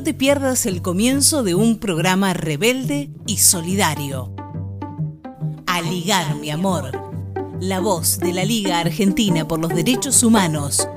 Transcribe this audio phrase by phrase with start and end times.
[0.00, 4.34] No te pierdas el comienzo de un programa rebelde y solidario.
[5.66, 6.90] A ligar, mi amor.
[7.60, 10.88] La voz de la Liga Argentina por los Derechos Humanos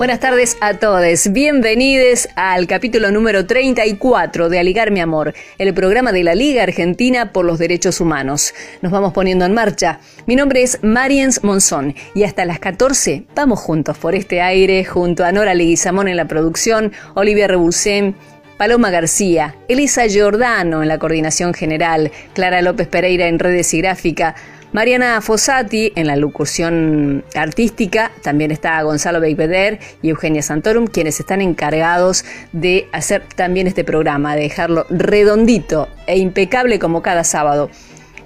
[0.00, 1.30] Buenas tardes a todos.
[1.30, 7.34] Bienvenidos al capítulo número 34 de Aligar mi amor, el programa de la Liga Argentina
[7.34, 8.54] por los Derechos Humanos.
[8.80, 10.00] Nos vamos poniendo en marcha.
[10.24, 15.22] Mi nombre es Mariens Monzón y hasta las 14 vamos juntos por este aire junto
[15.22, 18.14] a Nora Leguizamón en la producción, Olivia Rebulcén,
[18.56, 24.34] Paloma García, Elisa Giordano en la coordinación general, Clara López Pereira en redes y gráfica,
[24.72, 31.40] Mariana Fossati en la locución artística, también está Gonzalo Beipeder y Eugenia Santorum, quienes están
[31.40, 37.68] encargados de hacer también este programa, de dejarlo redondito e impecable como cada sábado.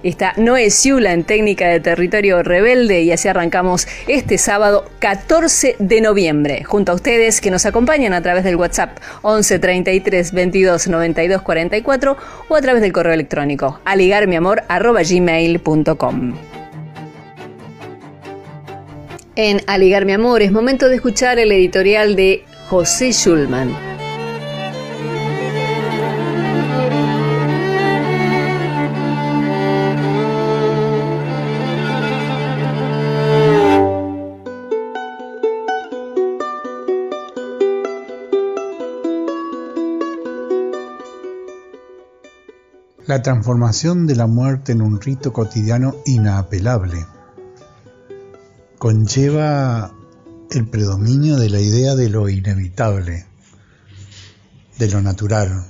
[0.05, 5.99] Está Noé Ciula en técnica de territorio rebelde y así arrancamos este sábado 14 de
[5.99, 11.41] noviembre junto a ustedes que nos acompañan a través del WhatsApp 11 33 22 92
[11.41, 16.33] 44 o a través del correo electrónico aligarmiamor@gmail.com.
[19.35, 23.94] En Aligar mi amor es momento de escuchar el editorial de José Schulman.
[43.07, 47.05] La transformación de la muerte en un rito cotidiano inapelable.
[48.79, 49.93] Conlleva
[50.49, 53.25] el predominio de la idea de lo inevitable,
[54.79, 55.65] de lo natural,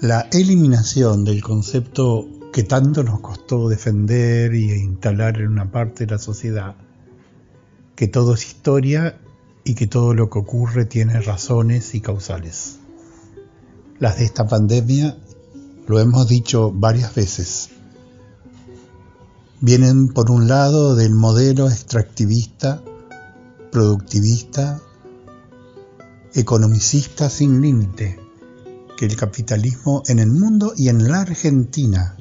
[0.00, 6.12] la eliminación del concepto que tanto nos costó defender y instalar en una parte de
[6.12, 6.74] la sociedad,
[7.96, 9.20] que todo es historia
[9.62, 12.78] y que todo lo que ocurre tiene razones y causales.
[13.98, 15.18] Las de esta pandemia
[15.90, 17.70] lo hemos dicho varias veces,
[19.60, 22.80] vienen por un lado del modelo extractivista,
[23.72, 24.80] productivista,
[26.32, 28.20] economicista sin límite
[28.96, 32.16] que el capitalismo en el mundo y en la Argentina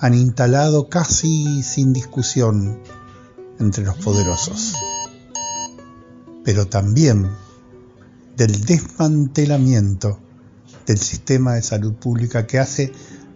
[0.00, 2.80] han instalado casi sin discusión
[3.60, 4.74] entre los poderosos,
[6.44, 7.30] pero también
[8.36, 10.25] del desmantelamiento
[10.86, 12.92] del sistema de salud pública que hace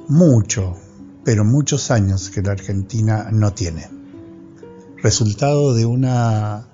[0.08, 0.76] mucho,
[1.24, 3.88] pero muchos años que la Argentina no tiene.
[5.02, 6.66] Resultado de una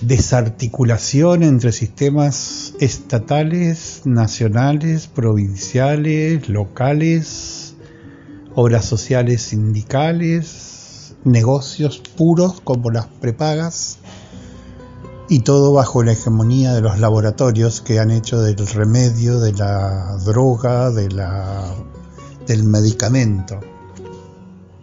[0.00, 7.74] desarticulación entre sistemas estatales, nacionales, provinciales, locales,
[8.54, 13.97] obras sociales sindicales, negocios puros como las prepagas,
[15.28, 20.16] y todo bajo la hegemonía de los laboratorios que han hecho del remedio, de la
[20.24, 21.74] droga, de la,
[22.46, 23.60] del medicamento,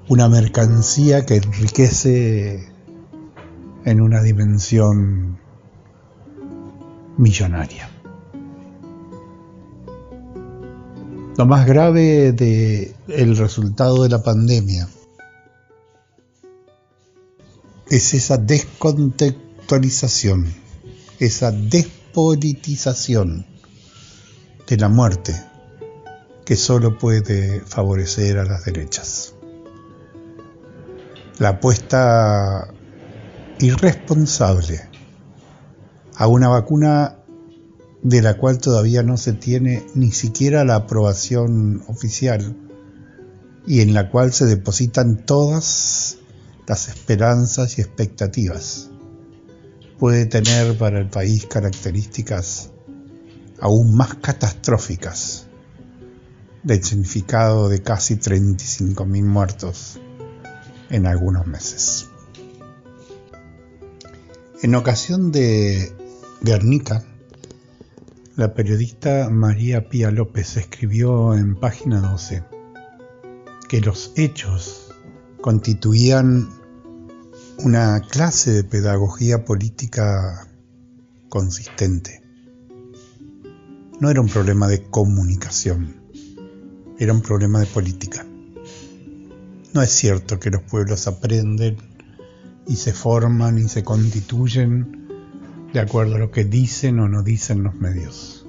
[0.07, 2.69] una mercancía que enriquece
[3.85, 5.39] en una dimensión
[7.17, 7.89] millonaria.
[11.37, 14.87] Lo más grave del el resultado de la pandemia
[17.89, 20.53] es esa descontextualización actualización,
[21.17, 23.47] esa despolitización
[24.67, 25.33] de la muerte
[26.45, 29.33] que solo puede favorecer a las derechas.
[31.39, 32.67] La apuesta
[33.57, 34.87] irresponsable
[36.15, 37.17] a una vacuna
[38.03, 42.55] de la cual todavía no se tiene ni siquiera la aprobación oficial
[43.65, 46.19] y en la cual se depositan todas
[46.67, 48.91] las esperanzas y expectativas
[49.99, 52.71] puede tener para el país características
[53.59, 55.47] aún más catastróficas
[56.63, 59.99] del significado de casi 35.000 muertos
[60.89, 62.07] en algunos meses.
[64.61, 65.93] En ocasión de
[66.41, 67.03] Guernica,
[68.35, 72.43] la periodista María Pía López escribió en página 12
[73.69, 74.89] que los hechos
[75.41, 76.49] constituían
[77.59, 80.47] una clase de pedagogía política
[81.29, 82.21] consistente.
[83.99, 85.95] No era un problema de comunicación,
[86.99, 88.25] era un problema de política.
[89.73, 91.77] No es cierto que los pueblos aprenden
[92.67, 95.07] y se forman y se constituyen
[95.73, 98.45] de acuerdo a lo que dicen o no dicen los medios.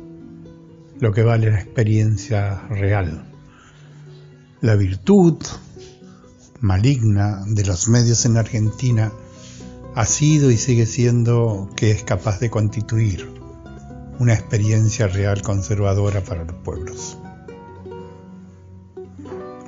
[1.00, 3.24] Lo que vale la experiencia real.
[4.60, 5.36] La virtud,
[6.60, 9.12] maligna de los medios en Argentina
[9.94, 13.28] ha sido y sigue siendo que es capaz de constituir
[14.18, 17.18] una experiencia real conservadora para los pueblos.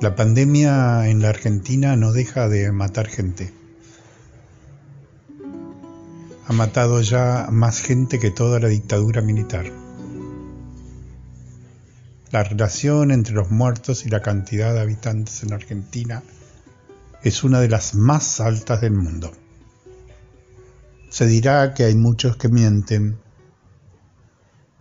[0.01, 3.51] La pandemia en la Argentina no deja de matar gente.
[6.47, 9.71] Ha matado ya más gente que toda la dictadura militar.
[12.31, 16.23] La relación entre los muertos y la cantidad de habitantes en Argentina
[17.23, 19.31] es una de las más altas del mundo.
[21.09, 23.19] Se dirá que hay muchos que mienten,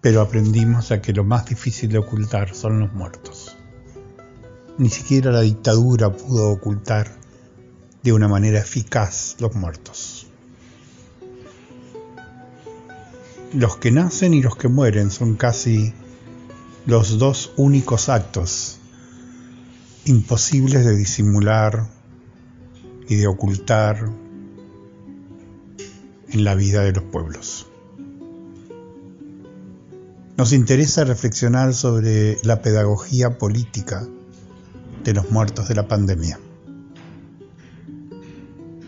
[0.01, 3.57] pero aprendimos a que lo más difícil de ocultar son los muertos.
[4.77, 7.11] Ni siquiera la dictadura pudo ocultar
[8.05, 10.29] de una manera eficaz los muertos.
[13.53, 15.93] Los que nacen y los que mueren son casi
[16.87, 18.79] los dos únicos actos
[20.05, 21.98] imposibles de disimular
[23.09, 24.11] y de ocultar
[26.31, 27.67] en la vida de los pueblos.
[30.37, 34.07] Nos interesa reflexionar sobre la pedagogía política
[35.03, 36.39] de los muertos de la pandemia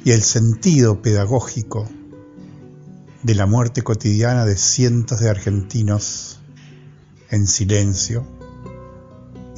[0.04, 1.88] y el sentido pedagógico
[3.22, 6.40] de la muerte cotidiana de cientos de argentinos
[7.30, 8.26] en silencio,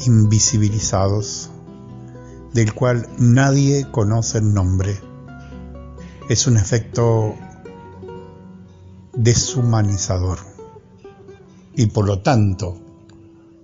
[0.05, 1.52] invisibilizados,
[2.53, 4.99] del cual nadie conoce el nombre.
[6.29, 7.35] Es un efecto
[9.15, 10.39] deshumanizador
[11.75, 12.79] y por lo tanto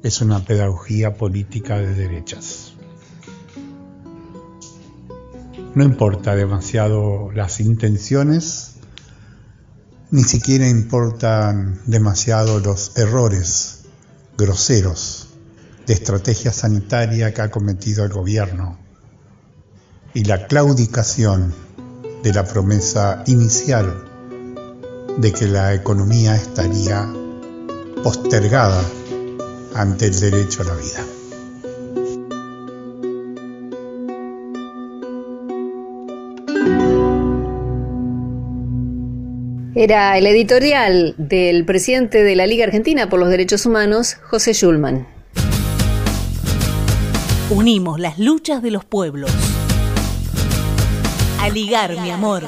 [0.02, 2.72] es una pedagogía política de derechas.
[5.74, 8.76] No importa demasiado las intenciones,
[10.10, 13.84] ni siquiera importan demasiado los errores
[14.36, 15.17] groseros
[15.88, 18.78] de estrategia sanitaria que ha cometido el gobierno
[20.12, 21.54] y la claudicación
[22.22, 24.04] de la promesa inicial
[25.16, 27.10] de que la economía estaría
[28.04, 28.84] postergada
[29.74, 31.04] ante el derecho a la vida.
[39.74, 45.17] Era el editorial del presidente de la Liga Argentina por los Derechos Humanos, José Schulman.
[47.50, 49.30] Unimos las luchas de los pueblos.
[51.40, 52.42] A ligar, mi amor.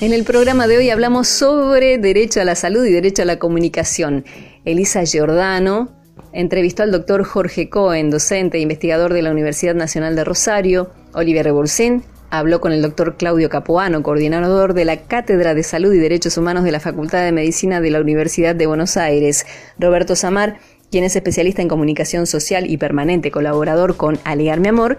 [0.00, 3.38] En el programa de hoy hablamos sobre derecho a la salud y derecho a la
[3.38, 4.26] comunicación.
[4.66, 5.88] Elisa Giordano,
[6.34, 10.90] Entrevistó al doctor Jorge Cohen, docente e investigador de la Universidad Nacional de Rosario.
[11.12, 15.98] Olivier Rebolsín habló con el doctor Claudio Capuano, coordinador de la Cátedra de Salud y
[15.98, 19.44] Derechos Humanos de la Facultad de Medicina de la Universidad de Buenos Aires.
[19.78, 20.56] Roberto Samar,
[20.90, 24.96] quien es especialista en comunicación social y permanente colaborador con Aliar Mi Amor,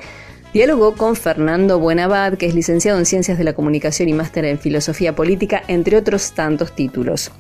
[0.54, 4.60] dialogó con Fernando Buenabad, que es licenciado en Ciencias de la Comunicación y máster en
[4.60, 7.32] Filosofía Política, entre otros tantos títulos.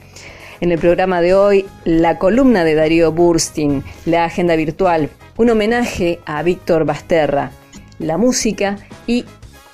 [0.59, 6.19] En el programa de hoy, la columna de Darío Burstin, la agenda virtual, un homenaje
[6.25, 7.51] a Víctor Basterra,
[7.99, 9.25] la música y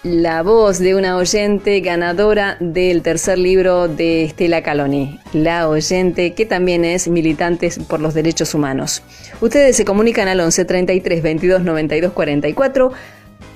[0.03, 6.45] la voz de una oyente ganadora del tercer libro de Estela Caloni, la oyente que
[6.45, 9.03] también es militante por los derechos humanos.
[9.41, 12.91] Ustedes se comunican al 11 33 22 92 44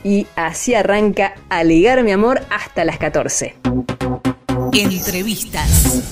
[0.03, 3.55] y así arranca a ligar mi amor hasta las 14.
[4.53, 6.03] Entrevistas.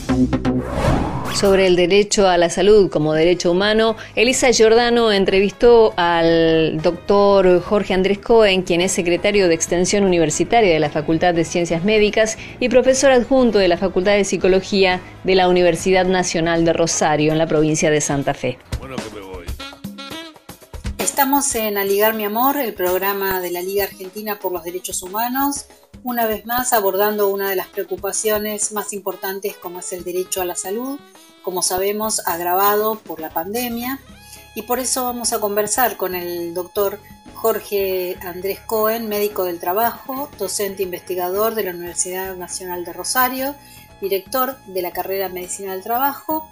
[1.35, 7.93] Sobre el derecho a la salud como derecho humano, Elisa Giordano entrevistó al doctor Jorge
[7.93, 12.69] Andrés Cohen, quien es secretario de Extensión Universitaria de la Facultad de Ciencias Médicas y
[12.69, 17.45] profesor adjunto de la Facultad de Psicología de la Universidad Nacional de Rosario, en la
[17.45, 18.57] provincia de Santa Fe.
[18.79, 19.45] Bueno, que me voy.
[20.97, 25.67] Estamos en Aligar mi amor, el programa de la Liga Argentina por los Derechos Humanos
[26.03, 30.45] una vez más abordando una de las preocupaciones más importantes como es el derecho a
[30.45, 30.99] la salud,
[31.43, 33.99] como sabemos agravado por la pandemia
[34.55, 36.99] y por eso vamos a conversar con el doctor
[37.35, 43.55] Jorge Andrés Cohen, médico del trabajo, docente investigador de la Universidad Nacional de Rosario,
[43.99, 46.49] director de la carrera Medicina del Trabajo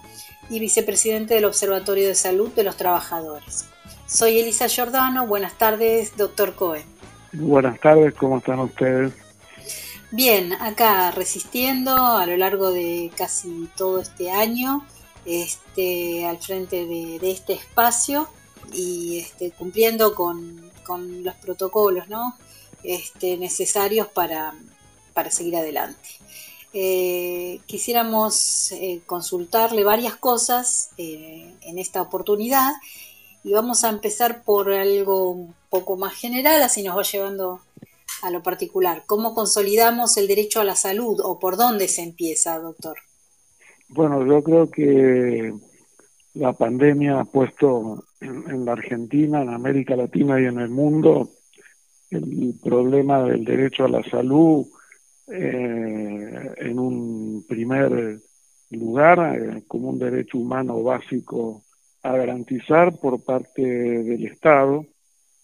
[0.49, 3.65] y vicepresidente del Observatorio de Salud de los Trabajadores.
[4.07, 6.85] Soy Elisa Giordano, buenas tardes, doctor Cohen.
[7.33, 9.28] Buenas tardes, ¿cómo están ustedes?
[10.11, 14.83] Bien, acá resistiendo a lo largo de casi todo este año,
[15.23, 18.27] este, al frente de, este espacio
[18.73, 20.67] y este, cumpliendo con,
[21.23, 22.05] los protocolos
[22.83, 24.55] este, necesarios para,
[25.29, 26.09] seguir adelante.
[26.73, 32.73] Eh, quisiéramos eh, consultarle varias cosas eh, en esta oportunidad
[33.43, 37.61] y vamos a empezar por algo un poco más general, así nos va llevando
[38.21, 39.03] a lo particular.
[39.05, 42.97] ¿Cómo consolidamos el derecho a la salud o por dónde se empieza, doctor?
[43.87, 45.53] Bueno, yo creo que
[46.35, 51.31] la pandemia ha puesto en, la Argentina, en América Latina y en el mundo
[52.11, 54.65] el problema del derecho a la salud
[55.27, 58.19] eh, en un primer
[58.71, 61.63] lugar eh, como un derecho humano básico
[62.03, 64.85] a garantizar por parte del Estado.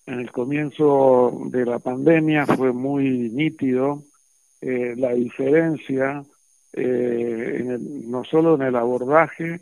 [0.07, 4.03] En el comienzo de la pandemia fue muy nítido
[4.61, 6.23] eh, la diferencia
[6.77, 9.61] no solo en el abordaje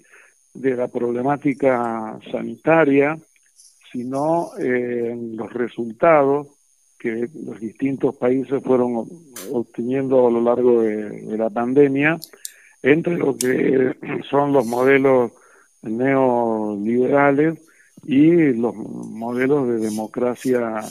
[0.53, 3.17] de la problemática sanitaria,
[3.91, 6.47] sino en los resultados
[6.97, 9.05] que los distintos países fueron
[9.51, 12.17] obteniendo a lo largo de, la pandemia,
[12.81, 13.93] entre lo que
[14.29, 15.31] son los modelos
[15.81, 17.59] neoliberales
[18.05, 20.81] y los modelos de democracia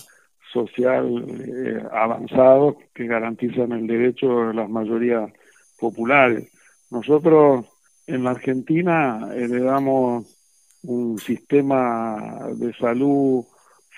[0.52, 5.30] social eh, avanzados que garantizan el derecho de las mayorías
[5.78, 6.50] populares.
[6.90, 7.66] Nosotros
[8.06, 10.26] en la Argentina heredamos
[10.82, 13.44] un sistema de salud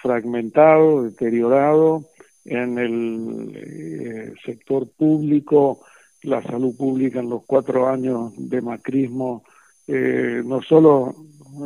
[0.03, 2.05] fragmentado, deteriorado.
[2.45, 5.81] En el eh, sector público,
[6.23, 9.45] la salud pública en los cuatro años de macrismo
[9.87, 11.15] eh, no solo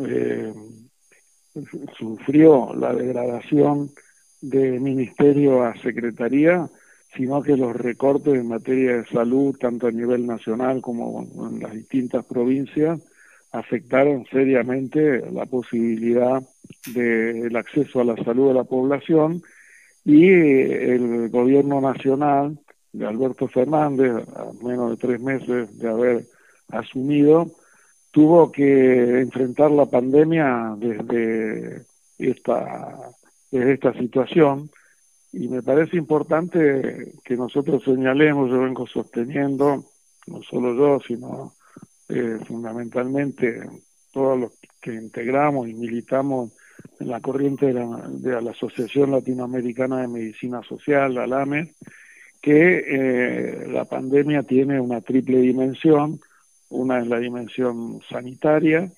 [0.07, 0.53] eh,
[1.99, 3.91] sufrió la degradación
[4.41, 6.69] de ministerio a secretaría,
[7.17, 11.73] sino que los recortes en materia de salud, tanto a nivel nacional como en las
[11.73, 13.01] distintas provincias,
[13.53, 16.43] afectaron seriamente la posibilidad
[16.93, 19.43] del acceso a la salud de la población.
[20.05, 22.59] Y el gobierno nacional
[22.93, 26.27] de Alberto Fernández, a menos de tres meses de haber
[26.71, 27.51] asumido,
[28.19, 31.85] tuvo que enfrentar la pandemia desde
[32.19, 33.13] esta,
[33.97, 34.69] situación
[35.33, 39.85] y me parece importante que nosotros señalemos, yo vengo sosteniendo,
[40.27, 41.55] no solo yo, sino
[42.09, 43.63] eh, fundamentalmente
[44.13, 46.51] todos los que integramos y militamos
[46.99, 51.73] en la corriente de la, Asociación Latinoamericana de Medicina Social, la ALAME,
[52.43, 56.19] que eh, la pandemia tiene una triple dimensión.
[56.71, 58.91] Una es la dimensión sanitaria,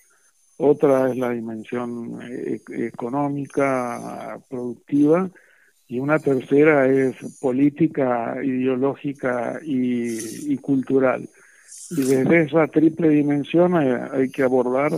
[0.57, 5.31] otra es la dimensión eh, económica, productiva,
[5.89, 11.29] y una tercera es política, ideológica y cultural.
[11.91, 14.93] Y desde esa triple dimensión hay, que abordar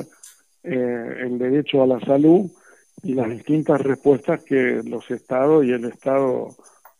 [0.63, 2.51] eh, el derecho a la salud
[3.03, 6.55] y las distintas respuestas que los estados y el Estado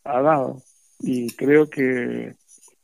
[0.05, 0.63] ha dado.
[1.01, 2.35] Y creo que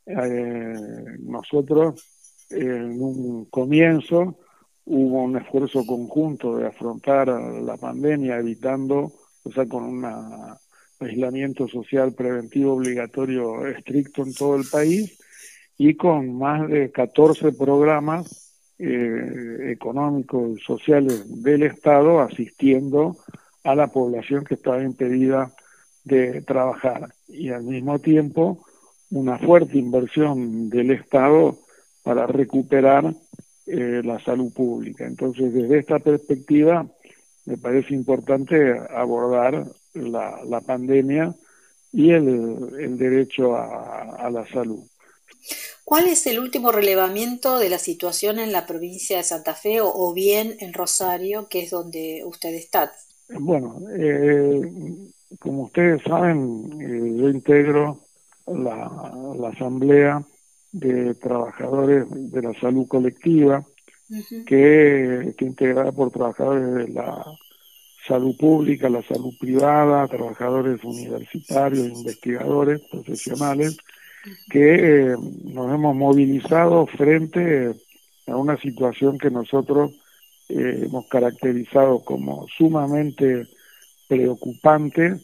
[0.07, 0.75] eh,
[1.21, 2.05] nosotros
[2.51, 4.37] en un comienzo
[4.85, 9.13] hubo un esfuerzo conjunto de afrontar la pandemia evitando,
[9.43, 10.07] o sea, con un
[11.01, 15.19] aislamiento social preventivo obligatorio estricto en todo el país
[15.77, 23.17] y con más de 14 programas eh, económicos y sociales del Estado asistiendo
[23.65, 25.53] a la población que estaba impedida
[26.05, 27.13] de trabajar.
[27.29, 28.65] Y al mismo tiempo
[29.11, 31.59] una fuerte inversión del Estado
[32.09, 33.15] para recuperar
[33.67, 35.05] eh, la salud pública.
[35.05, 36.87] Entonces, desde esta perspectiva,
[37.45, 41.35] me parece importante abordar la, la pandemia
[41.93, 44.83] y el, el derecho a, a la salud.
[45.85, 50.15] ¿Cuál es el último relevamiento de la situación en la provincia de Santa Fe o,
[50.15, 52.91] bien en Rosario, que es donde usted está?
[53.39, 54.63] Bueno, eh,
[55.39, 58.01] como ustedes saben, eh, yo integro
[58.47, 60.25] la, Asamblea
[60.73, 63.65] de Trabajadores de la Salud Colectiva,
[64.47, 67.25] que, que integrada por trabajadores de la
[68.07, 73.77] salud pública, la salud privada, trabajadores universitarios, investigadores, profesionales,
[74.51, 77.75] que eh, nos hemos movilizado frente
[78.27, 79.93] a una situación que nosotros
[80.49, 83.47] eh, hemos caracterizado como sumamente
[84.09, 85.21] preocupante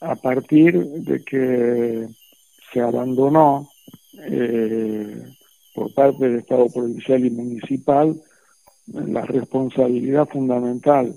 [0.00, 2.08] a partir de que
[2.72, 3.68] se abandonó
[4.26, 5.22] eh,
[5.74, 8.20] por parte del Estado provincial y municipal
[8.86, 11.14] la responsabilidad fundamental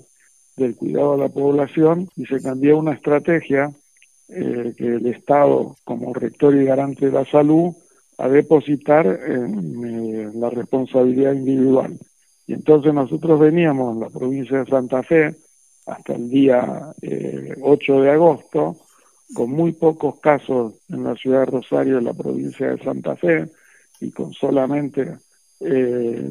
[0.56, 3.72] del cuidado de la población y se cambió una estrategia
[4.28, 7.74] eh, que el Estado, como rector y garante de la salud,
[8.18, 11.98] a depositar en eh, la responsabilidad individual.
[12.46, 15.34] Y entonces nosotros veníamos en la provincia de Santa Fe
[15.86, 16.94] hasta el día
[17.62, 18.76] 8 eh, de agosto,
[19.34, 23.48] con muy pocos casos en la ciudad de Rosario, en la provincia de Santa Fe,
[24.00, 25.18] y con solamente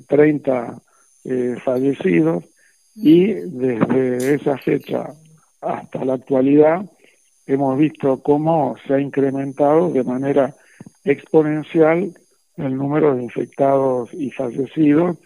[0.08, 0.82] 30
[1.64, 2.44] fallecidos,
[2.96, 5.14] y desde esa fecha
[5.62, 6.86] hasta la actualidad
[7.46, 10.56] hemos visto cómo se ha incrementado de manera
[11.04, 12.14] exponencial
[12.58, 15.18] el número de infectados y fallecidos,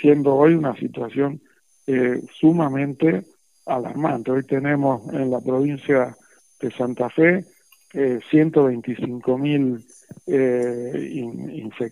[0.00, 1.40] siendo hoy una situación
[1.86, 3.24] eh, sumamente
[3.66, 4.30] alarmante.
[4.30, 6.16] Hoy tenemos en la provincia
[6.64, 7.44] de Santa Fe
[7.92, 9.84] eh, 125 mil
[10.26, 11.10] eh,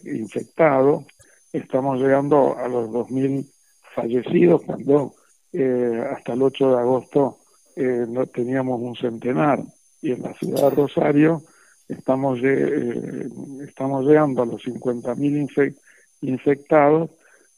[0.04, 1.04] infectados,
[1.52, 3.46] estamos llegando a los 2.000
[3.94, 5.14] fallecidos cuando
[5.52, 7.38] eh, hasta el 8 de agosto
[7.76, 9.62] eh, no teníamos un centenar
[10.00, 11.42] y en la ciudad de Rosario
[11.88, 15.76] estamos, estamos llegando a los 50.000
[16.22, 17.10] infectados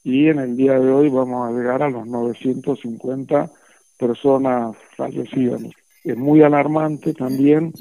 [0.02, 3.50] y en el día de hoy vamos a llegar a los 950
[3.96, 5.62] personas fallecidas.
[6.04, 7.72] Es muy alarmante también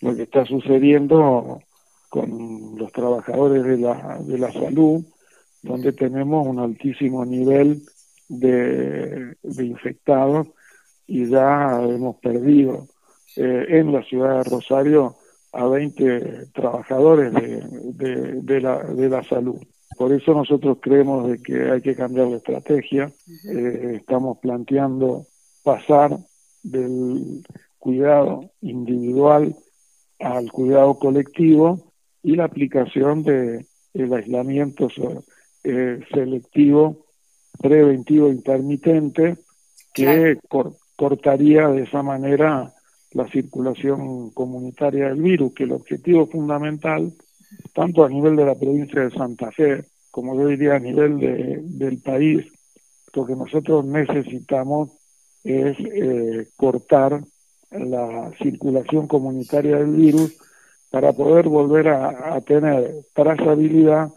[0.00, 1.60] lo que está sucediendo
[2.08, 5.04] con los trabajadores de la, de la salud,
[5.62, 7.82] donde tenemos un altísimo nivel
[8.28, 10.48] de, infectados
[11.06, 12.88] y ya hemos perdido
[13.36, 15.16] eh, en la ciudad de Rosario
[15.52, 19.56] a 20 trabajadores de, de, la, de la salud.
[19.96, 23.10] Por eso nosotros creemos de que hay que cambiar la estrategia.
[23.48, 25.26] Eh, estamos planteando
[25.62, 26.18] pasar
[26.62, 27.42] del
[27.78, 29.54] cuidado individual
[30.18, 31.92] al cuidado colectivo
[32.22, 34.88] y la aplicación de el aislamiento
[35.64, 37.06] eh, selectivo
[37.58, 39.36] preventivo intermitente
[39.94, 40.38] que
[40.96, 42.74] cortaría de esa manera
[43.12, 47.12] la circulación comunitaria del virus, que el objetivo fundamental,
[47.72, 51.60] tanto a nivel de la provincia de Santa Fe, como yo diría a nivel de,
[51.62, 52.46] del país,
[53.14, 54.90] lo que nosotros necesitamos
[55.42, 57.22] es eh, cortar
[57.70, 60.36] la circulación comunitaria del virus
[60.90, 64.08] para poder volver a, tener trazabilidad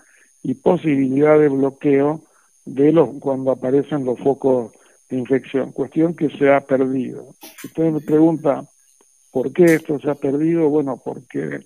[0.43, 2.21] y posibilidad de bloqueo
[2.65, 4.71] de los cuando aparecen los focos
[5.09, 7.35] de infección, cuestión que se ha perdido.
[7.59, 8.63] Si usted me pregunta
[9.31, 11.65] por qué esto se ha perdido, bueno, porque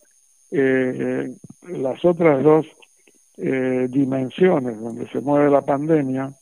[0.51, 1.35] eh,
[1.67, 2.65] las otras dos
[3.37, 6.33] eh, dimensiones donde se mueve la pandemia,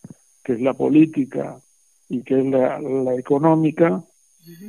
[0.43, 1.60] que es la política
[2.08, 4.04] y que es la, la económica,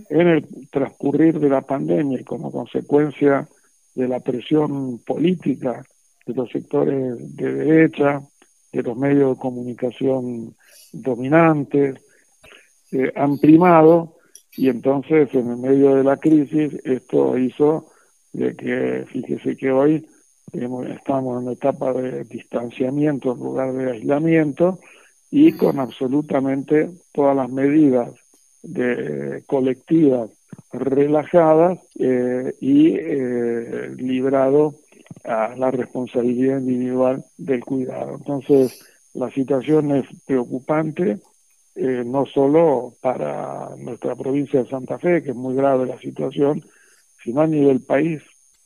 [0.09, 3.49] en el transcurrir de la pandemia y como consecuencia
[3.95, 5.85] de la presión política
[6.27, 8.23] de los sectores de derecha,
[8.73, 10.55] de los medios de comunicación
[10.93, 12.01] dominantes,
[12.93, 14.17] eh, han primado
[14.57, 17.87] y entonces en el medio de la crisis esto hizo
[18.33, 20.07] de que, fíjese que hoy
[20.53, 24.79] estamos en una etapa de distanciamiento en lugar de aislamiento
[25.31, 28.11] y con absolutamente todas las medidas
[28.63, 30.31] de colectivas
[30.73, 34.75] relajadas eh, y eh, librado
[35.25, 38.17] a la responsabilidad individual del cuidado.
[38.17, 38.81] Entonces,
[39.15, 41.19] la situación es preocupante,
[41.75, 46.65] eh, no solo para nuestra provincia de Santa Fe, que es muy grave la situación,
[47.23, 48.23] sino a nivel país.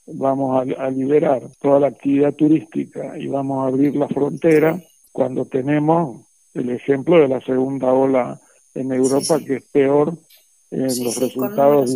[0.07, 4.81] Vamos a, a liberar toda la actividad turística y vamos a abrir la frontera
[5.11, 8.41] cuando tenemos el ejemplo de la segunda ola
[8.77, 10.19] en Europa, que es peor
[10.71, 11.95] en los resultados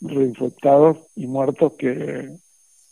[0.00, 2.36] reinfectados y muertos que,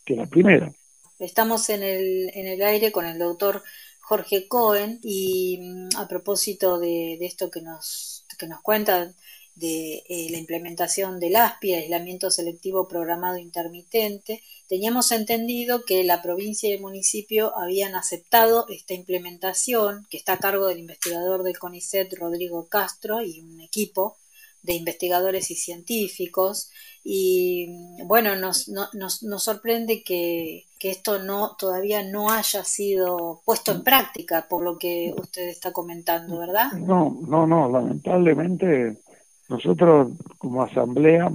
[0.05, 0.73] que la primera.
[1.19, 3.63] Estamos en el, en el aire con el doctor
[4.01, 9.13] Jorge Cohen y mm, a propósito de, de esto que nos, que nos cuenta
[9.55, 16.71] de eh, la implementación del ASPI, aislamiento selectivo programado intermitente, teníamos entendido que la provincia
[16.71, 22.15] y el municipio habían aceptado esta implementación, que está a cargo del investigador del CONICET,
[22.15, 24.17] Rodrigo Castro, y un equipo
[24.63, 26.71] de investigadores y científicos.
[27.05, 27.69] Y
[28.05, 33.83] bueno, nos, nos, nos sorprende que, que, esto no todavía no haya sido puesto en
[33.83, 36.73] práctica, por lo que usted está comentando, ¿verdad?
[36.73, 39.03] No, no, no, lamentablemente
[39.49, 41.31] nosotros como asamblea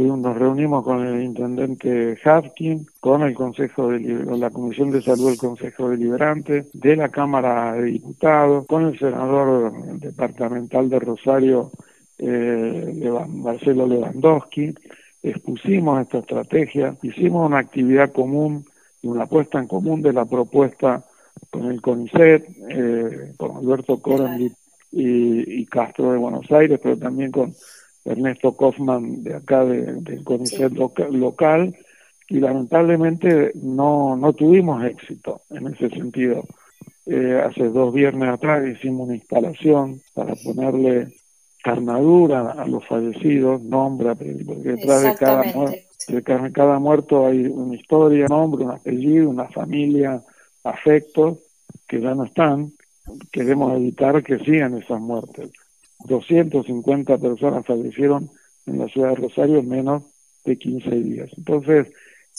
[0.00, 3.98] nos reunimos con el intendente Hapkin, con el Consejo de
[4.38, 9.70] la Comisión de Salud del Consejo Deliberante, de la Cámara de Diputados, con el senador
[9.98, 11.70] departamental de Rosario,
[12.18, 14.74] eh, Marcelo Lewandowski,
[15.22, 18.64] expusimos esta estrategia, hicimos una actividad común
[19.02, 21.04] y una puesta en común de la propuesta
[21.50, 24.54] con el CONICET, eh, con Alberto Coren
[24.92, 27.54] y, Castro de Buenos Aires, pero también con
[28.04, 31.74] Ernesto Kaufman de acá del CONICET local,
[32.28, 36.44] y lamentablemente no, no tuvimos éxito en ese sentido.
[37.06, 41.08] Eh, hace dos viernes atrás hicimos una instalación para ponerle
[41.62, 44.14] carnadura a los fallecidos, nombre,
[44.46, 49.48] porque detrás de cada, de cada muerto hay una historia, un nombre, un apellido, una
[49.48, 50.22] familia,
[50.64, 51.38] afectos
[51.86, 52.72] que ya no están,
[53.30, 55.50] queremos evitar que sigan esas muertes.
[56.04, 58.30] 250 personas fallecieron
[58.66, 60.02] en la ciudad de Rosario en menos
[60.44, 61.30] de 15 días.
[61.36, 61.92] Entonces,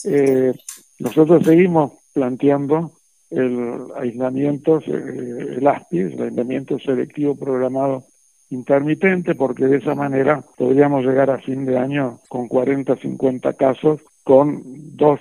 [0.04, 0.52] eh,
[0.98, 2.92] nosotros seguimos planteando
[3.30, 8.04] el aislamiento, eh, el ASPI, el aislamiento selectivo programado
[8.50, 14.00] intermitente, porque de esa manera podríamos llegar a fin de año con 40, 50 casos,
[14.22, 14.62] con
[14.96, 15.20] dos,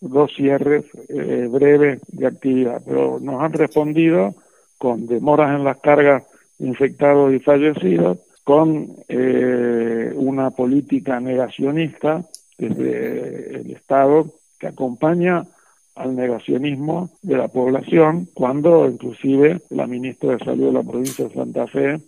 [0.00, 2.82] dos cierres eh, breves de actividad.
[2.84, 4.34] Pero nos han respondido
[4.82, 6.24] con demoras en las cargas
[6.58, 12.24] infectados y fallecidos, con eh, una política negacionista
[12.58, 14.26] desde el Estado
[14.58, 15.46] que acompaña
[15.94, 21.34] al negacionismo de la población, cuando inclusive la ministra de Salud de la provincia de
[21.34, 22.00] Santa Fe,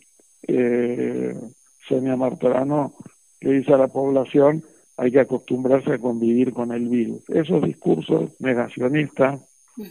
[0.48, 1.32] eh,
[1.86, 2.94] Sonia Martorano,
[3.40, 4.64] le dice a la población
[4.96, 7.22] hay que acostumbrarse a convivir con el virus.
[7.28, 9.40] Esos discursos negacionistas,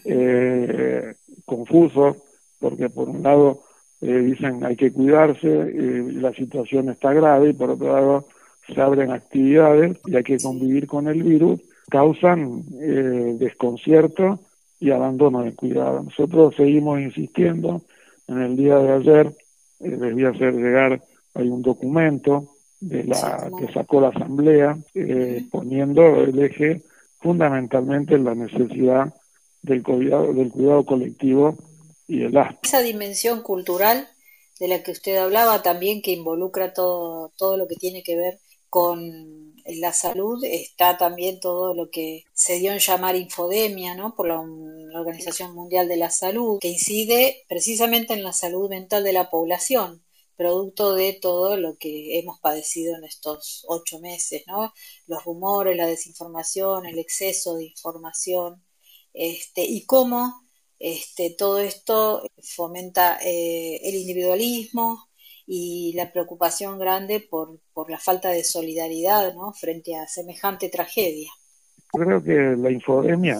[0.03, 1.13] eh,
[1.45, 2.17] confusos,
[2.63, 3.63] porque por un lado
[3.99, 8.27] eh, dicen hay que cuidarse, eh, la situación está grave, y por otro lado
[8.65, 14.39] se abren actividades y hay que convivir con el virus, causan eh, desconcierto
[14.79, 16.03] y abandono de cuidado.
[16.03, 17.81] Nosotros seguimos insistiendo,
[18.29, 19.27] en el día de ayer
[19.81, 21.01] eh, les voy a hacer llegar,
[21.33, 22.47] hay un documento
[22.79, 26.83] de la que sacó la Asamblea, eh, poniendo el eje
[27.19, 29.13] fundamentalmente en la necesidad
[29.61, 31.57] del cuidado, del cuidado colectivo
[32.61, 34.09] Esa dimensión cultural
[34.59, 38.39] de la que usted hablaba también que involucra todo, todo lo que tiene que ver
[38.69, 44.15] con la salud está también todo lo que se dio en llamar infodemia, ¿no?
[44.15, 44.41] Por la,
[44.99, 50.03] Organización Mundial de la Salud, que incide precisamente en la salud mental de la población,
[50.35, 54.73] producto de todo lo que hemos padecido en estos ocho meses, ¿no?
[55.07, 58.63] Los rumores, la desinformación, el exceso de información,
[59.13, 60.42] este, y cómo
[60.83, 65.07] este, todo esto fomenta eh, el individualismo,
[65.45, 69.51] y la preocupación grande por, por la falta de solidaridad ¿no?
[69.53, 71.29] frente a semejante tragedia.
[71.91, 73.39] Creo que la infodemia,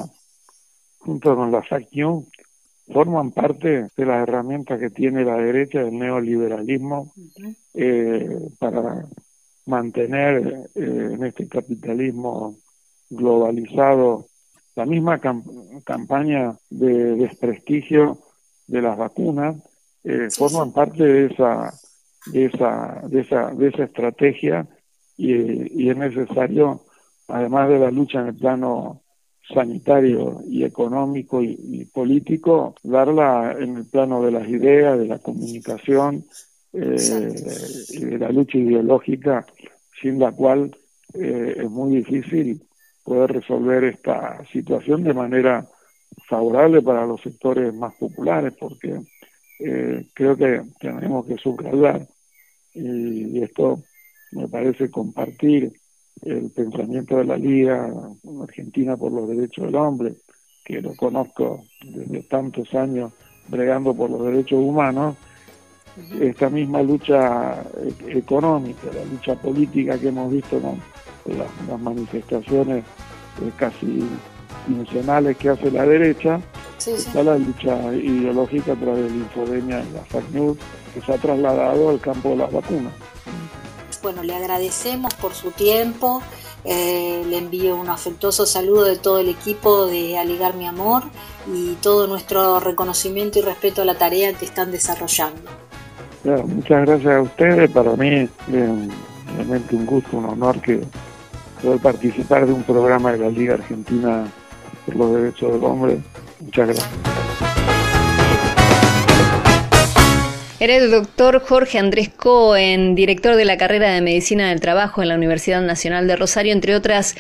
[1.00, 2.06] junto con la fake
[2.92, 7.14] forman parte de las herramientas que tiene la derecha del neoliberalismo
[7.74, 8.30] eh,
[8.60, 9.08] para
[9.66, 12.58] mantener eh, en este capitalismo
[13.10, 14.28] globalizado
[14.76, 15.20] la misma
[15.84, 18.20] campaña de desprestigio
[18.68, 19.56] de las vacunas,
[20.04, 21.74] eh, forman parte de esa
[22.26, 24.68] de esa, de esa, de esa estrategia
[25.18, 26.82] y, es necesario,
[27.28, 29.02] además de la lucha en el plano
[29.54, 36.26] sanitario y económico y, político, darla en el plano de las ideas, de la comunicación
[36.72, 37.34] eh,
[37.90, 39.46] y de la lucha ideológica,
[40.02, 40.76] sin la cual
[41.14, 42.64] eh, es muy difícil
[43.04, 45.68] poder resolver esta situación de manera
[46.28, 49.02] favorable para los sectores más populares, porque
[49.60, 52.08] eh, creo que tenemos que subrayar
[52.74, 53.84] y esto
[54.32, 55.72] me parece compartir
[56.22, 57.92] el pensamiento de la Liga
[58.42, 60.14] Argentina por los Derechos del Hombre,
[60.64, 63.12] que lo conozco desde tantos años
[63.48, 65.18] bregando por los derechos humanos,
[66.20, 67.62] esta misma lucha
[68.08, 70.80] e-, económica, la lucha política que hemos visto con
[71.26, 72.84] las, manifestaciones
[73.42, 74.08] eh, casi
[74.66, 76.40] quincenales que hace la derecha,
[76.78, 80.58] está la lucha ideológica a través de la infodemia y la fake news
[80.94, 82.94] que se ha trasladado al campo de las vacunas.
[84.02, 86.22] Bueno, le agradecemos por su tiempo,
[86.66, 91.04] eh, le envío un afectuoso saludo de todo el equipo de Aligar Mi Amor
[91.48, 95.42] y todo nuestro reconocimiento y respeto a la tarea que están desarrollando.
[96.24, 98.30] muchas gracias a ustedes, para mí es
[99.38, 100.82] realmente un gusto, un honor que
[101.64, 104.26] poder participar de un programa de la Liga Argentina
[104.86, 105.98] por los Derechos del Hombre.
[106.42, 106.90] Muchas gracias.
[110.64, 115.10] Era el doctor Jorge Andrés Cohen, director de la carrera de Medicina del Trabajo en
[115.10, 117.16] la Universidad Nacional de Rosario, entre otras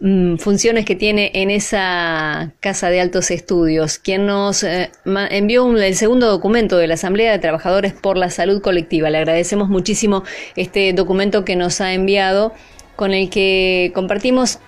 [0.00, 5.94] mm, funciones que tiene en esa casa de altos estudios, quien nos eh, envió el
[5.94, 9.10] segundo documento de la Asamblea de Trabajadores por la Salud Colectiva.
[9.10, 12.54] Le agradecemos muchísimo este documento que nos ha enviado,
[12.96, 14.58] con el que compartimos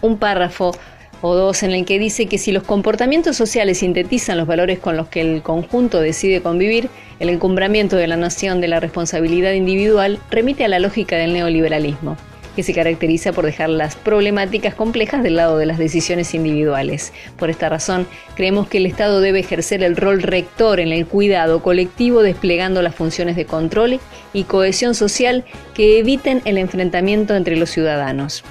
[0.00, 0.72] un párrafo
[1.20, 4.96] o dos en el que dice que si los comportamientos sociales sintetizan los valores con
[4.96, 6.90] los que el conjunto decide convivir,
[7.20, 12.16] el encumbramiento de la noción de la responsabilidad individual remite a la lógica del neoliberalismo,
[12.54, 17.12] que se caracteriza por dejar las problemáticas complejas del lado de las decisiones individuales.
[17.36, 21.62] Por esta razón, creemos que el Estado debe ejercer el rol rector en el cuidado
[21.62, 24.00] colectivo desplegando las funciones de control
[24.32, 28.44] y cohesión social que eviten el enfrentamiento entre los ciudadanos.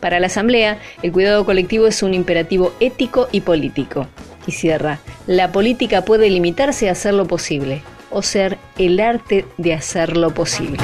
[0.00, 4.06] Para la Asamblea, el cuidado colectivo es un imperativo ético y político.
[4.46, 9.72] Y cierra, la política puede limitarse a hacer lo posible o ser el arte de
[9.72, 10.78] hacerlo posible.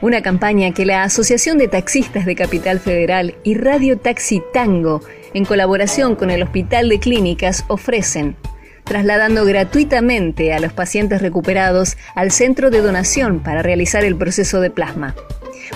[0.00, 5.46] una campaña que la Asociación de Taxistas de Capital Federal y Radio Taxi Tango, en
[5.46, 8.36] colaboración con el Hospital de Clínicas, ofrecen,
[8.84, 14.70] trasladando gratuitamente a los pacientes recuperados al centro de donación para realizar el proceso de
[14.70, 15.14] plasma.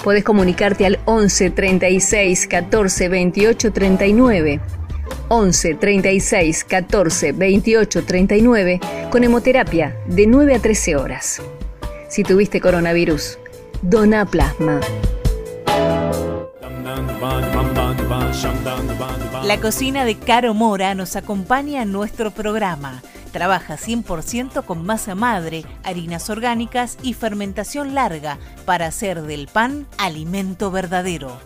[0.05, 4.61] Puedes comunicarte al 11 36 14 28 39.
[5.29, 11.43] 11 36 14 28 39 con hemoterapia de 9 a 13 horas.
[12.09, 13.39] Si tuviste coronavirus,
[13.83, 14.81] Dona Plasma.
[19.49, 23.01] La cocina de Caro Mora nos acompaña en nuestro programa.
[23.33, 30.71] Trabaja 100% con masa madre, harinas orgánicas y fermentación larga para hacer del pan alimento
[30.71, 31.39] verdadero.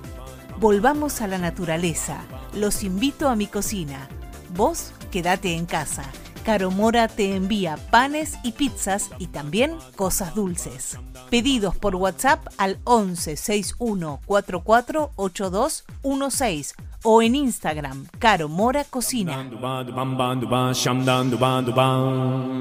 [0.58, 2.24] Volvamos a la naturaleza.
[2.54, 4.08] Los invito a mi cocina.
[4.52, 6.02] Vos quédate en casa.
[6.44, 10.98] Caro Mora te envía panes y pizzas y también cosas dulces.
[11.30, 19.48] Pedidos por WhatsApp al 11 61 44 8216 o en Instagram Caro Mora Cocina.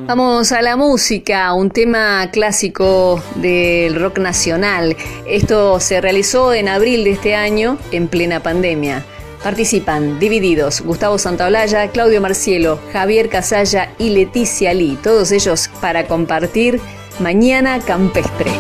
[0.08, 4.96] Vamos a la música, un tema clásico del rock nacional.
[5.28, 9.06] Esto se realizó en abril de este año en plena pandemia.
[9.44, 16.80] Participan Divididos, Gustavo Santaolalla, Claudio Marcielo, Javier Casalla y Leticia Lee, todos ellos para compartir
[17.20, 18.52] Mañana Campestre.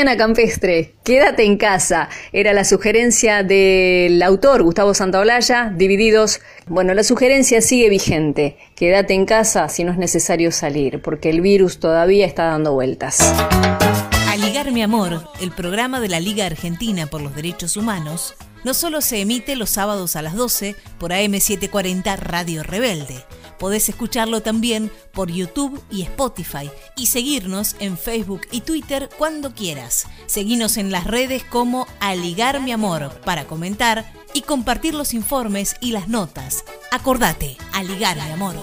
[0.00, 2.08] Mañana campestre, quédate en casa.
[2.32, 6.40] Era la sugerencia del autor Gustavo Santaolalla, divididos.
[6.66, 8.56] Bueno, la sugerencia sigue vigente.
[8.76, 13.18] Quédate en casa si no es necesario salir, porque el virus todavía está dando vueltas.
[14.30, 19.02] Aligar mi amor, el programa de la Liga Argentina por los Derechos Humanos, no solo
[19.02, 23.16] se emite los sábados a las 12 por AM740 Radio Rebelde
[23.60, 30.06] Podés escucharlo también por YouTube y Spotify y seguirnos en Facebook y Twitter cuando quieras.
[30.26, 35.92] Seguinos en las redes como Aligar mi amor para comentar y compartir los informes y
[35.92, 36.64] las notas.
[36.90, 38.56] Acordate, Aligar mi amor.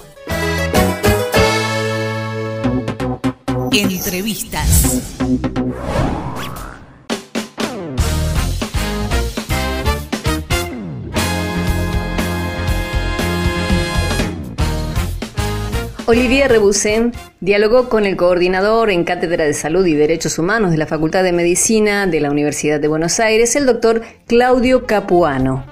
[3.72, 5.02] Entrevistas.
[16.10, 20.86] Olivier Rebusén dialogó con el coordinador en Cátedra de Salud y Derechos Humanos de la
[20.86, 25.66] Facultad de Medicina de la Universidad de Buenos Aires, el doctor Claudio Capuano.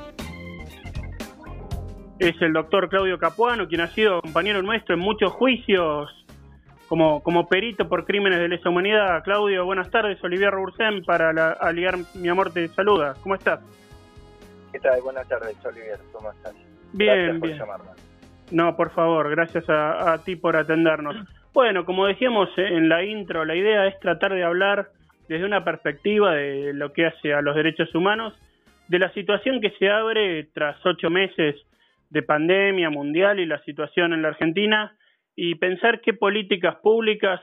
[2.19, 6.09] Es el doctor Claudio Capuano, quien ha sido compañero nuestro en muchos juicios
[6.89, 9.23] como, como perito por crímenes de lesa humanidad.
[9.23, 10.21] Claudio, buenas tardes.
[10.21, 13.15] Olivier Rebusén para la, Aliar Mi Amor te saluda.
[13.23, 13.61] ¿Cómo estás?
[14.73, 15.01] ¿Qué tal?
[15.01, 15.99] Buenas tardes, Olivier.
[16.11, 16.53] ¿Cómo estás?
[16.91, 17.57] Bien, bien.
[18.51, 21.15] No, por favor, gracias a, ti por atendernos.
[21.53, 24.89] Bueno, como decíamos en la intro, la idea es tratar de hablar
[25.27, 28.33] desde una perspectiva de lo que hace a los derechos humanos,
[28.87, 31.55] de la situación que se abre tras ocho meses
[32.09, 34.95] de pandemia mundial y la situación en la Argentina,
[35.35, 37.41] y pensar qué políticas públicas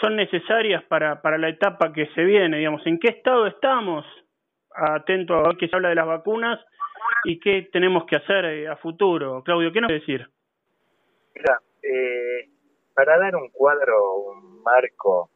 [0.00, 4.04] son necesarias para, para la etapa que se viene, digamos, en qué estado estamos,
[4.74, 6.60] atento a que se habla de las vacunas,
[7.24, 9.42] y qué tenemos que hacer eh, a futuro.
[9.42, 10.28] Claudio, ¿qué nos puede decir?
[11.34, 12.48] Mira, eh,
[12.94, 15.30] para dar un cuadro, un marco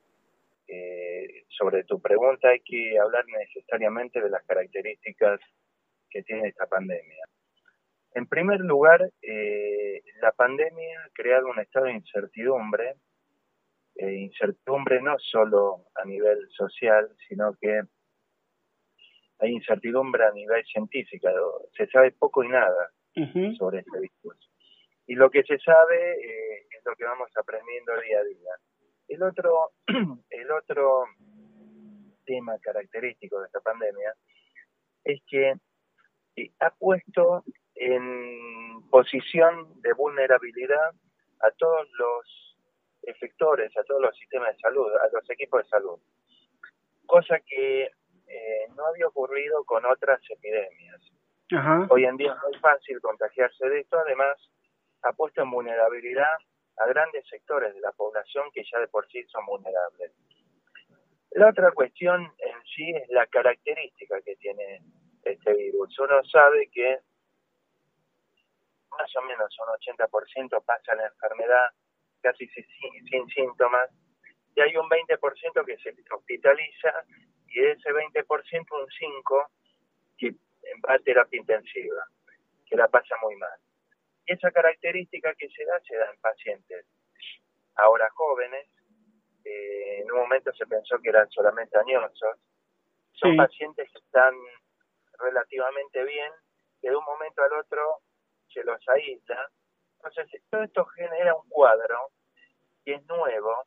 [0.67, 5.41] eh, sobre tu pregunta, hay que hablar necesariamente de las características
[6.09, 7.25] que tiene esta pandemia.
[8.15, 9.09] En primer lugar,
[10.21, 12.97] la pandemia ha creado un estado de incertidumbre,
[13.95, 17.83] incertidumbre no solo a nivel social, sino que
[19.41, 21.29] hay incertidumbre a nivel científico,
[21.77, 22.91] se sabe poco y nada
[23.59, 24.51] sobre este virus.
[25.07, 28.53] Y lo que se sabe eh, es lo que vamos aprendiendo día a día.
[29.09, 29.71] El otro,
[30.31, 31.05] el otro
[32.25, 34.15] tema característico de esta pandemia
[35.05, 35.55] es que
[36.37, 37.43] eh, ha puesto
[37.75, 40.91] en posición de vulnerabilidad
[41.41, 42.57] a todos los
[43.03, 45.99] efectores, a todos los sistemas de salud, a los equipos de salud.
[47.07, 47.91] Cosa que
[48.31, 51.01] eh, no había ocurrido con otras epidemias.
[51.89, 54.37] Hoy en día es muy fácil contagiarse de esto, además
[55.03, 56.39] ha puesto en vulnerabilidad
[56.77, 60.13] a grandes sectores de la población que ya de por sí son vulnerables.
[61.33, 64.81] La otra cuestión en sí es la característica que tiene
[65.25, 65.99] este virus.
[65.99, 66.99] Uno sabe que
[68.91, 71.71] más o menos un 80% pasa la enfermedad
[72.23, 72.65] casi sin,
[73.09, 73.91] sin síntomas
[74.55, 76.93] y hay un 20% que se hospitaliza
[77.51, 79.49] y de ese 20% un 5%
[80.19, 80.31] que
[80.89, 82.05] va a terapia intensiva,
[82.67, 83.59] que la pasa muy mal.
[84.27, 86.87] Y esa característica que se da, se da en pacientes
[87.77, 88.69] ahora jóvenes,
[89.45, 92.39] eh, en un momento se pensó que eran solamente añosos,
[93.13, 94.35] son pacientes que están
[95.19, 96.33] relativamente bien,
[96.81, 98.01] que de un momento al otro
[98.53, 99.51] se los aísla.
[99.97, 102.11] Entonces, todo esto genera un cuadro
[102.85, 103.67] que es nuevo,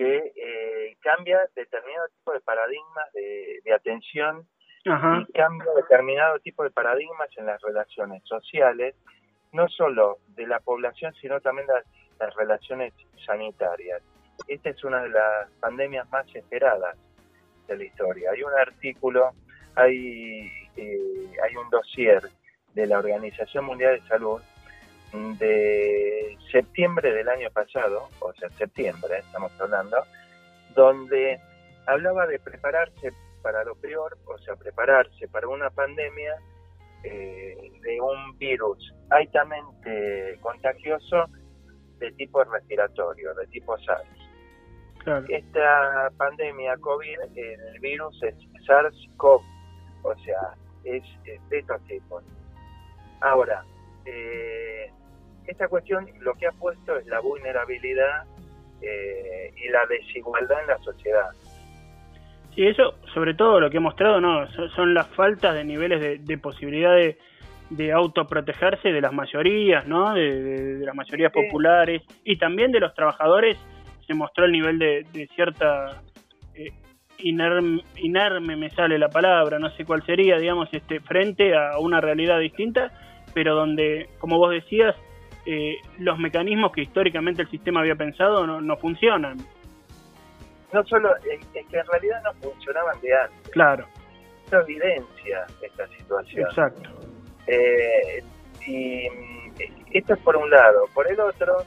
[0.00, 4.48] que eh, cambia determinado tipo de paradigmas de, atención
[4.82, 8.94] y cambia determinado tipo de paradigmas en las relaciones sociales,
[9.52, 11.84] no solo de la población, sino también las,
[12.18, 12.94] las relaciones
[13.26, 14.00] sanitarias.
[14.48, 16.96] Esta es una de las pandemias más esperadas
[17.68, 18.30] de la historia.
[18.30, 19.32] Hay un artículo,
[19.74, 22.22] hay, eh, hay un dossier
[22.72, 24.40] de la Organización Mundial de Salud
[25.12, 29.96] de septiembre del año pasado, o sea, septiembre estamos hablando,
[30.74, 31.40] donde
[31.86, 36.36] hablaba de prepararse para lo peor, o sea, prepararse para una pandemia
[37.02, 41.26] eh, de un virus altamente contagioso
[41.98, 44.06] de tipo respiratorio, de tipo SARS.
[45.28, 48.34] Esta pandemia COVID, el virus es
[48.66, 49.42] SARS-CoV,
[50.02, 50.54] o sea,
[50.84, 52.22] es, de estos tipos.
[53.22, 53.64] Ahora,
[54.04, 54.90] eh,
[55.46, 58.24] esta cuestión lo que ha puesto es la vulnerabilidad
[58.82, 61.30] eh, y la desigualdad en la sociedad.
[62.54, 66.38] Sí, eso, sobre todo lo que ha mostrado, no, son, las faltas de niveles de,
[66.38, 67.16] posibilidad de,
[67.70, 70.14] de, autoprotegerse de las mayorías, ¿no?
[70.14, 73.56] De, las mayorías populares y también de los trabajadores
[74.06, 76.02] se mostró el nivel de, cierta
[76.54, 76.72] eh,
[77.18, 82.40] inerme, me sale la palabra, no sé cuál sería, digamos, este, frente a una realidad
[82.40, 82.90] distinta,
[83.32, 84.96] pero donde, como vos decías,
[85.52, 89.36] eh, los mecanismos que históricamente el sistema había pensado no, no funcionan.
[90.72, 93.50] No solo, es, que en realidad no funcionaban de antes.
[93.50, 93.84] Claro.
[94.44, 96.46] Esto evidencia esta situación.
[96.48, 96.90] Exacto.
[97.48, 98.22] Eh,
[98.64, 99.08] y
[99.90, 100.84] esto es por un lado.
[100.94, 101.64] Por el otro,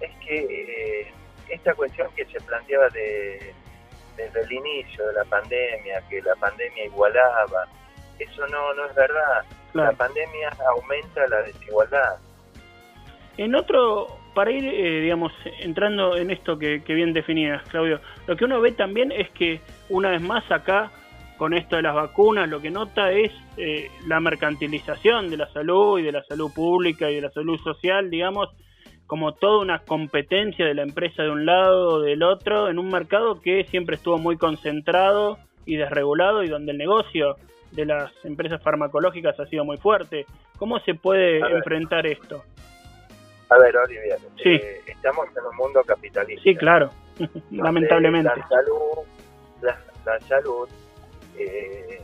[0.00, 1.12] es que eh,
[1.48, 3.52] esta cuestión que se planteaba de,
[4.16, 7.66] desde el inicio de la pandemia, que la pandemia igualaba,
[8.20, 9.44] eso no, no es verdad.
[9.72, 12.18] La pandemia aumenta la desigualdad.
[13.38, 18.44] En otro, para ir, eh, digamos, entrando en esto que, bien definías, Claudio, lo que
[18.44, 20.90] uno ve también es que, una vez más acá,
[21.36, 25.98] con esto de las vacunas, lo que nota es eh, la mercantilización de la salud
[25.98, 28.48] y de la salud pública y de la salud social, digamos,
[29.06, 32.88] como toda una competencia de la empresa de un lado o del otro en un
[32.88, 37.36] mercado que siempre estuvo muy concentrado y desregulado y donde el negocio
[37.72, 40.26] de las empresas farmacológicas ha sido muy fuerte.
[40.58, 42.42] ¿Cómo se puede enfrentar esto?
[43.48, 46.42] A ver, Olivier, eh, estamos en un mundo capitalista.
[46.42, 46.90] Sí, claro,
[47.50, 48.30] lamentablemente.
[48.36, 49.06] La salud,
[50.04, 50.68] la, salud
[51.38, 52.00] eh,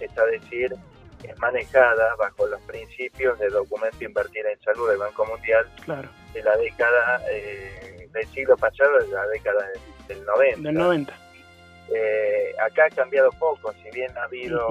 [0.00, 0.74] está decir,
[1.22, 6.08] es manejada bajo los principios del documento Invertir en Salud del Banco Mundial claro.
[6.32, 9.66] de la década eh, del siglo pasado, de la década
[10.08, 10.68] del, 90.
[10.68, 11.14] Del 90.
[11.92, 14.68] Eh, acá ha cambiado poco, si bien ha habido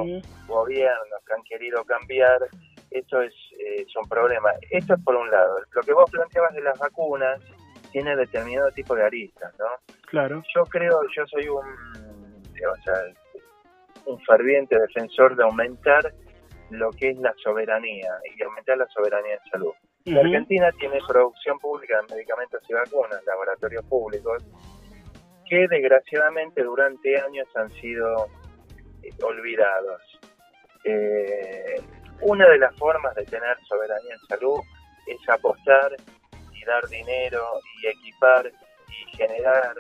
[0.47, 2.39] gobiernos que han querido cambiar,
[2.91, 4.49] esto es, eh, un problema.
[4.69, 5.57] Esto es por un lado.
[5.71, 7.41] Lo que vos planteabas de las vacunas
[7.91, 9.65] tiene determinado tipo de aristas, ¿no?
[10.07, 10.43] Claro.
[10.55, 11.65] Yo creo, yo soy un,
[14.05, 16.13] un ferviente defensor de aumentar
[16.69, 19.73] lo que es la soberanía y aumentar la soberanía en salud.
[20.05, 24.43] La Argentina tiene producción pública de medicamentos y vacunas, laboratorios públicos,
[25.47, 28.27] que desgraciadamente durante años han sido
[29.03, 30.01] eh, olvidados.
[30.83, 31.81] Eh,
[32.21, 34.59] una de las formas de tener soberanía en salud
[35.07, 35.95] es apostar
[36.53, 37.43] y dar dinero
[37.81, 38.51] y equipar
[38.87, 39.75] y generar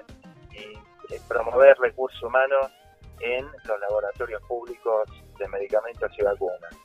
[0.51, 2.71] y eh, promover recursos humanos
[3.19, 6.75] en los laboratorios públicos de medicamentos y vacunas,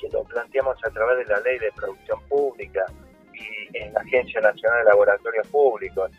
[0.00, 2.86] que lo planteamos a través de la ley de producción pública
[3.34, 6.10] y en la Agencia Nacional de Laboratorios Públicos.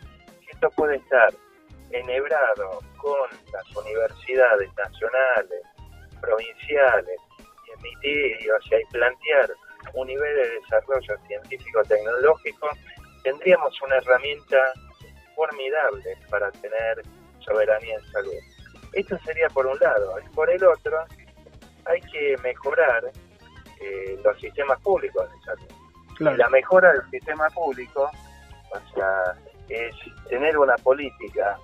[0.50, 1.32] Esto puede estar
[1.90, 5.62] enhebrado con las universidades nacionales,
[6.20, 7.18] provinciales,
[7.84, 9.50] y emitir, o sea, y plantear
[9.94, 12.68] un nivel de desarrollo científico-tecnológico,
[13.22, 14.58] tendríamos una herramienta
[15.34, 17.02] formidable para tener
[17.40, 18.34] soberanía en salud.
[18.92, 20.16] Esto sería por un lado.
[20.20, 21.04] Y por el otro,
[21.86, 23.10] hay que mejorar
[23.80, 26.38] eh, los sistemas públicos de salud.
[26.38, 28.10] la mejora del sistema público,
[28.70, 29.36] o sea,
[29.68, 29.94] es
[30.28, 31.58] tener una política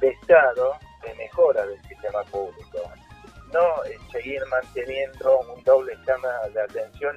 [0.00, 2.78] de Estado de mejora del sistema público.
[3.52, 7.16] No es seguir manteniendo un doble escala de atención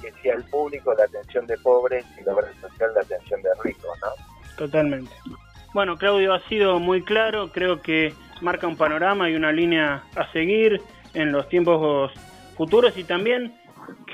[0.00, 3.50] que sea el público la atención de pobres y la obra social la atención de
[3.64, 4.56] ricos, ¿no?
[4.56, 5.10] Totalmente.
[5.74, 10.32] Bueno, Claudio, ha sido muy claro, creo que marca un panorama y una línea a
[10.32, 10.80] seguir
[11.14, 12.12] en los tiempos
[12.56, 13.54] futuros y también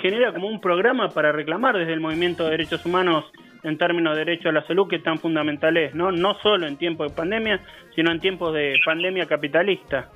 [0.01, 3.25] genera como un programa para reclamar desde el movimiento de derechos humanos
[3.63, 6.13] en términos de derecho a la salud que tan fundamental es, ¿no?
[6.13, 7.61] No solo en tiempos de pandemia,
[7.95, 10.11] sino en tiempos de pandemia capitalista.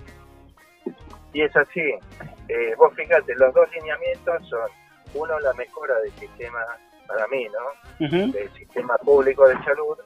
[1.32, 1.82] Y es así.
[2.48, 4.70] Eh, vos fíjate, los dos lineamientos son,
[5.14, 6.60] uno, la mejora del sistema,
[7.06, 8.28] para mí, ¿no?
[8.32, 9.96] Del sistema público de salud,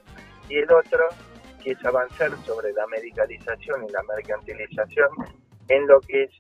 [0.49, 1.09] y el otro,
[1.63, 5.09] que es avanzar sobre la medicalización y la mercantilización
[5.69, 6.31] en lo que es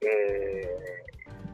[0.00, 0.68] eh,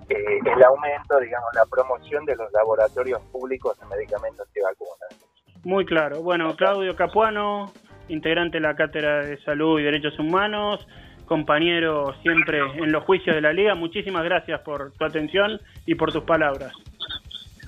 [0.09, 5.27] eh, el aumento, digamos, la promoción de los laboratorios públicos de medicamentos y vacunas.
[5.65, 6.23] Muy claro.
[6.23, 7.73] Bueno, Claudio Capuano,
[8.09, 10.87] integrante de la Cátedra de Salud y Derechos Humanos,
[11.27, 16.13] compañero siempre en los juicios de la Liga, muchísimas gracias por tu atención y por
[16.13, 16.73] tus palabras.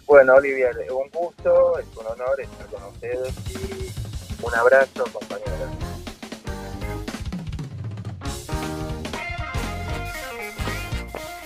[0.06, 5.88] Bueno, Olivia, un gusto, es un honor estar con ustedes y un abrazo, compañeros.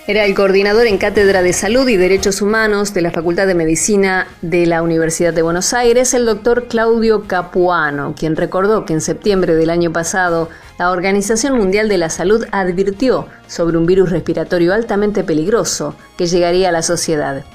[0.05, 4.27] Era el coordinador en Cátedra de Salud y Derechos Humanos de la Facultad de Medicina
[4.41, 9.55] de la Universidad de Buenos Aires, el doctor Claudio Capuano, quien recordó que en septiembre
[9.55, 15.23] del año pasado la Organización Mundial de la Salud advirtió sobre un virus respiratorio altamente
[15.23, 17.45] peligroso que llegaría a la sociedad.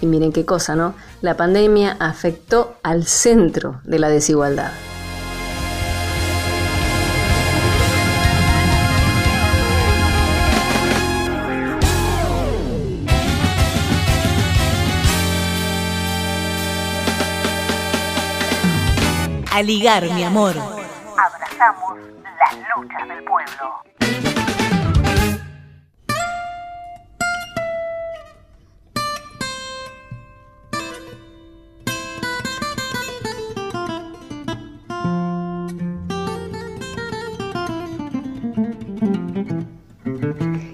[0.00, 0.94] Y miren qué cosa, ¿no?
[1.22, 4.70] La pandemia afectó al centro de la desigualdad.
[19.56, 20.54] A ligar, mi amor.
[21.16, 21.96] Abrazamos
[22.38, 23.82] las luchas del pueblo.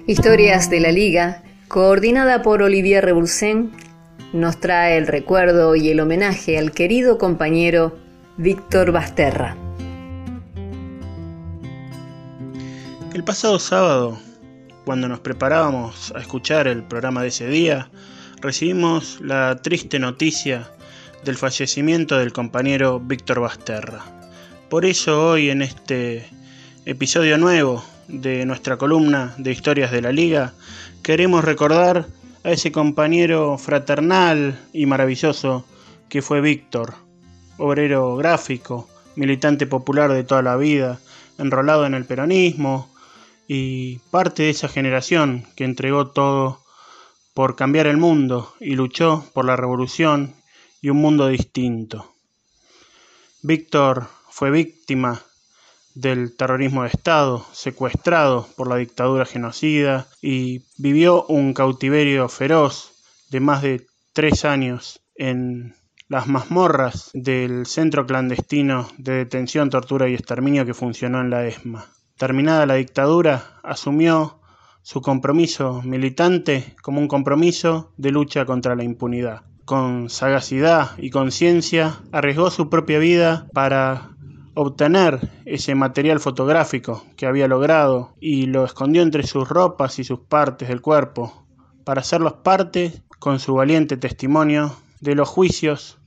[0.09, 3.71] Historias de la Liga, coordinada por Olivier Rebursen,
[4.33, 8.03] nos trae el recuerdo y el homenaje al querido compañero
[8.43, 9.57] Víctor Basterra.
[13.15, 14.19] El pasado sábado,
[14.85, 17.89] cuando nos preparábamos a escuchar el programa de ese día,
[18.41, 20.69] recibimos la triste noticia
[21.25, 24.01] del fallecimiento del compañero Víctor Basterra.
[24.69, 26.29] Por eso hoy en este
[26.85, 30.53] episodio nuevo de nuestra columna de historias de la liga,
[31.05, 32.07] queremos recordar
[32.43, 35.65] a ese compañero fraternal y maravilloso
[36.09, 36.95] que fue Víctor,
[37.59, 41.01] obrero gráfico, militante popular de toda la vida,
[41.39, 42.91] enrolado en el peronismo
[43.49, 46.63] y parte de esa generación que entregó todo
[47.35, 50.35] por cambiar el mundo y luchó por la revolución
[50.81, 52.15] y un mundo distinto.
[53.43, 55.23] Víctor fue víctima
[55.95, 62.93] del terrorismo de Estado, secuestrado por la dictadura genocida y vivió un cautiverio feroz
[63.31, 65.75] de más de tres años en
[66.13, 71.87] las mazmorras del centro clandestino de detención, tortura y exterminio que funcionó en la ESMA.
[72.19, 74.39] Terminada la dictadura, asumió
[74.83, 79.45] su compromiso militante como un compromiso de lucha contra la impunidad.
[79.65, 84.11] Con sagacidad y conciencia arriesgó su propia vida para
[84.53, 90.19] obtener ese material fotográfico que había logrado y lo escondió entre sus ropas y sus
[90.19, 91.47] partes del cuerpo
[91.85, 96.01] para hacerlos parte con su valiente testimonio de los juicios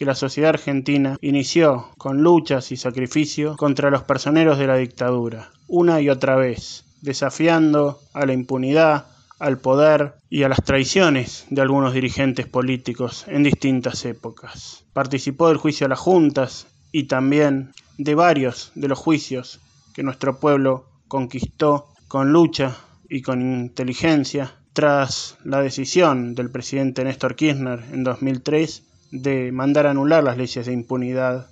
[0.00, 5.50] que la sociedad argentina inició con luchas y sacrificios contra los personeros de la dictadura,
[5.68, 11.60] una y otra vez, desafiando a la impunidad, al poder y a las traiciones de
[11.60, 14.84] algunos dirigentes políticos en distintas épocas.
[14.94, 19.60] Participó del juicio a las juntas y también de varios de los juicios
[19.92, 22.74] que nuestro pueblo conquistó con lucha
[23.10, 30.22] y con inteligencia tras la decisión del presidente Néstor Kirchner en 2003 de mandar anular
[30.22, 31.48] las leyes de impunidad,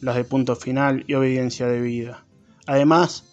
[0.00, 2.24] las de punto final y obediencia debida.
[2.66, 3.24] Además,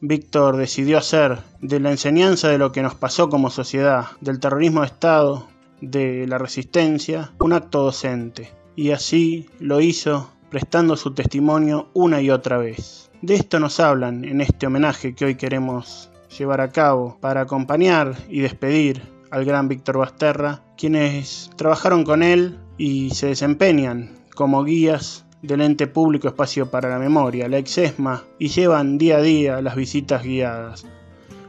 [0.00, 4.80] Víctor decidió hacer de la enseñanza de lo que nos pasó como sociedad, del terrorismo
[4.80, 5.48] de Estado,
[5.80, 8.52] de la resistencia, un acto docente.
[8.76, 13.10] Y así lo hizo prestando su testimonio una y otra vez.
[13.22, 18.14] De esto nos hablan en este homenaje que hoy queremos llevar a cabo para acompañar
[18.28, 25.24] y despedir al gran Víctor Basterra, quienes trabajaron con él y se desempeñan como guías
[25.42, 29.76] del ente público Espacio para la Memoria, la EXESMA, y llevan día a día las
[29.76, 30.86] visitas guiadas.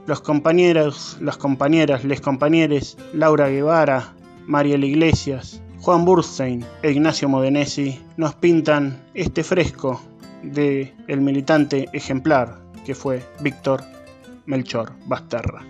[0.05, 4.13] Los compañeros, las compañeras, les compañeros Laura Guevara,
[4.47, 10.01] Mariel Iglesias, Juan Burstein e Ignacio Modenesi nos pintan este fresco
[10.43, 13.83] de el militante ejemplar que fue Víctor
[14.45, 15.63] Melchor Basterra.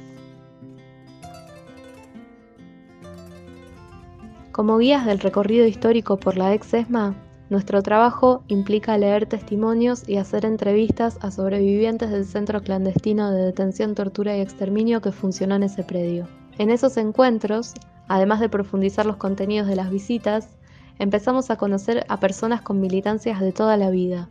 [4.60, 7.16] Como guías del recorrido histórico por la ex ESMA,
[7.50, 13.96] nuestro trabajo implica leer testimonios y hacer entrevistas a sobrevivientes del centro clandestino de detención,
[13.96, 16.28] tortura y exterminio que funcionó en ese predio.
[16.58, 17.74] En esos encuentros
[18.10, 20.50] Además de profundizar los contenidos de las visitas,
[20.98, 24.28] empezamos a conocer a personas con militancias de toda la vida,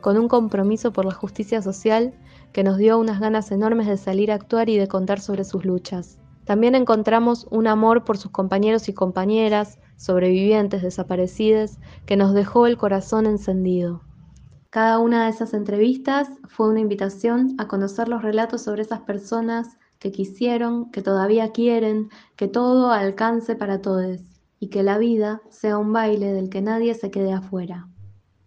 [0.00, 2.12] con un compromiso por la justicia social
[2.52, 5.64] que nos dio unas ganas enormes de salir a actuar y de contar sobre sus
[5.64, 6.19] luchas.
[6.44, 12.76] También encontramos un amor por sus compañeros y compañeras, sobrevivientes, desaparecidos, que nos dejó el
[12.76, 14.02] corazón encendido.
[14.70, 19.78] Cada una de esas entrevistas fue una invitación a conocer los relatos sobre esas personas
[19.98, 24.20] que quisieron, que todavía quieren, que todo alcance para todos
[24.60, 27.88] y que la vida sea un baile del que nadie se quede afuera.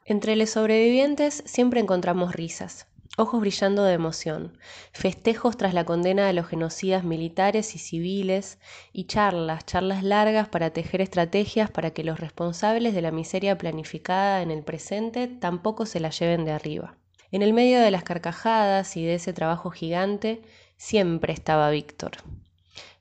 [0.06, 2.88] Entre los sobrevivientes siempre encontramos risas,
[3.18, 4.58] ojos brillando de emoción,
[4.92, 8.58] festejos tras la condena de los genocidas militares y civiles
[8.92, 14.42] y charlas, charlas largas para tejer estrategias para que los responsables de la miseria planificada
[14.42, 16.96] en el presente tampoco se la lleven de arriba.
[17.32, 20.42] En el medio de las carcajadas y de ese trabajo gigante,
[20.78, 22.12] siempre estaba Víctor.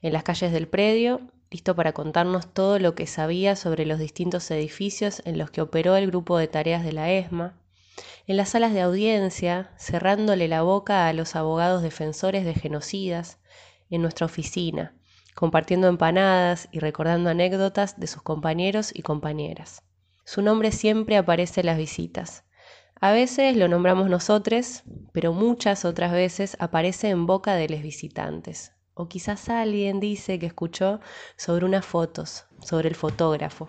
[0.02, 4.50] En las calles del predio, listo para contarnos todo lo que sabía sobre los distintos
[4.50, 7.54] edificios en los que operó el grupo de tareas de la ESMA,
[8.26, 13.38] en las salas de audiencia, cerrándole la boca a los abogados defensores de genocidas,
[13.90, 14.94] en nuestra oficina,
[15.34, 19.82] compartiendo empanadas y recordando anécdotas de sus compañeros y compañeras.
[20.24, 22.44] Su nombre siempre aparece en las visitas,
[23.00, 28.72] A veces lo nombramos nosotros, pero muchas otras veces aparece en boca de los visitantes.
[28.94, 31.00] O quizás alguien dice que escuchó
[31.36, 33.68] sobre unas fotos, sobre el fotógrafo.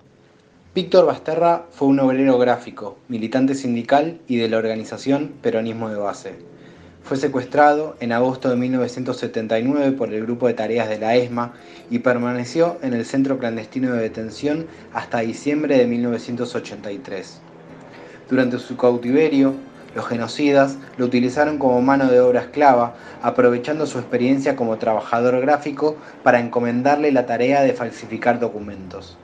[0.76, 6.34] Víctor Basterra fue un obrero gráfico, militante sindical y de la organización Peronismo de Base.
[7.04, 11.54] Fue secuestrado en agosto de 1979 por el grupo de tareas de la ESMA
[11.92, 14.66] y permaneció en el centro clandestino de detención
[14.96, 17.40] hasta diciembre de 1983.
[18.28, 19.54] Durante su cautiverio,
[19.94, 25.98] los genocidas lo utilizaron como mano de obra esclava, aprovechando su experiencia como trabajador gráfico
[26.24, 29.20] para encomendarle la tarea de falsificar documentos.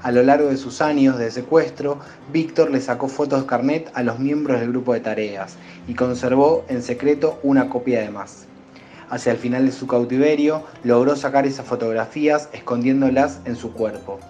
[0.00, 1.98] A lo largo de sus años de secuestro,
[2.32, 5.56] Víctor le sacó fotos carnet a los miembros del grupo de tareas
[5.88, 8.46] y conservó en secreto una copia de más.
[9.10, 14.20] Hacia el final de su cautiverio, logró sacar esas fotografías escondiéndolas en su cuerpo.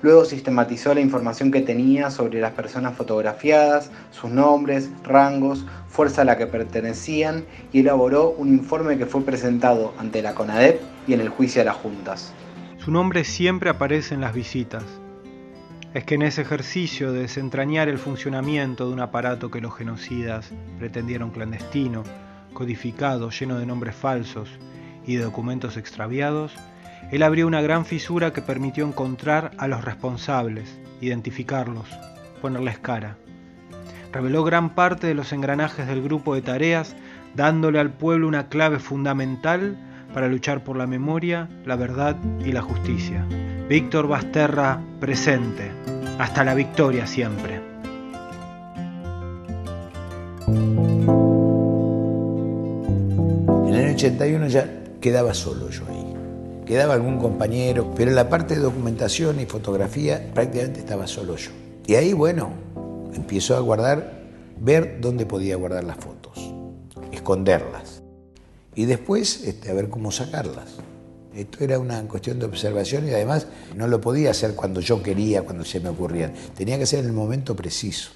[0.00, 6.24] Luego sistematizó la información que tenía sobre las personas fotografiadas, sus nombres, rangos, fuerza a
[6.24, 11.20] la que pertenecían y elaboró un informe que fue presentado ante la CONADEP y en
[11.20, 12.32] el juicio de las juntas.
[12.86, 14.84] Su nombre siempre aparece en las visitas.
[15.92, 20.52] Es que en ese ejercicio de desentrañar el funcionamiento de un aparato que los genocidas
[20.78, 22.04] pretendieron clandestino,
[22.52, 24.48] codificado, lleno de nombres falsos
[25.04, 26.52] y de documentos extraviados,
[27.10, 31.88] él abrió una gran fisura que permitió encontrar a los responsables, identificarlos,
[32.40, 33.16] ponerles cara.
[34.12, 36.94] Reveló gran parte de los engranajes del grupo de tareas,
[37.34, 39.76] dándole al pueblo una clave fundamental
[40.16, 43.26] para luchar por la memoria, la verdad y la justicia.
[43.68, 45.70] Víctor Basterra presente.
[46.18, 47.60] Hasta la victoria siempre.
[53.66, 56.14] En el año 81 ya quedaba solo yo ahí.
[56.64, 61.50] Quedaba algún compañero, pero en la parte de documentación y fotografía prácticamente estaba solo yo.
[61.86, 62.54] Y ahí, bueno,
[63.12, 64.22] empiezo a guardar,
[64.58, 66.54] ver dónde podía guardar las fotos,
[67.12, 67.95] esconderlas
[68.76, 70.76] y después este, a ver cómo sacarlas.
[71.34, 75.42] Esto era una cuestión de observación y además no lo podía hacer cuando yo quería,
[75.42, 76.32] cuando se me ocurrían.
[76.54, 78.10] Tenía que ser en el momento preciso.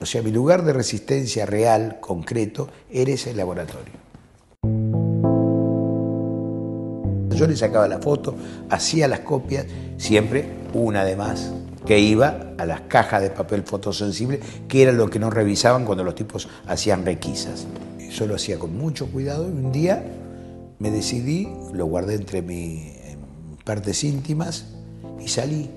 [0.00, 3.92] O sea, mi lugar de resistencia real, concreto, era ese laboratorio.
[7.30, 8.34] Yo le sacaba la foto,
[8.68, 9.66] hacía las copias,
[9.96, 11.52] siempre una de más,
[11.86, 16.04] que iba a las cajas de papel fotosensible, que era lo que no revisaban cuando
[16.04, 17.66] los tipos hacían requisas.
[18.12, 20.04] Yo lo hacía con mucho cuidado y un día
[20.78, 22.92] me decidí, lo guardé entre mis
[23.64, 24.66] partes íntimas
[25.18, 25.70] y salí.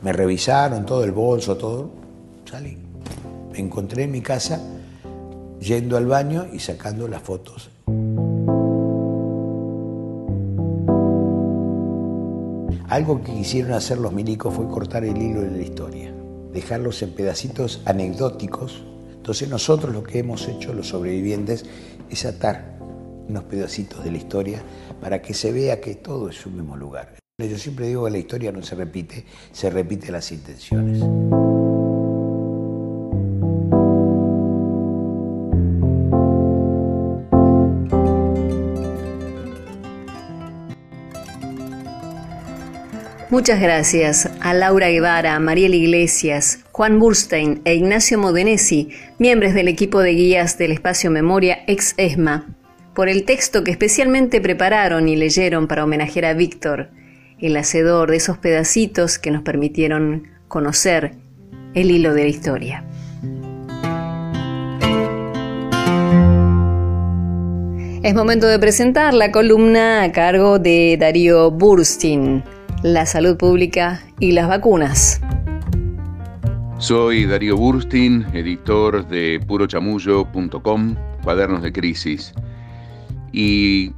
[0.00, 1.90] Me revisaron todo el bolso, todo,
[2.50, 2.78] salí.
[3.52, 4.60] Me encontré en mi casa
[5.60, 7.70] yendo al baño y sacando las fotos.
[12.88, 16.14] Algo que quisieron hacer los milicos fue cortar el hilo de la historia,
[16.52, 18.84] dejarlos en pedacitos anecdóticos
[19.22, 21.64] entonces nosotros lo que hemos hecho, los sobrevivientes,
[22.10, 22.76] es atar
[23.28, 24.60] unos pedacitos de la historia
[25.00, 27.14] para que se vea que todo es un mismo lugar.
[27.38, 31.00] Yo siempre digo que la historia no se repite, se repite las intenciones.
[43.32, 50.00] Muchas gracias a Laura Guevara, Mariel Iglesias, Juan Burstein e Ignacio Modenesi, miembros del equipo
[50.00, 52.54] de guías del espacio Memoria ex ESMA,
[52.94, 56.90] por el texto que especialmente prepararon y leyeron para homenajear a Víctor,
[57.38, 61.12] el hacedor de esos pedacitos que nos permitieron conocer
[61.72, 62.84] el hilo de la historia.
[68.02, 72.44] Es momento de presentar la columna a cargo de Darío Burstein
[72.82, 75.20] la salud pública y las vacunas.
[76.78, 82.34] Soy Darío Burstin, editor de purochamullo.com, cuadernos de crisis,
[83.30, 83.92] y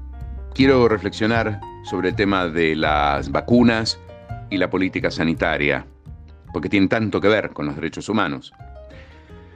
[0.55, 3.99] quiero reflexionar sobre el tema de las vacunas
[4.51, 5.87] y la política sanitaria,
[6.53, 8.53] porque tienen tanto que ver con los derechos humanos.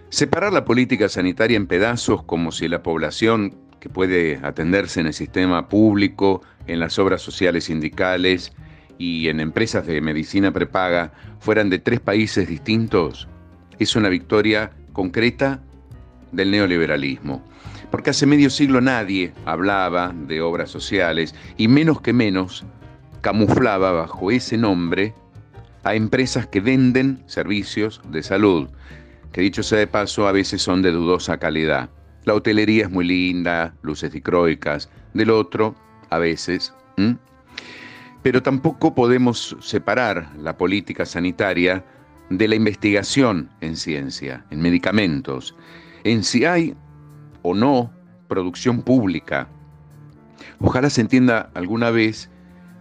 [0.09, 5.13] Separar la política sanitaria en pedazos como si la población que puede atenderse en el
[5.13, 8.53] sistema público, en las obras sociales sindicales,
[8.99, 13.29] y en empresas de medicina prepaga fueran de tres países distintos,
[13.79, 15.63] es una victoria concreta
[16.33, 17.43] del neoliberalismo.
[17.91, 22.67] Porque hace medio siglo nadie hablaba de obras sociales y menos que menos
[23.23, 25.15] camuflaba bajo ese nombre
[25.85, 28.69] a empresas que venden servicios de salud,
[29.33, 31.89] que dicho sea de paso a veces son de dudosa calidad.
[32.25, 35.75] La hotelería es muy linda, luces dicroicas, del otro,
[36.11, 36.75] a veces,
[38.23, 41.85] pero tampoco podemos separar la política sanitaria
[42.31, 45.55] de la investigación en ciencia, en medicamentos,
[46.05, 46.75] en si hay
[47.43, 47.91] o no
[48.29, 49.49] producción pública.
[50.61, 52.31] Ojalá se entienda alguna vez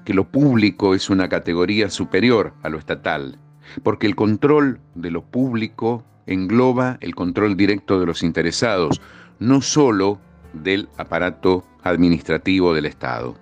[0.06, 3.40] que lo público es una categoría superior a lo estatal,
[3.84, 9.02] porque el control de lo público engloba el control directo de los interesados,
[9.40, 10.20] no solo
[10.54, 13.36] del aparato administrativo del Estado.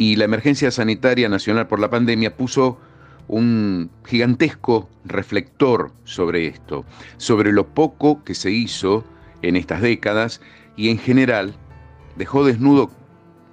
[0.00, 2.78] Y la emergencia sanitaria nacional por la pandemia puso
[3.26, 6.84] un gigantesco reflector sobre esto,
[7.16, 9.04] sobre lo poco que se hizo
[9.42, 10.40] en estas décadas
[10.76, 11.52] y en general
[12.14, 12.92] dejó desnudo,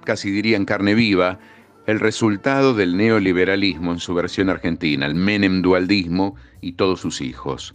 [0.04, 1.40] casi diría en carne viva,
[1.88, 7.74] el resultado del neoliberalismo en su versión argentina, el Menem dualdismo y todos sus hijos.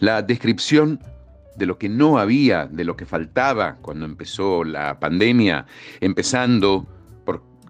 [0.00, 0.98] La descripción
[1.56, 5.66] de lo que no había, de lo que faltaba cuando empezó la pandemia,
[6.00, 6.88] empezando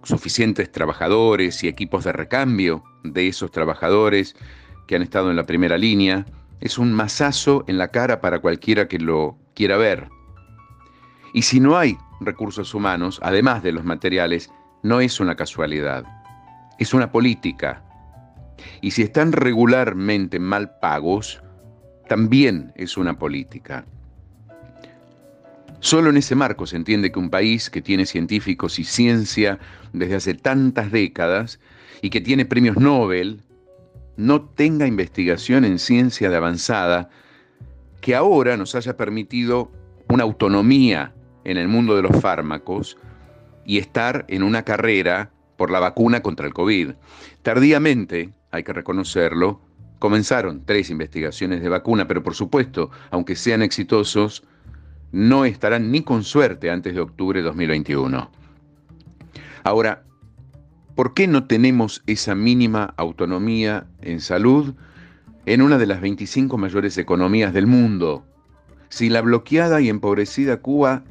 [0.06, 4.36] suficientes trabajadores y equipos de recambio de esos trabajadores
[4.86, 6.24] que han estado en la primera línea,
[6.60, 10.08] es un masazo en la cara para cualquiera que lo quiera ver.
[11.34, 14.50] Y si no hay recursos humanos, además de los materiales,
[14.82, 16.04] no es una casualidad,
[16.78, 17.82] es una política.
[18.80, 21.42] Y si están regularmente mal pagos,
[22.08, 23.84] también es una política.
[25.86, 29.60] Solo en ese marco se entiende que un país que tiene científicos y ciencia
[29.92, 31.60] desde hace tantas décadas
[32.02, 33.42] y que tiene premios Nobel,
[34.16, 37.08] no tenga investigación en ciencia de avanzada
[38.00, 39.70] que ahora nos haya permitido
[40.08, 41.14] una autonomía
[41.44, 42.98] en el mundo de los fármacos
[43.64, 46.94] y estar en una carrera por la vacuna contra el COVID.
[47.42, 49.60] Tardíamente, hay que reconocerlo,
[50.00, 54.42] comenzaron tres investigaciones de vacuna, pero por supuesto, aunque sean exitosos,
[55.12, 58.30] no estarán ni con suerte antes de octubre de 2021.
[59.64, 60.04] Ahora,
[60.94, 64.74] ¿por qué no tenemos esa mínima autonomía en salud
[65.44, 68.24] en una de las 25 mayores economías del mundo?
[68.88, 71.04] Si la bloqueada y empobrecida Cuba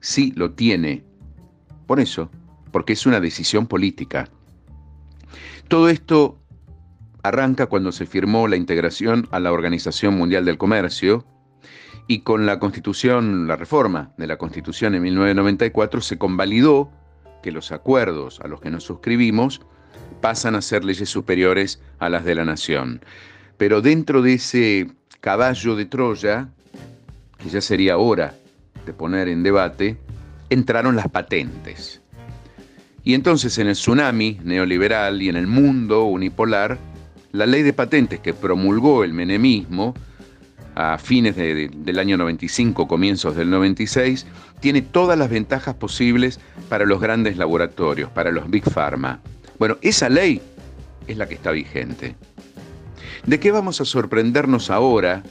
[0.00, 1.04] sí lo tiene.
[1.86, 2.30] Por eso,
[2.70, 4.28] porque es una decisión política.
[5.68, 6.38] Todo esto
[7.22, 11.24] arranca cuando se firmó la integración a la Organización Mundial del Comercio
[12.06, 16.90] y con la constitución, la reforma de la constitución en 1994 se convalidó
[17.42, 19.60] que los acuerdos a los que nos suscribimos
[20.20, 23.00] pasan a ser leyes superiores a las de la nación.
[23.56, 24.90] Pero dentro de ese
[25.20, 26.48] caballo de Troya,
[27.38, 28.34] que ya sería hora
[28.84, 29.96] de poner en debate,
[30.50, 32.02] entraron las patentes.
[33.02, 36.78] Y entonces en el tsunami neoliberal y en el mundo unipolar,
[37.32, 39.94] la ley de patentes que promulgó el menemismo
[40.74, 44.26] a fines del año 95, comienzos del 96,
[44.60, 49.20] tiene todas las ventajas posibles para los grandes laboratorios, para los Big Pharma.
[49.58, 50.40] Bueno, esa ley
[51.06, 52.16] es la que está vigente.
[53.26, 55.22] ¿De qué vamos a sorprendernos ahora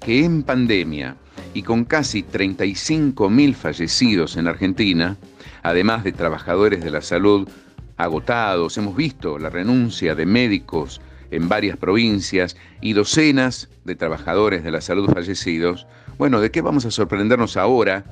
[0.00, 1.16] que en pandemia
[1.52, 5.16] y con casi 35.000 fallecidos en Argentina,
[5.62, 7.48] además de trabajadores de la salud
[7.96, 11.00] agotados, hemos visto la renuncia de médicos
[11.36, 15.86] en varias provincias y docenas de trabajadores de la salud fallecidos,
[16.18, 18.04] bueno, ¿de qué vamos a sorprendernos ahora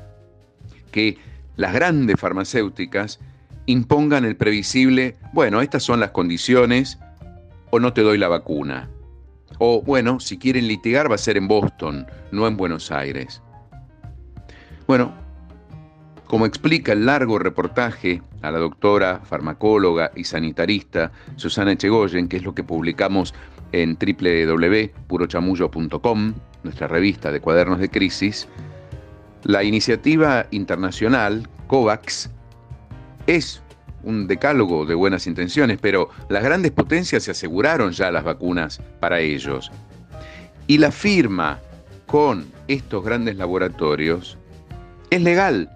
[0.91, 1.19] que
[1.57, 3.19] las grandes farmacéuticas
[3.67, 6.99] impongan el previsible, bueno, estas son las condiciones
[7.71, 8.91] o no te doy la vacuna?
[9.59, 13.41] O bueno, si quieren litigar va a ser en Boston, no en Buenos Aires.
[14.87, 15.15] Bueno,
[16.35, 22.43] como explica el largo reportaje a la doctora farmacóloga y sanitarista Susana Echegoyen, que es
[22.43, 23.33] lo que publicamos
[23.71, 28.49] en www.purochamullo.com, nuestra revista de cuadernos de crisis,
[29.45, 32.31] la iniciativa internacional COVAX
[33.29, 33.63] es
[34.03, 39.21] un decálogo de buenas intenciones, pero las grandes potencias se aseguraron ya las vacunas para
[39.21, 39.71] ellos.
[40.67, 41.61] Y la firma
[42.07, 44.37] con estos grandes laboratorios
[45.11, 45.71] es legal,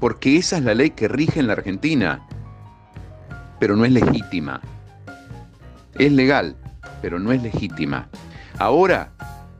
[0.00, 2.26] porque esa es la ley que rige en la Argentina,
[3.60, 4.60] pero no es legítima.
[5.98, 6.56] Es legal,
[7.02, 8.08] pero no es legítima.
[8.58, 9.12] Ahora,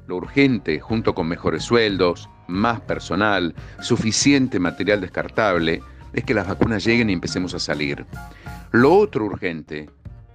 [0.07, 5.82] lo urgente, junto con mejores sueldos, más personal, suficiente material descartable,
[6.12, 8.07] es que las vacunas lleguen y empecemos a salir.
[8.72, 9.91] Lo otro urgente,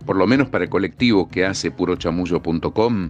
[0.05, 3.09] por lo menos para el colectivo que hace purochamullo.com,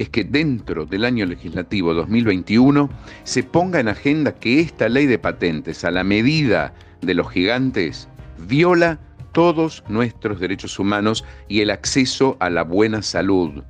[0.00, 2.88] es que dentro del año legislativo 2021
[3.22, 6.72] se ponga en agenda que esta ley de patentes, a la medida
[7.02, 8.98] de los gigantes, viola
[9.32, 13.62] todos nuestros derechos humanos y el acceso a la buena salud.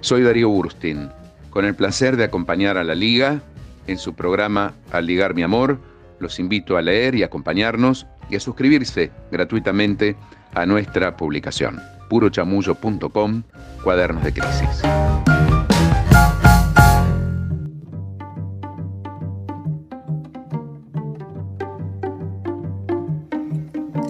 [0.00, 1.10] Soy Darío Burstin,
[1.50, 3.42] con el placer de acompañar a la Liga
[3.86, 5.78] en su programa Al Ligar Mi Amor.
[6.18, 10.16] Los invito a leer y acompañarnos y a suscribirse gratuitamente
[10.54, 11.78] a nuestra publicación.
[12.08, 13.42] purochamullo.com,
[13.82, 14.82] Cuadernos de Crisis.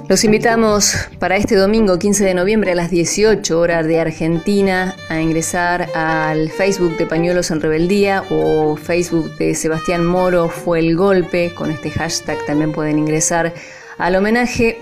[0.06, 5.18] Los invitamos para este domingo 15 de noviembre a las 18 horas de Argentina a
[5.18, 11.54] ingresar al Facebook de Pañuelos en Rebeldía o Facebook de Sebastián Moro fue el golpe.
[11.54, 13.54] Con este hashtag también pueden ingresar
[13.96, 14.78] al homenaje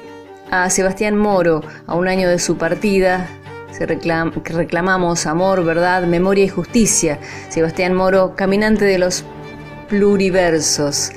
[0.51, 3.29] a Sebastián Moro a un año de su partida.
[3.71, 7.21] Se reclamamos amor, verdad, memoria y justicia.
[7.49, 9.25] Sebastián Moro, caminante de los
[9.89, 11.13] pluriversos.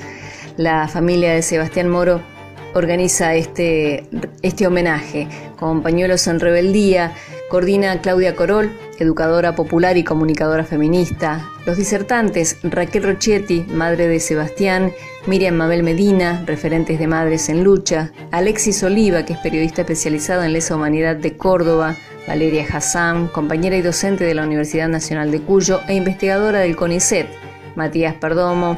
[0.57, 2.34] La familia de Sebastián Moro
[2.75, 4.03] organiza este,
[4.41, 7.13] este homenaje con Pañuelos en Rebeldía.
[7.49, 11.47] Coordina Claudia Corol, educadora popular y comunicadora feminista.
[11.65, 14.91] Los disertantes Raquel Rochetti, madre de Sebastián,
[15.25, 20.53] Miriam Mabel Medina, referentes de Madres en Lucha, Alexis Oliva, que es periodista especializado en
[20.53, 21.95] lesa humanidad de Córdoba,
[22.27, 27.27] Valeria Hassan, compañera y docente de la Universidad Nacional de Cuyo e investigadora del CONICET,
[27.75, 28.77] Matías Perdomo,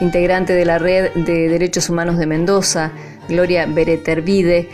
[0.00, 2.92] integrante de la Red de Derechos Humanos de Mendoza,
[3.28, 4.68] Gloria Beretervide,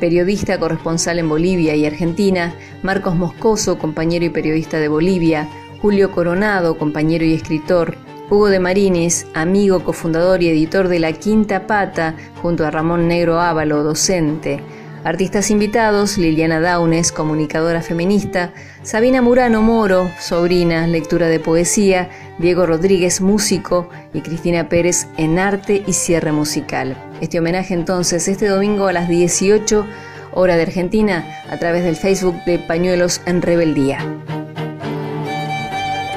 [0.00, 5.48] periodista corresponsal en Bolivia y Argentina, Marcos Moscoso, compañero y periodista de Bolivia,
[5.80, 7.96] Julio Coronado, compañero y escritor,
[8.30, 13.40] Hugo de Marinis, amigo, cofundador y editor de La Quinta Pata, junto a Ramón Negro
[13.40, 14.60] Ávalo, docente,
[15.04, 22.08] Artistas invitados, Liliana Daunes, comunicadora feminista, Sabina Murano Moro, sobrina, lectura de poesía,
[22.38, 26.96] Diego Rodríguez, músico, y Cristina Pérez en arte y cierre musical.
[27.20, 29.86] Este homenaje entonces este domingo a las 18
[30.32, 33.98] hora de Argentina a través del Facebook de Pañuelos en Rebeldía.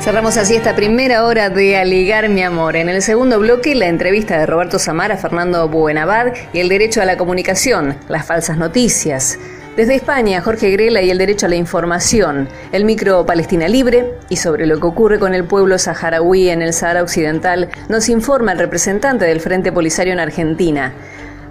[0.02, 2.78] Cerramos así esta primera hora de Aligar mi amor.
[2.78, 7.02] En el segundo bloque, la entrevista de Roberto Samar a Fernando Buenabad y el derecho
[7.02, 9.38] a la comunicación, las falsas noticias.
[9.78, 14.38] Desde España, Jorge Grela y el derecho a la información, el micro Palestina Libre y
[14.38, 18.58] sobre lo que ocurre con el pueblo saharaui en el Sahara Occidental, nos informa el
[18.58, 20.94] representante del Frente Polisario en Argentina.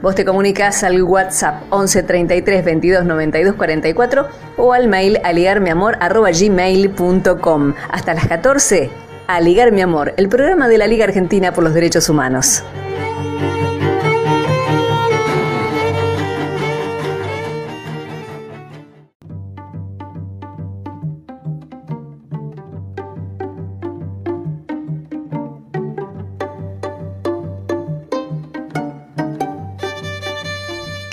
[0.03, 7.75] Vos te comunicas al WhatsApp 11 33 22 92 44 o al mail aligarmiamor.gmail.com.
[7.93, 8.91] Hasta las 14,
[9.29, 12.65] Aligar mi amor, el programa de la Liga Argentina por los Derechos Humanos.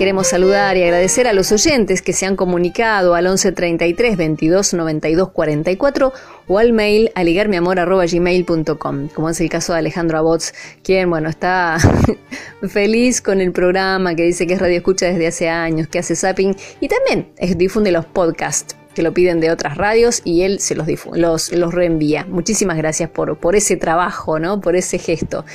[0.04, 4.74] Queremos saludar y agradecer a los oyentes que se han comunicado al 11 33 22
[4.74, 6.12] 92 44
[6.45, 11.78] o al mail aligarmiamor.gmail.com, como es el caso de Alejandro Abots, quien, bueno, está
[12.68, 16.18] feliz con el programa, que dice que es radio escucha desde hace años, que hace
[16.18, 20.76] zapping y también difunde los podcasts que lo piden de otras radios y él se
[20.76, 22.26] los, los, los reenvía.
[22.26, 24.60] Muchísimas gracias por, por ese trabajo, ¿no?
[24.60, 25.45] por ese gesto.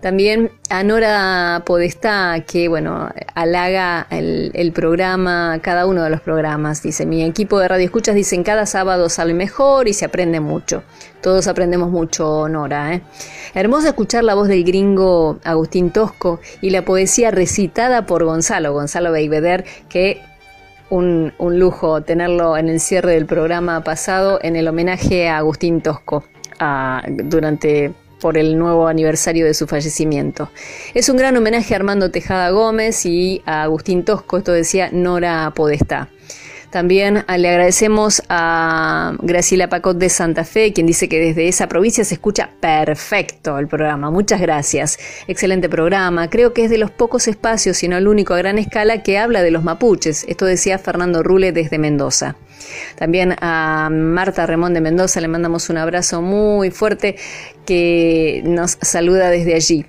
[0.00, 6.82] También a Nora Podestá, que bueno, halaga el, programa, cada uno de los programas.
[6.82, 10.82] Dice, mi equipo de radio escuchas dicen cada sábado sale mejor y se aprende mucho.
[11.22, 12.94] Todos aprendemos mucho, Nora.
[12.94, 13.02] ¿eh?
[13.54, 19.12] Hermoso escuchar la voz del gringo Agustín Tosco y la poesía recitada por Gonzalo, Gonzalo
[19.12, 20.20] Beiveder, que
[20.90, 25.80] un, un, lujo tenerlo en el cierre del programa pasado en el homenaje a Agustín
[25.80, 26.22] Tosco
[27.24, 30.50] durante por el nuevo aniversario de su fallecimiento.
[30.94, 35.52] Es un gran homenaje a Armando Tejada Gómez y a Agustín Tosco, esto decía Nora
[35.54, 36.08] Podestá.
[36.70, 41.68] También ah, le agradecemos a Graciela Pacot de Santa Fe, quien dice que desde esa
[41.68, 44.10] provincia se escucha perfecto el programa.
[44.10, 44.98] Muchas gracias.
[45.26, 46.28] Excelente programa.
[46.28, 49.18] Creo que es de los pocos espacios, si no el único a gran escala, que
[49.18, 50.24] habla de los mapuches.
[50.28, 52.36] Esto decía Fernando Rule desde Mendoza.
[52.96, 57.16] También a Marta Remón de Mendoza le mandamos un abrazo muy fuerte
[57.64, 59.86] que nos saluda desde allí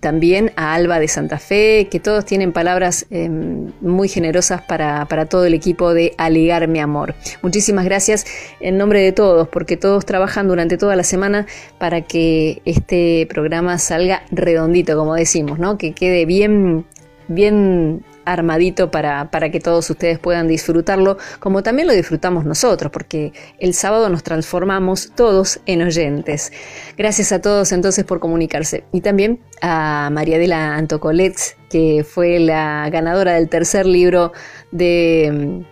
[0.00, 5.44] también a Alba de Santa Fe, que todos tienen palabras em, muy generosas para, todo
[5.44, 7.14] el equipo de Aligar mi amor.
[7.42, 8.24] Muchísimas gracias
[8.60, 11.46] en nombre de todos, porque todos trabajan durante toda la semana
[11.78, 15.78] para que este programa salga redondito, como decimos, ¿no?
[15.78, 16.86] que quede bien,
[17.28, 23.32] bien armadito para, para, que todos ustedes puedan disfrutarlo, como también lo disfrutamos nosotros, porque
[23.58, 26.52] el sábado nos transformamos todos en oyentes.
[26.96, 28.84] Gracias a todos entonces por comunicarse.
[28.92, 34.32] Y también a María de la Antocolets, que fue la ganadora del tercer libro
[34.70, 35.64] de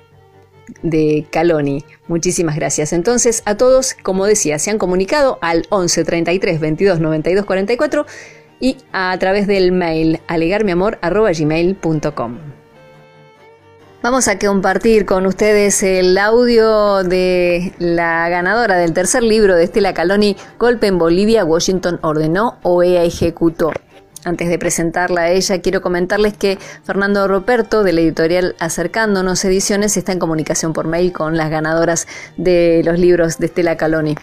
[0.82, 1.84] de Caloni.
[2.08, 2.92] Muchísimas gracias.
[2.92, 8.06] Entonces, a todos, como decía, se han comunicado al 11 33 22 92 44
[8.60, 12.38] y a través del mail alegarmiamor.gmail.com.
[14.02, 19.94] Vamos a compartir con ustedes el audio de la ganadora del tercer libro de Estela
[19.94, 23.72] Caloni, Golpe en Bolivia, Washington ordenó, OEA ejecutó.
[24.24, 29.96] Antes de presentarla a ella, quiero comentarles que Fernando Roberto, de la editorial Acercándonos Ediciones,
[29.96, 34.16] está en comunicación por mail con las ganadoras de los libros de Estela Caloni.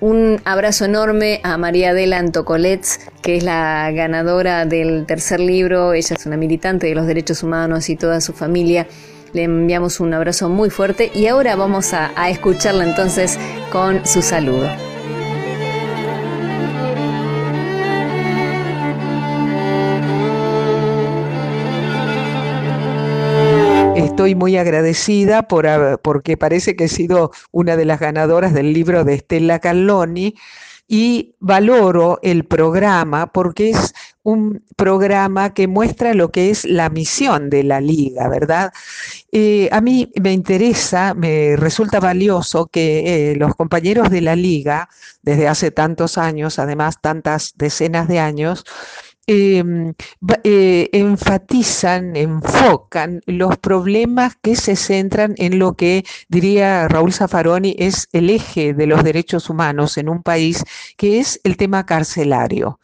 [0.00, 5.92] Un abrazo enorme a María Adela Antocolets, que es la ganadora del tercer libro.
[5.92, 8.86] Ella es una militante de los derechos humanos y toda su familia.
[9.34, 13.38] Le enviamos un abrazo muy fuerte y ahora vamos a, a escucharla entonces
[13.70, 14.89] con su saludo.
[24.20, 25.66] Estoy muy agradecida por,
[26.02, 30.34] porque parece que he sido una de las ganadoras del libro de Stella Calloni
[30.86, 37.48] y valoro el programa porque es un programa que muestra lo que es la misión
[37.48, 38.74] de la liga, ¿verdad?
[39.32, 44.90] Eh, a mí me interesa, me resulta valioso que eh, los compañeros de la liga,
[45.22, 48.66] desde hace tantos años, además tantas decenas de años,
[49.32, 49.94] Em,
[50.42, 58.08] eh, enfatizan, enfocan los problemas que se centran en lo que diría Raúl Zaffaroni es
[58.10, 60.64] el eje de los derechos humanos en un país,
[60.96, 62.80] que es el tema carcelario.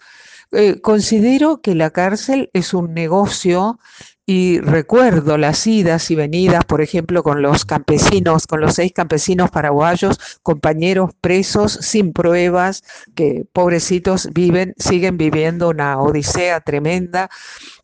[0.53, 3.81] Eh, considero que la cárcel es un negocio
[4.27, 9.51] y recuerdo las idas y venidas, por ejemplo, con los campesinos, con los seis campesinos
[9.51, 12.83] paraguayos, compañeros presos sin pruebas,
[13.15, 17.31] que pobrecitos viven, siguen viviendo una odisea tremenda.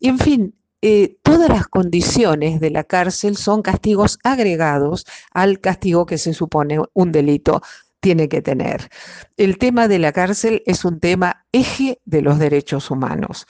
[0.01, 6.07] Y en fin, eh, todas las condiciones de la cárcel son castigos agregados al castigo
[6.07, 7.63] que se supone un delito
[8.03, 8.91] tiene que tener.
[9.37, 13.47] El tema de la cárcel es un tema eje de los derechos humanos.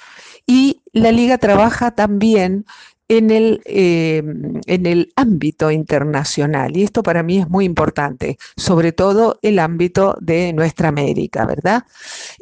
[0.46, 2.66] Y la liga trabaja también
[3.18, 6.74] en el, em, en el ámbito internacional.
[6.74, 11.84] Y esto para mí es muy importante, sobre todo el ámbito de nuestra América, ¿verdad?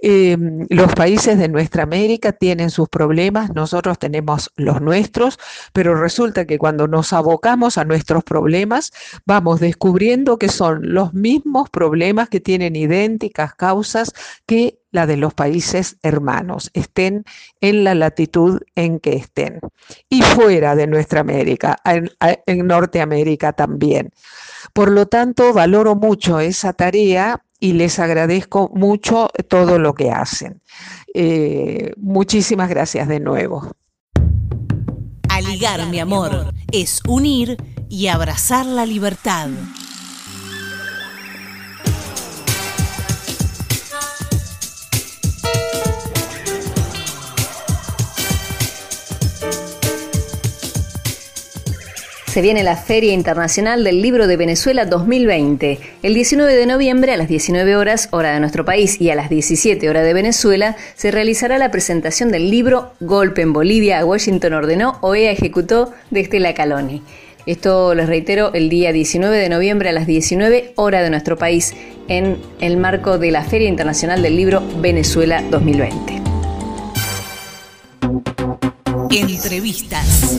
[0.01, 5.41] Em, los países de nuestra América tienen sus problemas, nosotros tenemos los nuestros,
[5.73, 8.93] pero resulta que cuando nos abocamos a nuestros problemas,
[9.27, 14.13] vamos descubriendo que son los mismos problemas que tienen idénticas causas
[14.47, 17.25] que la de los países hermanos, estén
[17.61, 19.61] en la latitud en que estén.
[20.09, 24.11] Y fuera de nuestra América, en, Norteamérica también.
[24.73, 30.61] Por lo tanto, valoro mucho esa tarea y les agradezco mucho todo lo que hacen.
[31.15, 33.71] Eh, muchísimas gracias de nuevo.
[35.29, 37.57] Aligar, mi amor, es unir
[37.89, 39.49] y abrazar la libertad.
[52.31, 55.81] Se viene la Feria Internacional del Libro de Venezuela 2020.
[56.05, 59.31] El 19 de noviembre a las 19 horas, hora de nuestro país, y a las
[59.31, 64.97] 17 horas de Venezuela, se realizará la presentación del libro Golpe en Bolivia, Washington ordenó,
[65.01, 67.03] OEA ejecutó, de Estela Caloni.
[67.47, 71.75] Esto les reitero el día 19 de noviembre a las 19 horas de nuestro país
[72.07, 76.23] en el marco de la Feria Internacional del Libro Venezuela 2020.
[79.11, 80.39] Entrevistas.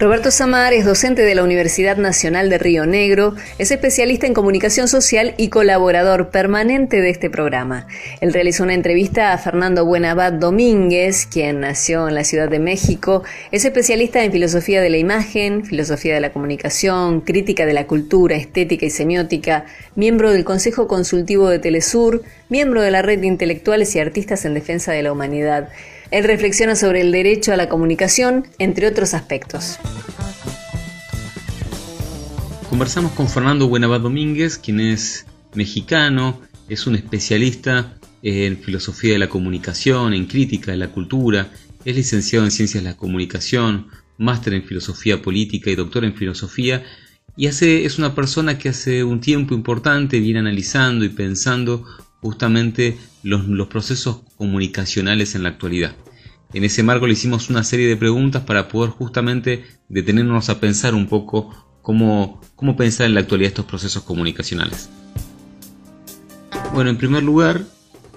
[0.00, 4.86] Roberto Samar es docente de la Universidad Nacional de Río Negro, es especialista en comunicación
[4.86, 7.88] social y colaborador permanente de este programa.
[8.20, 13.24] Él realizó una entrevista a Fernando Buenabad Domínguez, quien nació en la Ciudad de México,
[13.50, 18.36] es especialista en filosofía de la imagen, filosofía de la comunicación, crítica de la cultura,
[18.36, 19.64] estética y semiótica,
[19.96, 24.54] miembro del Consejo Consultivo de Telesur, miembro de la Red de Intelectuales y Artistas en
[24.54, 25.70] Defensa de la Humanidad.
[26.10, 29.78] Él reflexiona sobre el derecho a la comunicación, entre otros aspectos.
[32.70, 39.28] Conversamos con Fernando Buenabad Domínguez, quien es mexicano, es un especialista en filosofía de la
[39.28, 41.50] comunicación, en crítica de la cultura,
[41.84, 46.84] es licenciado en ciencias de la comunicación, máster en filosofía política y doctor en filosofía,
[47.36, 51.84] y hace, es una persona que hace un tiempo importante viene analizando y pensando
[52.20, 55.94] justamente los, procesos comunicacionales en la actualidad.
[56.52, 60.94] En ese marco le hicimos una serie de preguntas para poder justamente detenernos a pensar
[60.94, 64.88] un poco cómo, cómo pensar en la actualidad estos procesos comunicacionales.
[66.72, 67.64] Bueno, en primer lugar,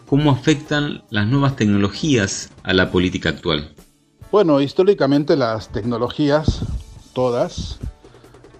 [0.07, 3.73] ¿cómo afectan las nuevas tecnologías a la política actual?
[4.31, 6.61] Bueno, históricamente las tecnologías,
[7.13, 7.79] todas,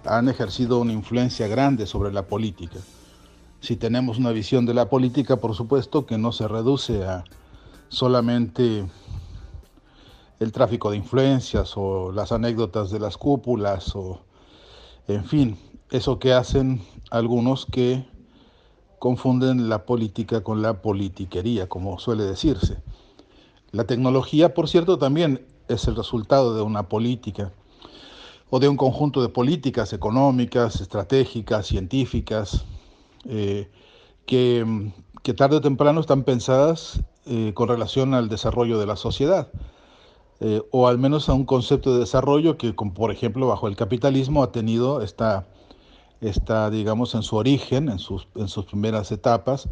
[0.06, 2.80] han ejercido una influencia grande sobre la política
[3.62, 7.24] si tenemos una visión de la política, por supuesto, que no se reduce a
[7.90, 8.86] solamente
[10.40, 14.22] el tráfico de influencias o las anécdotas de las cúpulas o,
[15.08, 15.58] en fin,
[15.92, 16.82] eso que hacen
[17.12, 18.04] algunos que
[18.98, 22.82] confunden la política con la politiquería, como suele decirse.
[23.72, 27.52] La tecnología, por cierto, también es el resultado de una política
[28.50, 32.66] o de un conjunto de políticas económicas, estratégicas, científicas,
[33.28, 33.70] eh,
[34.26, 34.92] que,
[35.24, 39.50] que, tarde o temprano están pensadas eh, con relación al desarrollo de la sociedad,
[40.40, 43.76] eh, o al menos a un concepto de desarrollo que, como por ejemplo, bajo el
[43.76, 45.46] capitalismo ha tenido esta,
[46.20, 49.70] esta digamos, en su origen, en sus, en sus primeras etapas,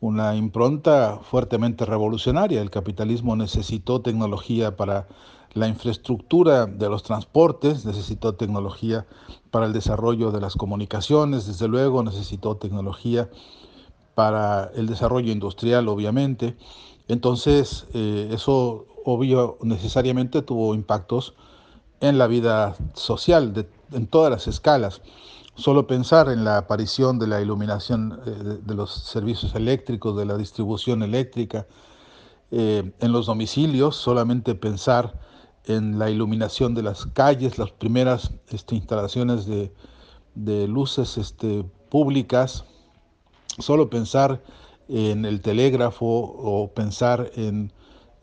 [0.00, 2.60] una impronta fuertemente revolucionaria.
[2.60, 5.08] El capitalismo necesitó tecnología para
[5.56, 9.06] la infraestructura de los transportes, necesitó tecnología
[9.50, 13.30] para el desarrollo de las comunicaciones, desde luego necesitó tecnología
[14.14, 16.56] para el desarrollo industrial, obviamente.
[17.08, 21.34] Entonces, eh, eso obvio necesariamente tuvo impactos
[22.00, 25.00] en la vida social, en todas las escalas.
[25.54, 30.36] Solo pensar en la aparición de la iluminación eh, de, los servicios eléctricos, de la
[30.36, 31.66] distribución eléctrica,
[32.50, 35.14] eh, en los domicilios, solamente pensar
[35.66, 39.70] en la iluminación de las calles, las primeras este, instalaciones de,
[40.68, 42.64] luces este, públicas,
[43.58, 44.42] solo pensar
[44.88, 47.72] en el telégrafo o pensar en,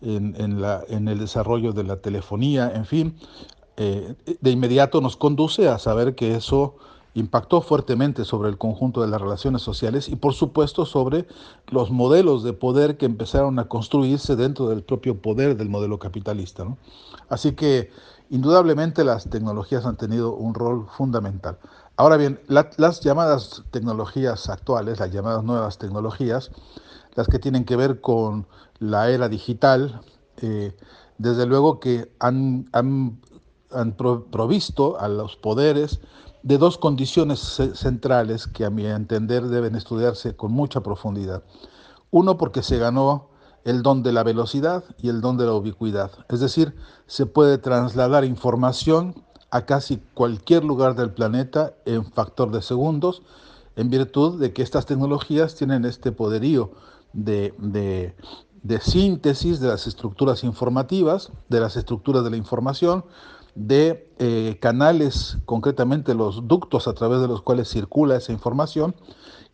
[0.02, 3.16] el desarrollo de la telefonía, en fin,
[3.78, 6.76] eh, de inmediato nos conduce a saber que eso
[7.16, 11.28] impactó fuertemente sobre el conjunto de las relaciones sociales y por supuesto sobre
[11.70, 16.66] los modelos de poder que empezaron a construirse dentro del propio poder del modelo capitalista.
[17.30, 17.92] Así que
[18.30, 21.58] indudablemente las tecnologías han tenido un rol fundamental.
[21.96, 26.52] Ahora bien, las llamadas tecnologías actuales, las llamadas nuevas tecnologías,
[27.16, 28.48] las que tienen que ver con
[28.80, 30.02] la era digital,
[30.38, 30.76] eh,
[31.20, 33.22] desde luego que han, han,
[33.72, 36.02] han provisto a los poderes
[36.42, 37.40] de dos condiciones
[37.76, 41.44] centrales que a mi entender deben estudiarse con mucha profundidad.
[42.12, 43.30] Uno porque se ganó
[43.66, 46.12] el don de la velocidad y el don de la ubicuidad.
[46.30, 46.76] Es decir,
[47.08, 53.22] se puede trasladar información a casi cualquier lugar del planeta en factor de segundos,
[53.76, 56.72] en virtud de que estas tecnologías tienen este poderío
[57.14, 57.54] de,
[58.64, 63.06] de síntesis de las estructuras informativas, de las estructuras de la información,
[63.56, 68.96] de eh, canales, concretamente los ductos a través de los cuales circula esa información,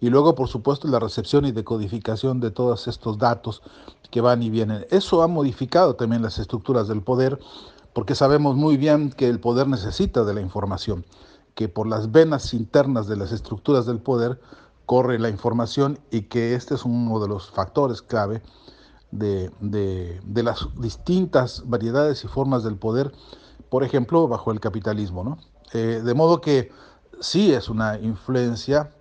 [0.01, 3.61] y luego, por supuesto, la recepción y decodificación de todos estos datos
[4.11, 4.85] que van y vienen.
[4.89, 7.39] Eso ha modificado también las estructuras del poder,
[7.93, 11.05] porque sabemos muy bien que el poder necesita de la información,
[11.55, 14.39] que por las venas internas de las estructuras del poder
[14.85, 18.41] corre la información y que este es uno de los factores clave
[19.11, 23.11] de, de las distintas variedades y formas del poder
[23.69, 25.23] por ejemplo, bajo el capitalismo.
[25.23, 25.37] ¿no?
[25.73, 26.71] Eh, de modo que
[27.19, 28.91] sí es una influencia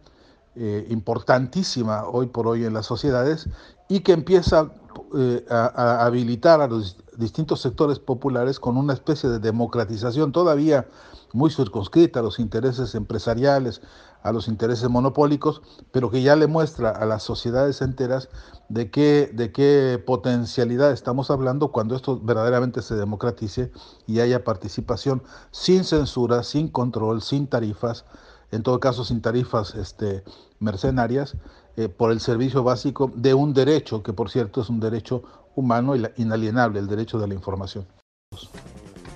[0.59, 3.49] eh, importantísima hoy por hoy en las sociedades
[3.89, 4.73] y que empieza
[5.17, 10.87] eh, a, habilitar a los distintos sectores populares con una especie de democratización todavía
[11.33, 13.83] muy circunscrita a los intereses empresariales,
[14.23, 15.63] a los intereses monopólicos,
[15.93, 18.29] pero que ya le muestra a las sociedades enteras
[18.69, 23.71] de qué, de qué potencialidad estamos hablando cuando esto verdaderamente se democratice
[24.07, 28.05] y haya participación sin censura, sin control, sin tarifas,
[28.51, 30.25] en todo caso sin tarifas este,
[30.61, 31.37] mercenarias,
[31.77, 35.23] eh, por el servicio básico de un derecho, que por cierto es un derecho
[35.55, 37.87] humano inalienable, el derecho de la información.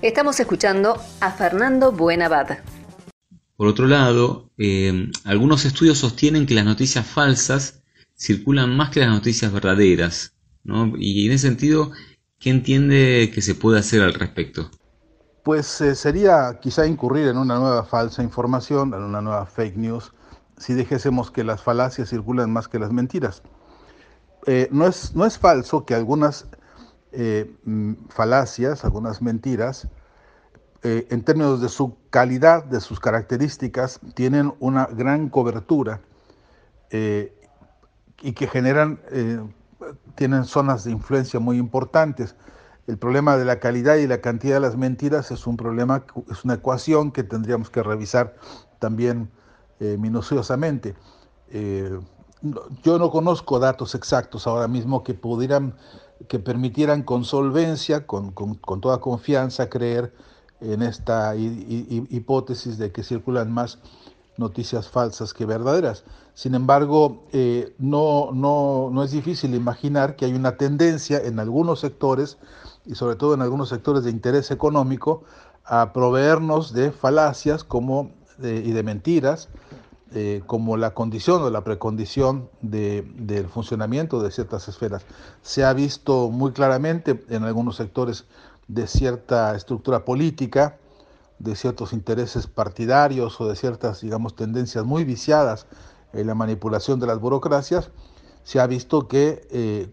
[0.01, 2.57] Estamos escuchando a Fernando Buenabad.
[3.55, 7.83] Por otro lado, eh, algunos estudios sostienen que las noticias falsas
[8.17, 10.33] circulan más que las noticias verdaderas.
[10.63, 10.93] ¿no?
[10.97, 11.91] Y en ese sentido,
[12.39, 14.69] ¿qué entiende que se puede hacer al respecto?
[15.43, 20.13] Pues eh, sería quizá incurrir en una nueva falsa información, en una nueva fake news,
[20.63, 23.43] si dijésemos que las falacias circulan más que las mentiras.
[24.45, 26.47] Eh, no, es, no es falso que algunas
[27.65, 29.87] mm, falacias, algunas mentiras,
[30.85, 36.01] eh, en términos de su calidad, de sus características, tienen una gran cobertura
[36.89, 37.33] eh,
[38.21, 39.39] y que generan, eh,
[40.15, 42.35] tienen zonas de influencia muy importantes.
[42.85, 46.43] El problema de la calidad y la cantidad de las mentiras es un problema, es
[46.43, 48.35] una ecuación que tendríamos que revisar
[48.79, 49.31] también
[49.79, 50.95] minuciosamente.
[52.83, 55.75] yo no conozco datos exactos ahora mismo que pudieran,
[56.27, 60.13] que permitieran con solvencia, con, con toda confianza, creer
[60.63, 63.79] en esta hipótesis de que circulan más
[64.37, 66.03] noticias falsas que verdaderas.
[66.33, 71.79] Sin embargo, eh, no, no, no es difícil imaginar que hay una tendencia en algunos
[71.81, 72.37] sectores,
[72.85, 75.23] y sobre todo en algunos sectores de interés económico,
[75.65, 79.49] a proveernos de falacias como, y de mentiras,
[80.15, 85.03] eh, como la condición o la precondición del funcionamiento de ciertas esferas.
[85.41, 88.25] Se ha visto muy claramente en algunos sectores
[88.67, 90.77] de cierta estructura política,
[91.39, 95.65] de ciertos intereses partidarios o de ciertas, digamos, tendencias muy viciadas
[96.13, 97.89] en la manipulación de las burocracias,
[98.43, 99.89] se ha visto que, eh,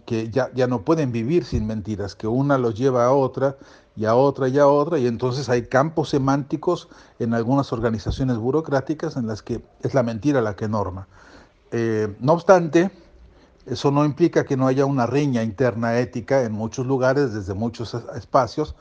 [0.00, 3.56] que ya, ya no pueden vivir sin mentiras, que una los lleva a otra
[3.96, 6.88] y a otra y a otra, y entonces hay campos semánticos
[7.18, 11.08] en algunas organizaciones burocráticas en las que es la mentira la que norma.
[11.70, 12.90] Eh, no obstante,
[13.66, 17.94] eso no implica que no haya una riña interna ética en muchos lugares, desde muchos
[18.14, 18.74] espacios,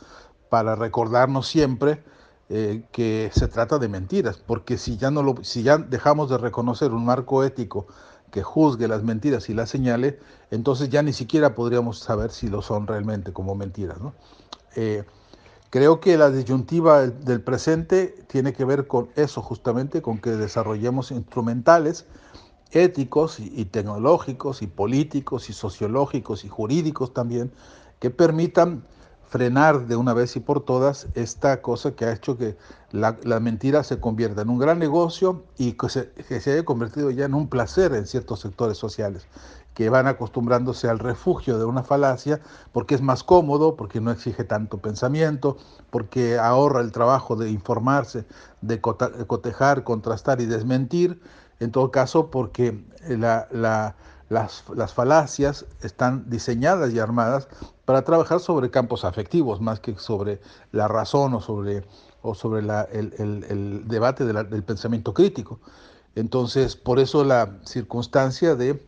[0.50, 2.04] para recordarnos siempre
[2.50, 6.38] eh, que se trata de mentiras, porque si ya, no lo, si ya dejamos de
[6.38, 7.88] reconocer un marco ético
[8.32, 12.62] que juzgue las mentiras y las señale, entonces ya ni siquiera podríamos saber si lo
[12.62, 13.98] son realmente como mentiras.
[14.76, 15.04] Eh,
[15.70, 21.12] creo que la disyuntiva del presente tiene que ver con eso justamente, con que desarrollemos
[21.12, 22.06] instrumentales
[22.72, 27.52] éticos y tecnológicos y políticos y sociológicos y jurídicos también
[28.00, 28.84] que permitan
[29.32, 32.58] frenar de una vez y por todas esta cosa que ha hecho que
[32.92, 37.34] la, mentira se convierta en un gran negocio y que se, haya convertido ya en
[37.34, 39.26] un placer en ciertos sectores sociales
[39.74, 42.42] que van acostumbrándose al refugio de una falacia
[42.74, 45.56] porque es más cómodo, porque no exige tanto pensamiento,
[45.92, 48.26] porque ahorra el trabajo de informarse,
[48.60, 51.22] de cotejar, contrastar y desmentir,
[51.62, 53.96] en todo caso porque la,
[54.32, 57.50] las, las, falacias están diseñadas y armadas
[57.84, 60.40] para trabajar sobre campos afectivos más que sobre
[60.72, 61.84] la razón o sobre,
[62.22, 65.60] o sobre el, debate del pensamiento crítico.
[66.16, 68.82] Entonces, por eso la circunstancia de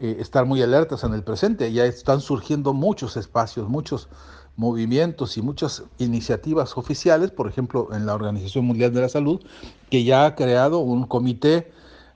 [0.00, 1.72] eh, estar muy alertas en el presente.
[1.72, 4.08] Ya están surgiendo muchos espacios, muchos
[4.56, 9.40] movimientos y muchas iniciativas oficiales, por ejemplo, en la Organización Mundial de la Salud,
[9.88, 11.70] que ya ha creado un comité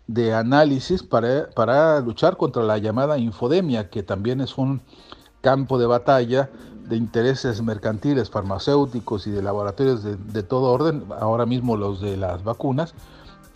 [0.07, 4.83] de análisis para, para luchar contra la llamada infodemia, que también es un
[5.41, 6.51] campo de batalla
[6.87, 12.45] de intereses mercantiles, farmacéuticos y de laboratorios de, todo orden, ahora mismo los de las
[12.45, 12.95] vacunas,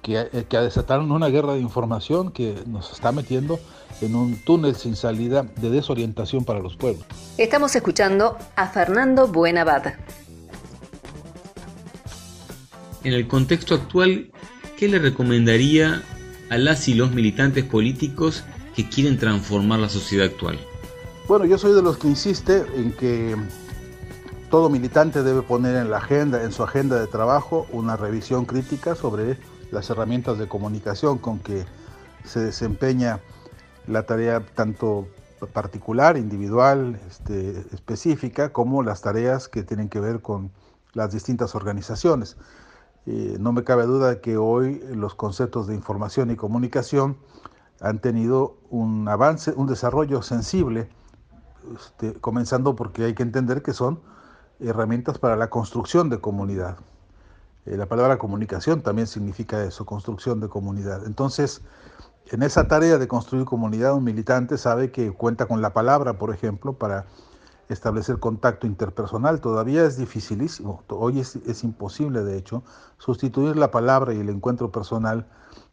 [0.02, 3.58] que, eh, que desataron una guerra de información que nos está metiendo
[4.00, 7.04] en un túnel sin salida de desorientación para los pueblos.
[7.36, 9.94] Estamos escuchando a Fernando Buenabad.
[13.04, 14.30] En el contexto actual,
[14.76, 16.02] ¿qué le recomendaría
[16.50, 18.44] a las y los militantes políticos
[18.74, 20.58] que quieren transformar la sociedad actual?
[21.26, 23.36] Bueno, yo soy de los que insiste en que
[24.50, 28.94] todo militante debe poner en la agenda, en su agenda de trabajo, una revisión crítica
[28.94, 29.36] sobre
[29.70, 31.64] las herramientas de comunicación con que
[32.24, 33.20] se desempeña
[33.86, 35.08] la tarea tanto
[35.52, 40.50] particular, individual, este, específica, como las tareas que tienen que ver con
[40.94, 42.36] las distintas organizaciones.
[43.10, 47.16] Eh, no me cabe duda de que hoy los conceptos de información y comunicación
[47.80, 50.90] han tenido un avance, un desarrollo sensible
[51.74, 54.00] este, comenzando porque hay que entender que son
[54.60, 56.76] herramientas para la construcción de comunidad.
[57.64, 61.06] Eh, la palabra comunicación también significa eso, construcción de comunidad.
[61.06, 61.62] Entonces,
[62.26, 66.34] en esa tarea de construir comunidad, un militante sabe que cuenta con la palabra, por
[66.34, 67.06] ejemplo, para
[67.68, 69.40] establecer contacto interpersonal.
[69.40, 72.62] Todavía es dificilísimo, hoy es, imposible, de hecho,
[72.98, 75.26] sustituir la palabra y el encuentro personal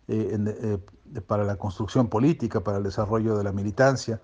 [0.08, 4.22] eh, eh, para la construcción política, para el desarrollo de la militancia.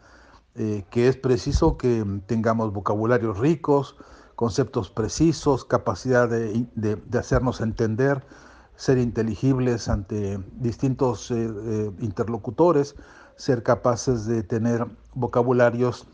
[0.55, 3.95] Eh, que es preciso que tengamos vocabularios ricos,
[4.35, 8.25] conceptos precisos, capacidad de, hacernos entender,
[8.75, 11.31] ser inteligibles ante distintos
[11.99, 12.95] interlocutores,
[13.37, 16.07] ser capaces de tener vocabularios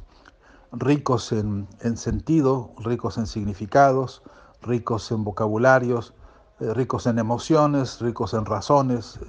[0.72, 4.23] ricos en, sentido, ricos en significados,
[4.61, 6.14] ricos en vocabularios,
[6.60, 9.19] ricos en emociones, ricos en razones,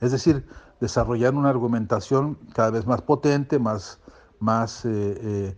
[0.00, 0.46] es decir,
[0.82, 4.00] desarrollar una argumentación cada vez más potente, más,
[4.40, 5.56] más, eh, eh,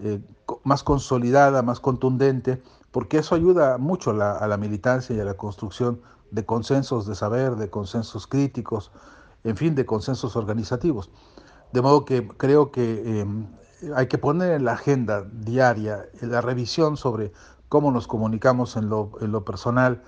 [0.00, 0.20] eh,
[0.64, 2.60] más consolidada, más contundente,
[2.90, 6.00] porque eso ayuda mucho a la, militancia y a la construcción
[6.32, 8.90] de consensos de saber, de consensos críticos,
[9.44, 11.08] en fin, de consensos organizativos.
[11.72, 13.46] De modo que creo que em,
[13.94, 17.32] hay que poner en la agenda diaria la revisión sobre
[17.68, 20.02] cómo nos comunicamos en lo, en lo personal,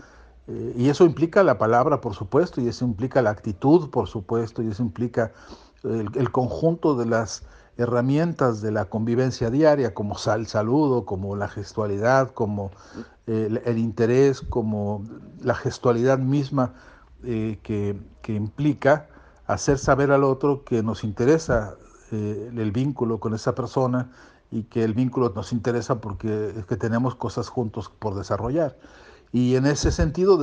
[0.77, 4.69] y eso implica la palabra, por supuesto, y eso implica la actitud, por supuesto, y
[4.69, 5.33] eso implica
[5.83, 7.43] el conjunto de las
[7.79, 12.71] herramientas de la convivencia diaria, como el saludo, como la gestualidad, como
[13.27, 15.05] el, interés, como
[15.43, 16.75] la gestualidad misma
[17.25, 17.97] eh, que,
[18.29, 19.07] implica
[19.47, 21.77] hacer saber al otro que nos interesa
[22.13, 24.11] eh, el vínculo con esa persona
[24.51, 28.77] y que el vínculo nos interesa porque es que tenemos cosas juntos por desarrollar.
[29.33, 30.39] Y en ese sentido,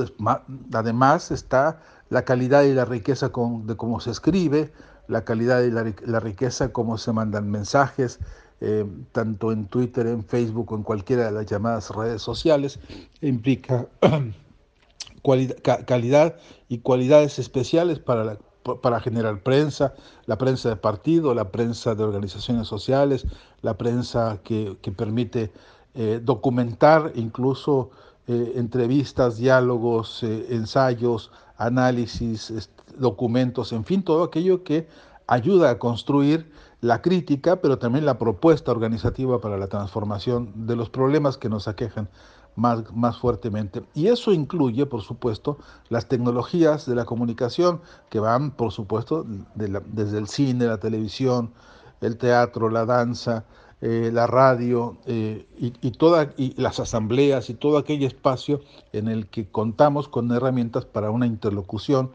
[0.72, 1.80] además, está
[2.10, 4.72] la calidad y la riqueza de cómo se escribe,
[5.08, 8.20] la calidad y la, riqueza cómo se mandan mensajes,
[8.60, 12.78] eh, tanto en Twitter, en Facebook o en cualquiera de las llamadas redes sociales,
[13.20, 13.88] implica
[15.86, 16.36] calidad
[16.68, 18.38] y cualidades especiales para,
[18.82, 19.94] para generar prensa,
[20.26, 23.26] la prensa de partido, la prensa de organizaciones sociales,
[23.62, 25.52] la prensa que, permite
[25.94, 27.90] eh, documentar incluso
[28.26, 34.88] eh, entrevistas, diálogos, eh, ensayos, análisis, documentos, en fin, todo aquello que
[35.26, 36.50] ayuda a construir
[36.80, 41.68] la crítica, pero también la propuesta organizativa para la transformación de los problemas que nos
[41.68, 42.08] aquejan
[42.56, 43.82] más, más fuertemente.
[43.94, 45.58] Y eso incluye, por supuesto,
[45.88, 51.52] las tecnologías de la comunicación que van, por supuesto, desde el cine, la televisión,
[52.00, 53.44] el teatro, la danza,
[53.80, 58.60] eh, la radio eh, y, toda, y las asambleas y todo aquel espacio
[58.92, 62.10] en el que contamos con herramientas para una interlocución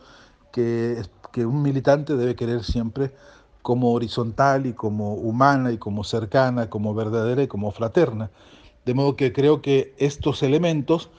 [0.51, 1.01] que,
[1.31, 3.11] que un militante debe querer siempre
[3.61, 8.31] como horizontal y como humana y como cercana, como verdadera y como fraterna.
[8.89, 11.11] De modo que creo que estos elementos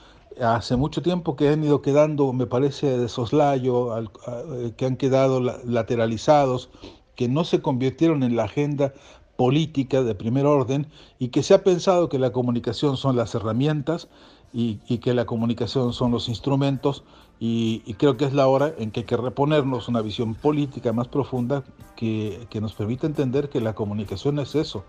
[0.42, 5.38] hace mucho tiempo que han ido quedando, me parece, de soslayo, eh, que han quedado
[5.38, 6.68] lateralizados,
[7.14, 8.92] que no se convirtieron en la agenda
[9.36, 10.88] política de primer orden
[11.20, 14.08] y que se ha pensado que la comunicación son las herramientas
[14.52, 17.04] y, que la comunicación son los instrumentos
[17.38, 21.06] y, creo que es la hora en que hay que reponernos una visión política más
[21.06, 21.62] profunda
[21.94, 24.82] que, que nos permita entender que la comunicación es eso,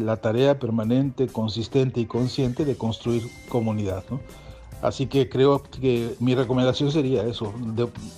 [0.00, 4.04] la tarea permanente, consistente y consciente de construir comunidad.
[4.82, 7.52] Así que creo que mi recomendación sería eso,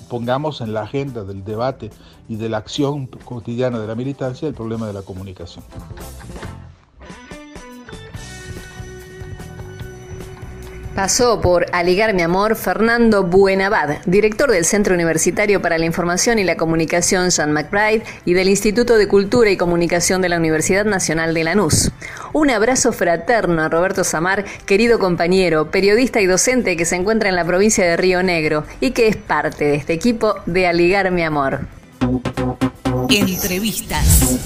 [0.08, 1.90] pongamos en la agenda del debate
[2.26, 5.62] y de la acción cotidiana de la militancia el problema de la comunicación.
[10.94, 16.44] Pasó por Aligar mi amor Fernando Buenabad, director del Centro Universitario para la Información y
[16.44, 21.34] la Comunicación Jean McBride y del Instituto de Cultura y Comunicación de la Universidad Nacional
[21.34, 21.90] de Lanús.
[22.32, 27.34] Un abrazo fraterno a Roberto Samar, querido compañero, periodista y docente que se encuentra en
[27.34, 31.24] la provincia de Río Negro y que es parte de este equipo de Aligar mi
[31.24, 31.66] amor.
[33.10, 34.38] Entrevistas.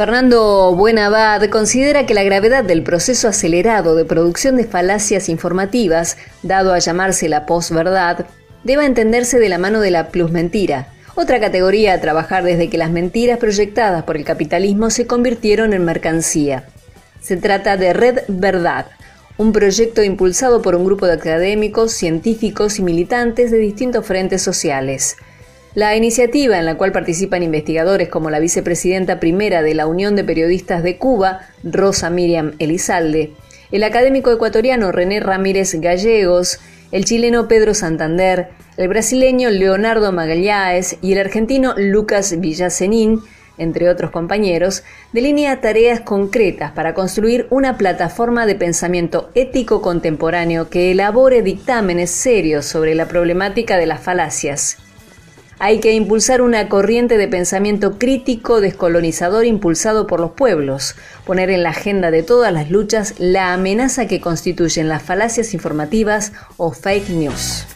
[0.00, 6.72] Fernando Buenabad considera que la gravedad del proceso acelerado de producción de falacias informativas, dado
[6.72, 8.24] a llamarse la posverdad,
[8.64, 12.90] deba entenderse de la mano de la plusmentira, otra categoría a trabajar desde que las
[12.90, 16.64] mentiras proyectadas por el capitalismo se convirtieron en mercancía.
[17.20, 18.86] Se trata de Red Verdad,
[19.36, 25.18] un proyecto impulsado por un grupo de académicos, científicos y militantes de distintos frentes sociales.
[25.74, 30.24] La iniciativa, en la cual participan investigadores como la vicepresidenta primera de la Unión de
[30.24, 33.34] Periodistas de Cuba, Rosa Miriam Elizalde,
[33.70, 36.58] el académico ecuatoriano René Ramírez Gallegos,
[36.90, 38.48] el chileno Pedro Santander,
[38.78, 43.20] el brasileño Leonardo Magalhães y el argentino Lucas Villasenín,
[43.56, 44.82] entre otros compañeros,
[45.12, 52.66] delinea tareas concretas para construir una plataforma de pensamiento ético contemporáneo que elabore dictámenes serios
[52.66, 54.78] sobre la problemática de las falacias
[55.60, 60.96] hay que impulsar una corriente de pensamiento crítico descolonizador impulsado por los pueblos,
[61.26, 66.32] poner en la agenda de todas las luchas la amenaza que constituyen las falacias informativas
[66.56, 67.66] o fake news.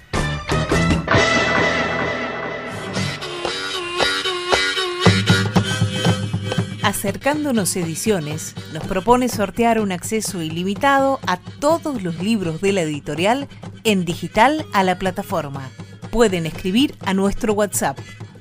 [6.82, 13.46] Acercándonos Ediciones nos propone sortear un acceso ilimitado a todos los libros de la editorial
[13.84, 15.70] en digital a la plataforma
[16.14, 17.98] pueden escribir a nuestro WhatsApp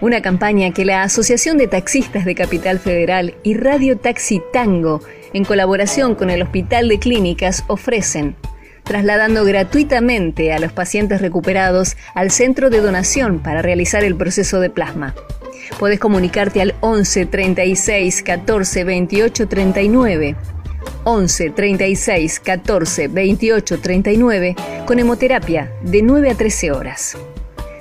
[0.00, 5.02] Una campaña que la Asociación de Taxistas de Capital Federal y Radio Taxi Tango,
[5.32, 8.36] en colaboración con el Hospital de Clínicas, ofrecen
[8.84, 14.70] trasladando gratuitamente a los pacientes recuperados al centro de donación para realizar el proceso de
[14.70, 15.14] plasma.
[15.78, 20.36] Podés comunicarte al 11 36 14 28 39.
[21.04, 24.56] 11 36 14 28 39
[24.86, 27.16] con hemoterapia de 9 a 13 horas.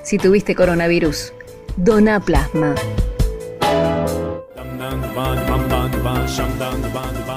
[0.03, 1.34] Si tuviste coronavirus,
[1.77, 2.75] dona plasma.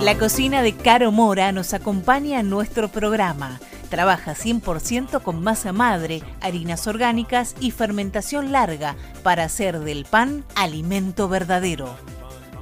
[0.06, 3.58] La cocina de Caro Mora nos acompaña en nuestro programa.
[3.90, 11.28] Trabaja 100% con masa madre, harinas orgánicas y fermentación larga para hacer del pan alimento
[11.28, 11.92] verdadero.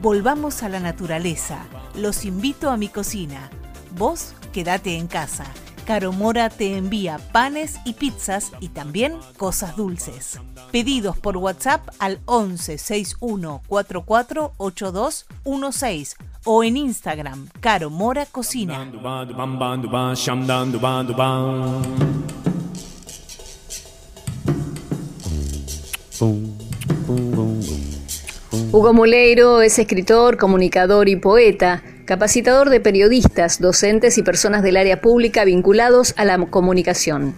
[0.00, 1.66] Volvamos a la naturaleza.
[1.94, 3.50] Los invito a mi cocina.
[3.90, 5.44] Vos quédate en casa.
[5.84, 10.40] Caro Mora te envía panes y pizzas y también cosas dulces.
[10.72, 18.90] Pedidos por WhatsApp al 11 61 44 8216 o en Instagram Caro Mora Cocina.
[28.72, 35.00] Hugo Muleiro es escritor, comunicador y poeta, capacitador de periodistas, docentes y personas del área
[35.00, 37.34] pública vinculados a la comunicación.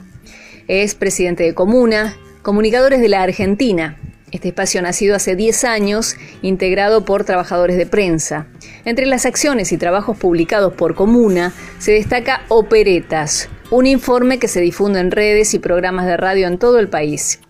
[0.69, 3.99] Es presidente de Comuna, Comunicadores de la Argentina.
[4.33, 8.49] Este espacio nacido hace 10 años, integrado por trabajadores de prensa.
[8.85, 14.61] Entre las acciones y trabajos publicados por Comuna se destaca Operetas, un informe que se
[14.61, 17.41] difunde en redes y programas de radio en todo el país.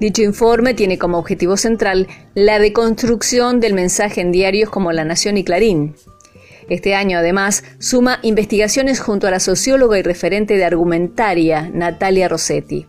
[0.00, 5.36] Dicho informe tiene como objetivo central la deconstrucción del mensaje en diarios como La Nación
[5.36, 5.94] y Clarín.
[6.68, 12.86] Este año, además, suma investigaciones junto a la socióloga y referente de argumentaria, Natalia Rossetti.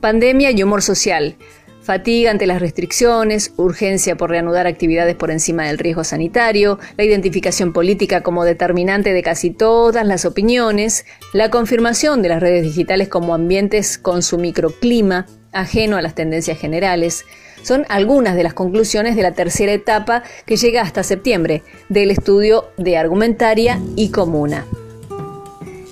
[0.00, 1.36] Pandemia y humor social.
[1.84, 7.74] Fatiga ante las restricciones, urgencia por reanudar actividades por encima del riesgo sanitario, la identificación
[7.74, 11.04] política como determinante de casi todas las opiniones,
[11.34, 16.58] la confirmación de las redes digitales como ambientes con su microclima, ajeno a las tendencias
[16.58, 17.26] generales,
[17.62, 22.64] son algunas de las conclusiones de la tercera etapa que llega hasta septiembre del estudio
[22.78, 24.64] de argumentaria y comuna.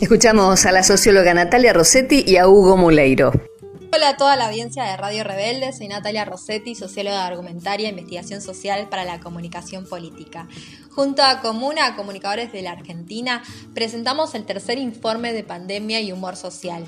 [0.01, 3.51] Escuchamos a la socióloga Natalia Rossetti y a Hugo Muleiro.
[3.94, 8.40] Hola a toda la audiencia de Radio Rebelde, soy Natalia Rossetti, socióloga argumentaria e investigación
[8.40, 10.48] social para la comunicación política.
[10.89, 13.43] Junto a Comuna, Comunicadores de la Argentina,
[13.74, 16.86] presentamos el tercer informe de pandemia y humor social.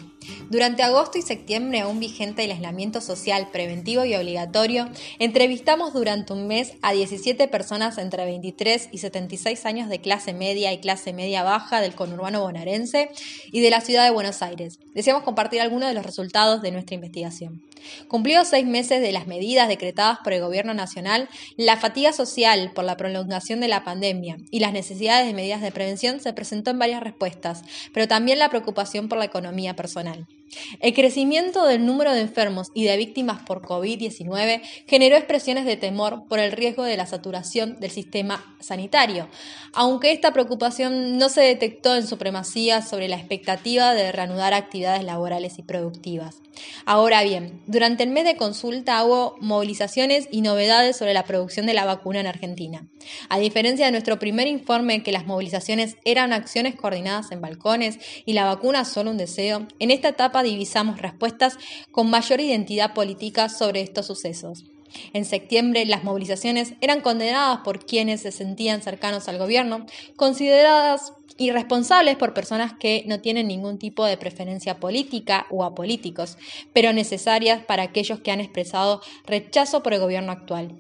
[0.51, 4.89] Durante agosto y septiembre, aún vigente el aislamiento social preventivo y obligatorio,
[5.19, 10.73] entrevistamos durante un mes a 17 personas entre 23 y 76 años de clase media
[10.73, 13.11] y clase media baja del conurbano bonaerense
[13.53, 14.79] y de la ciudad de Buenos Aires.
[14.95, 17.63] Deseamos compartir algunos de los resultados de nuestra investigación.
[18.09, 22.85] Cumplidos seis meses de las medidas decretadas por el Gobierno Nacional, la fatiga social por
[22.85, 26.79] la prolongación de la pandemia y las necesidades de medidas de prevención se presentó en
[26.79, 30.14] varias respuestas, pero también la preocupación por la economía personal.
[30.15, 30.44] Bye.
[30.81, 36.27] El crecimiento del número de enfermos y de víctimas por COVID-19 generó expresiones de temor
[36.29, 39.29] por el riesgo de la saturación del sistema sanitario,
[39.73, 45.59] aunque esta preocupación no se detectó en supremacía sobre la expectativa de reanudar actividades laborales
[45.59, 46.41] y productivas.
[46.87, 51.75] Ahora bien, durante el mes de consulta hubo movilizaciones y novedades sobre la producción de
[51.75, 52.87] la vacuna en Argentina.
[53.29, 58.35] A diferencia de nuestro primer informe que las movilizaciones eran acciones coordinadas en balcones y
[58.35, 61.59] la vacuna solo un deseo, en esta etapa divisamos respuestas
[61.91, 64.65] con mayor identidad política sobre estos sucesos.
[65.13, 69.87] En septiembre, las movilizaciones eran condenadas por quienes se sentían cercanos al gobierno,
[70.17, 76.39] consideradas irresponsables por personas que no tienen ningún tipo de preferencia política o a políticos,
[76.73, 80.77] pero necesarias para aquellos que han expresado rechazo por el gobierno actual.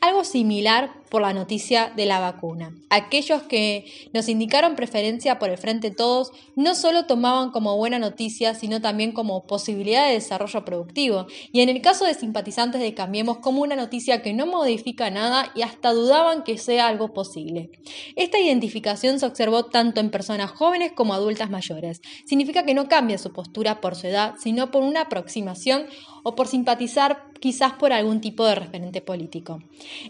[0.00, 2.74] Algo similar por la noticia de la vacuna.
[2.88, 3.84] Aquellos que
[4.14, 9.12] nos indicaron preferencia por el Frente Todos no solo tomaban como buena noticia, sino también
[9.12, 11.26] como posibilidad de desarrollo productivo.
[11.52, 15.52] Y en el caso de simpatizantes de Cambiemos, como una noticia que no modifica nada
[15.54, 17.68] y hasta dudaban que sea algo posible.
[18.16, 22.00] Esta identificación se observó tanto en personas jóvenes como adultas mayores.
[22.24, 25.84] Significa que no cambia su postura por su edad, sino por una aproximación
[26.22, 29.60] o por simpatizar quizás por algún tipo de referente político.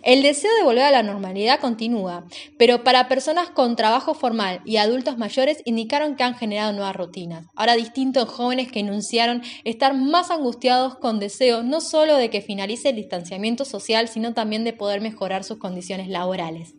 [0.02, 2.27] El deseo de volver a la normalidad continúa,
[2.59, 7.47] pero para personas con trabajo formal y adultos mayores indicaron que han generado nuevas rutinas.
[7.56, 12.90] Ahora distintos jóvenes que enunciaron estar más angustiados con deseo no solo de que finalice
[12.90, 16.74] el distanciamiento social, sino también de poder mejorar sus condiciones laborales.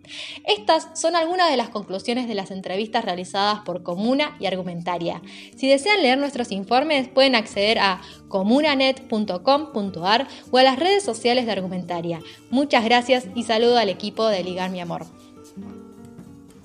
[0.45, 5.21] Estas son algunas de las conclusiones de las entrevistas realizadas por Comuna y Argumentaria.
[5.55, 11.51] Si desean leer nuestros informes, pueden acceder a comunanet.com.ar o a las redes sociales de
[11.51, 12.19] Argumentaria.
[12.49, 15.03] Muchas gracias y saludo al equipo de Ligar Mi Amor.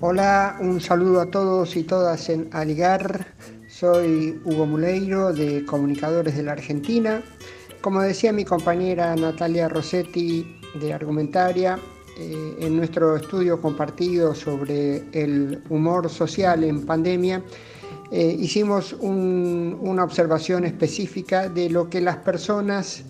[0.01, 3.27] Hola, un saludo a todos y todas en Aligar.
[3.69, 7.23] Soy Hugo Muleiro de Comunicadores de la Argentina.
[7.79, 11.79] Como decía mi compañera Natalia Rossetti, de Argumentaria,
[12.17, 17.41] eh, en nuestro estudio compartido sobre el humor social en pandemia,
[18.11, 23.03] eh, hicimos una observación específica de lo que las personas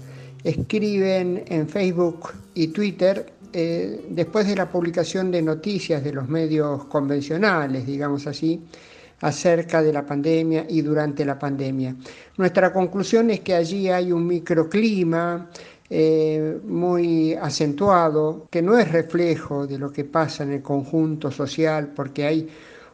[0.43, 6.85] escriben en Facebook y Twitter eh, después de la publicación de noticias de los medios
[6.85, 8.61] convencionales, digamos así,
[9.21, 11.95] acerca de la pandemia y durante la pandemia.
[12.37, 15.49] Nuestra conclusión es que allí hay un microclima
[15.89, 21.91] eh, muy acentuado, que no es reflejo de lo que pasa en el conjunto social,
[21.95, 22.47] porque hay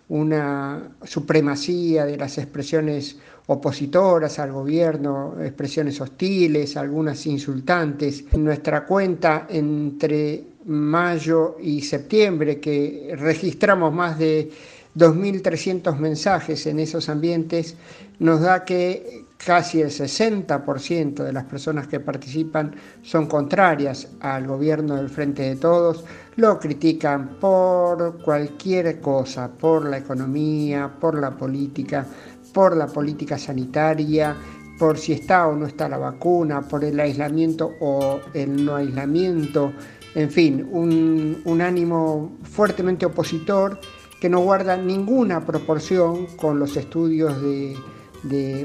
[0.07, 3.17] una supremacía de las expresiones
[3.47, 8.25] opositoras al gobierno, expresiones hostiles, algunas insultantes.
[8.33, 14.49] Nuestra cuenta entre mayo y septiembre, que registramos más de
[14.95, 17.75] 2.300 mensajes en esos ambientes,
[18.19, 22.73] nos da que casi el 60% de las personas que participan
[23.03, 26.03] son contrarias al gobierno del Frente de Todos,
[26.37, 32.07] lo critican por cualquier cosa, por la economía, por la política,
[32.55, 34.33] por la política sanitaria,
[34.79, 39.73] por si está o no está la vacuna, por el aislamiento o el no aislamiento,
[40.15, 43.77] en fin, un, ánimo fuertemente opositor
[44.21, 47.75] que no guarda ninguna proporción con los estudios de,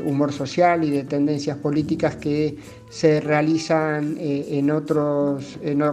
[0.06, 2.56] humor social y de tendencias políticas que
[2.88, 4.64] se realizan eh,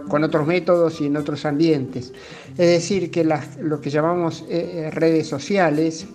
[0.08, 2.14] con otros métodos y en otros ambientes.
[2.52, 3.26] Es decir, que
[3.60, 6.08] lo que llamamos eh, eh, redes sociales,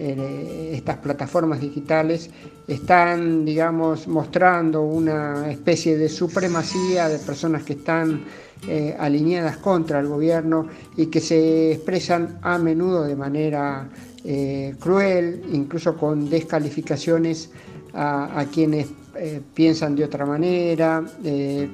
[0.00, 2.30] estas plataformas digitales,
[2.66, 8.24] están, digamos, mostrando una especie de supremacía de personas que están
[8.68, 13.88] eh, alineadas contra el gobierno y que se expresan a menudo de manera
[14.24, 17.50] eh, cruel, incluso con descalificaciones
[17.92, 18.86] a, quienes
[19.16, 21.02] eh, piensan de otra manera,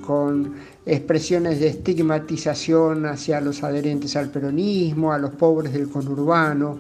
[0.07, 0.55] con
[0.87, 6.79] expresiones de estigmatización hacia los adherentes al peronismo, a los pobres del conurbano,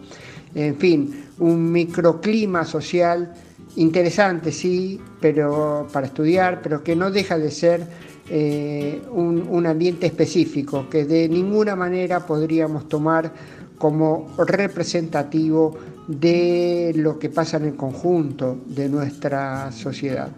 [0.56, 3.34] en fin, un microclima social
[3.76, 7.86] interesante, sí, pero para estudiar, pero que no deja de ser
[8.30, 13.30] eh, un, ambiente específico que de ninguna manera podríamos tomar
[13.76, 15.76] como representativo
[16.08, 20.30] de lo que pasa en el conjunto de nuestra sociedad.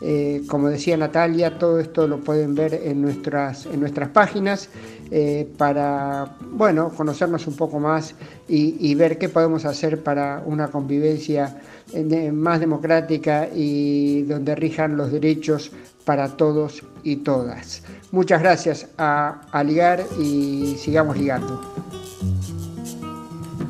[0.00, 4.68] Eh, como decía Natalia, todo esto lo pueden ver en nuestras, en nuestras páginas
[5.10, 8.14] eh, para bueno, conocernos un poco más
[8.46, 11.62] y, y, ver qué podemos hacer para una convivencia
[12.32, 15.70] más democrática y donde rijan los derechos
[16.06, 17.82] para todos y todas.
[18.12, 21.60] Muchas gracias a, Ligar y sigamos ligando.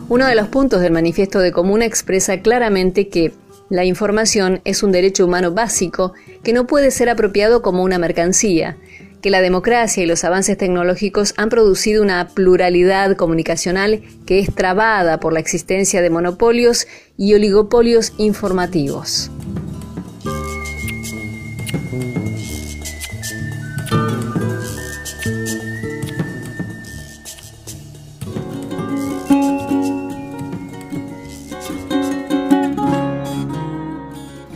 [0.09, 3.33] Uno de los puntos del manifiesto de Comuna expresa claramente que
[3.69, 8.77] la información es un derecho humano básico que no puede ser apropiado como una mercancía,
[9.21, 15.19] que la democracia y los avances tecnológicos han producido una pluralidad comunicacional que es trabada
[15.19, 16.87] por la existencia de monopolios
[17.17, 19.31] y oligopolios informativos.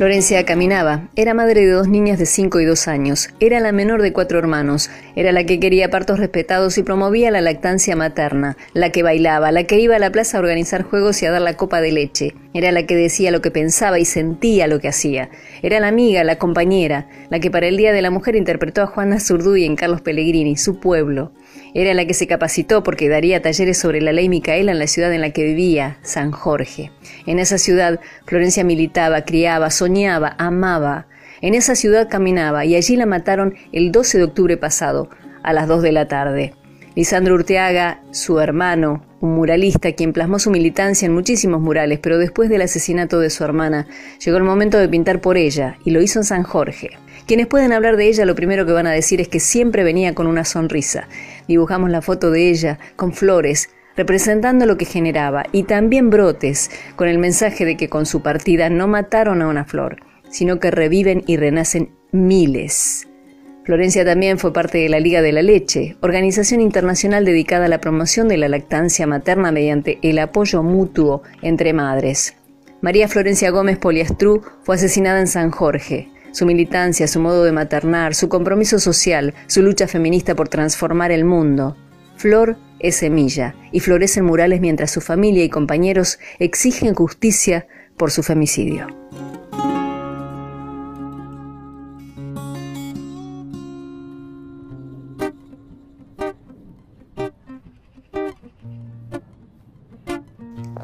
[0.01, 1.11] Florencia caminaba.
[1.15, 3.29] Era madre de dos niñas de 5 y 2 años.
[3.39, 4.89] Era la menor de cuatro hermanos.
[5.15, 8.57] Era la que quería partos respetados y promovía la lactancia materna.
[8.73, 11.43] La que bailaba, la que iba a la plaza a organizar juegos y a dar
[11.43, 12.35] la copa de leche.
[12.55, 15.29] Era la que decía lo que pensaba y sentía lo que hacía.
[15.61, 18.87] Era la amiga, la compañera, la que para el Día de la Mujer interpretó a
[18.87, 21.33] Juana Zurduy en Carlos Pellegrini, su pueblo.
[21.75, 25.13] Era la que se capacitó porque daría talleres sobre la ley Micaela en la ciudad
[25.13, 26.91] en la que vivía, San Jorge.
[27.27, 31.07] En esa ciudad, Florencia militaba, criaba, soñaba, amaba.
[31.41, 35.09] En esa ciudad caminaba y allí la mataron el 12 de octubre pasado,
[35.43, 36.55] a las 2 de la tarde.
[36.97, 42.51] Lisandro Urteaga, su hermano, un muralista quien plasmó su militancia en muchísimos murales, pero después
[42.51, 43.87] del asesinato de su hermana,
[44.25, 46.91] llegó el momento de pintar por ella y lo hizo en San Jorge.
[47.27, 50.15] Quienes pueden hablar de ella lo primero que van a decir es que siempre venía
[50.15, 51.09] con una sonrisa.
[51.49, 57.09] Dibujamos la foto de ella con flores, representando lo que generaba, y también brotes, con
[57.09, 59.99] el mensaje de que con su partida no mataron a una flor,
[60.31, 63.07] sino que reviven y renacen miles.
[63.65, 67.81] Florencia también fue parte de la Liga de la Leche, organización internacional dedicada a la
[67.81, 72.35] promoción de la lactancia materna mediante el apoyo mutuo entre madres.
[72.81, 76.09] María Florencia Gómez Poliastrú fue asesinada en San Jorge.
[76.32, 81.24] Su militancia, su modo de maternar, su compromiso social, su lucha feminista por transformar el
[81.24, 81.77] mundo.
[82.16, 87.66] Flor es semilla y florecen murales mientras su familia y compañeros exigen justicia
[87.97, 88.86] por su femicidio.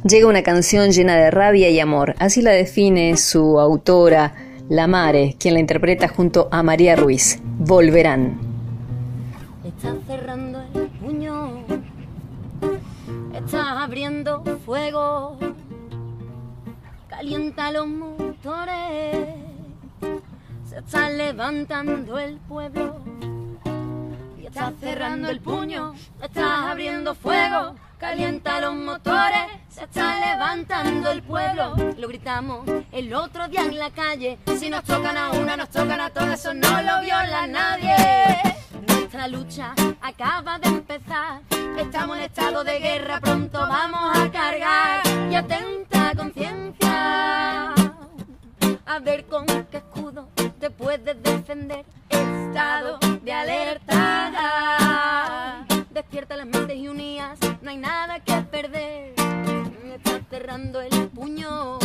[0.09, 5.37] Llega una canción llena de rabia y amor, así la define su autora la Mare,
[5.39, 7.41] quien la interpreta junto a María Ruiz.
[7.59, 8.37] Volverán.
[9.63, 11.63] Estás cerrando el puño,
[13.33, 15.39] estás abriendo fuego,
[17.09, 19.37] calienta los motores,
[20.69, 22.97] se está levantando el pueblo.
[24.43, 31.23] Y estás cerrando el puño, estás abriendo fuego calienta los motores, se está levantando el
[31.23, 31.75] pueblo.
[31.99, 34.39] Lo gritamos el otro día en la calle.
[34.59, 37.95] Si nos tocan a una, nos tocan a todas, eso no lo viola nadie.
[38.89, 41.41] Nuestra lucha acaba de empezar.
[41.79, 45.03] Estamos en estado de guerra, pronto vamos a cargar.
[45.31, 47.75] Y atenta conciencia.
[48.87, 50.29] A ver con qué escudo
[50.61, 51.85] te puedes defender.
[52.09, 54.37] Estado de alerta
[55.97, 59.13] despierta las mentes y unidas, no hay nada que perder.
[59.97, 61.81] Estás cerrando el puño,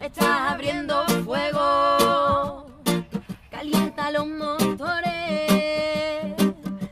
[0.00, 2.66] estás abriendo fuego,
[3.50, 5.12] calienta los motores,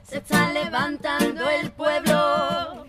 [0.03, 2.85] se está levantando el pueblo.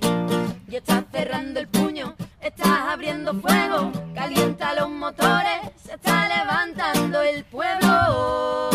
[0.67, 7.45] Y estás cerrando el puño, estás abriendo fuego, calienta los motores, se está levantando el
[7.45, 8.70] pueblo.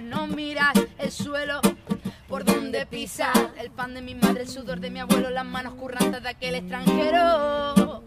[0.00, 1.60] No miras el suelo
[2.28, 5.74] por donde pisa el pan de mi madre, el sudor de mi abuelo, las manos
[5.74, 8.02] currantes de aquel extranjero.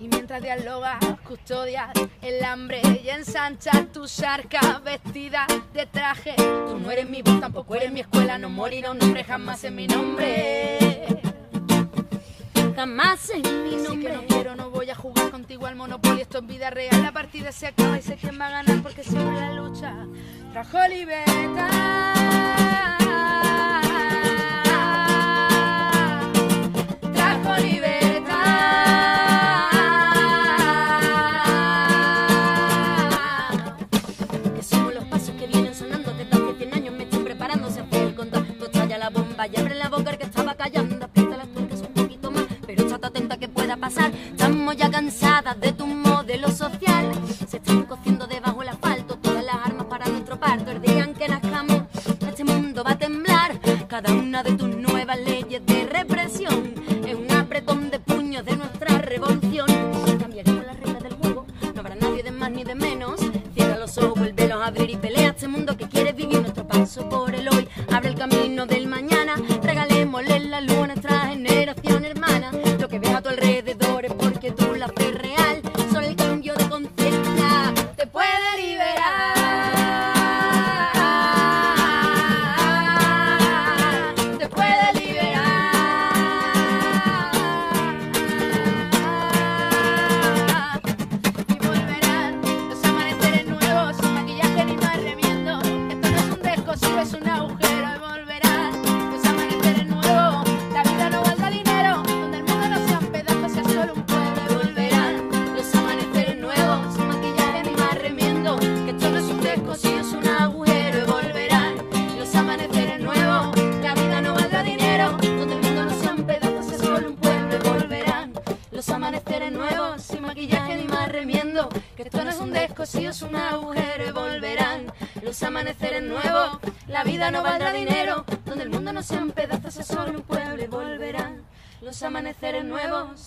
[0.00, 1.90] Y mientras dialogas, custodias
[2.22, 6.34] el hambre y ensanchas tu arcas vestida de traje.
[6.36, 9.74] Tú no eres mi voz, tampoco eres mi escuela, no morirá un hombre jamás en
[9.74, 10.78] mi nombre
[12.74, 14.10] jamás en mi nombre.
[14.10, 16.22] que no quiero, no voy a jugar contigo al monopolio.
[16.22, 17.02] Esto es vida real.
[17.02, 19.94] La partida se acaba y sé quién va a ganar porque siempre la lucha
[20.52, 21.70] trajo libertad.
[27.12, 28.03] Trajo libertad.
[43.96, 47.12] Estamos ya cansadas de tu modelo social.
[47.48, 50.72] Se están cociendo debajo del asfalto todas las armas para nuestro parto.
[50.72, 51.82] El día en que nazcamos,
[52.26, 53.60] este mundo va a temblar.
[53.86, 56.74] Cada una de tus nuevas leyes de represión
[57.06, 59.68] es un apretón de puños de nuestra revolución.
[60.18, 63.20] Cambiaremos las reglas del juego, no habrá nadie de más ni de menos.
[63.54, 67.08] Cierra los ojos, vuélvelos a abrir y pelea este mundo que quiere vivir nuestro paso
[67.08, 67.23] por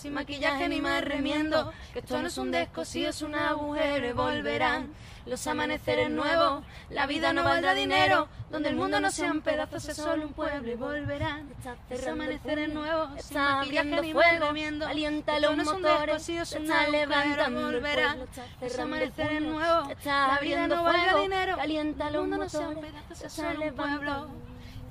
[0.08, 1.74] sin maquillaje ni más remiendo.
[1.92, 4.08] Que esto no es un descosido, es un agujero.
[4.08, 4.94] Y volverán
[5.26, 6.64] los amaneceres nuevos.
[6.90, 10.72] La vida no valdrá dinero, donde el mundo no sean pedazos, es solo un pueblo.
[10.72, 11.50] Y volverán
[11.90, 14.88] los amaneceres nuevos, sin maquillaje ni más remiendo.
[14.88, 18.20] Alienta los motores, está levantando volverán
[18.62, 19.90] los amaneceres nuevos.
[19.90, 21.58] Está abriendo fuego, dinero.
[21.58, 24.47] Calienta los motores, está levantando.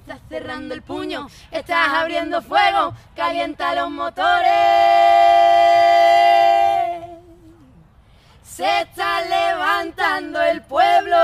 [0.06, 4.52] Estás cerrando el puño, estás abriendo fuego, calienta los motores.
[8.44, 11.16] Se está levantando el pueblo.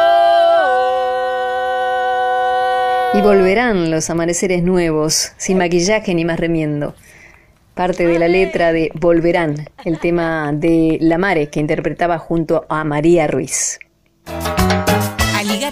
[3.14, 6.96] Y volverán los amaneceres nuevos, sin maquillaje ni más remiendo.
[7.74, 12.82] Parte de la letra de Volverán, el tema de La Mare que interpretaba junto a
[12.82, 13.78] María Ruiz.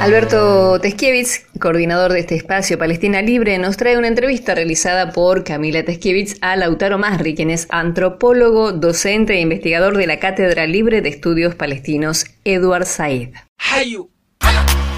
[0.00, 5.84] Alberto Teskiewicz, coordinador de este espacio Palestina Libre, nos trae una entrevista realizada por Camila
[5.84, 11.10] Teskiewicz a Lautaro Masri, quien es antropólogo, docente e investigador de la Cátedra Libre de
[11.10, 13.28] Estudios Palestinos Eduard Said.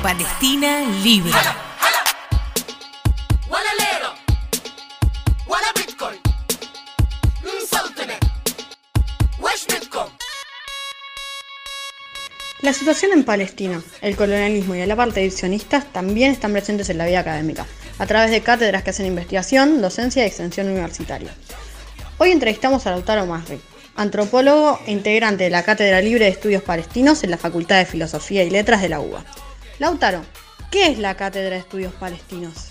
[0.03, 1.33] Palestina Libre.
[12.63, 17.07] La situación en Palestina, el colonialismo y el apartheid sionistas también están presentes en la
[17.07, 17.67] vida académica,
[17.99, 21.35] a través de cátedras que hacen investigación, docencia y extensión universitaria.
[22.19, 23.61] Hoy entrevistamos a Lautaro Masri,
[23.97, 28.45] antropólogo e integrante de la Cátedra Libre de Estudios Palestinos en la Facultad de Filosofía
[28.45, 29.25] y Letras de la UBA.
[29.81, 30.23] Lautaro,
[30.71, 32.69] ¿qué es la Cátedra de Estudios Palestinos?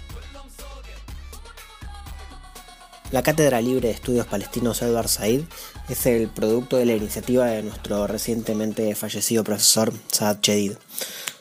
[3.11, 5.41] La Cátedra Libre de Estudios Palestinos Edward Said
[5.91, 10.73] es el producto de la iniciativa de nuestro recientemente fallecido profesor Saad Chedid.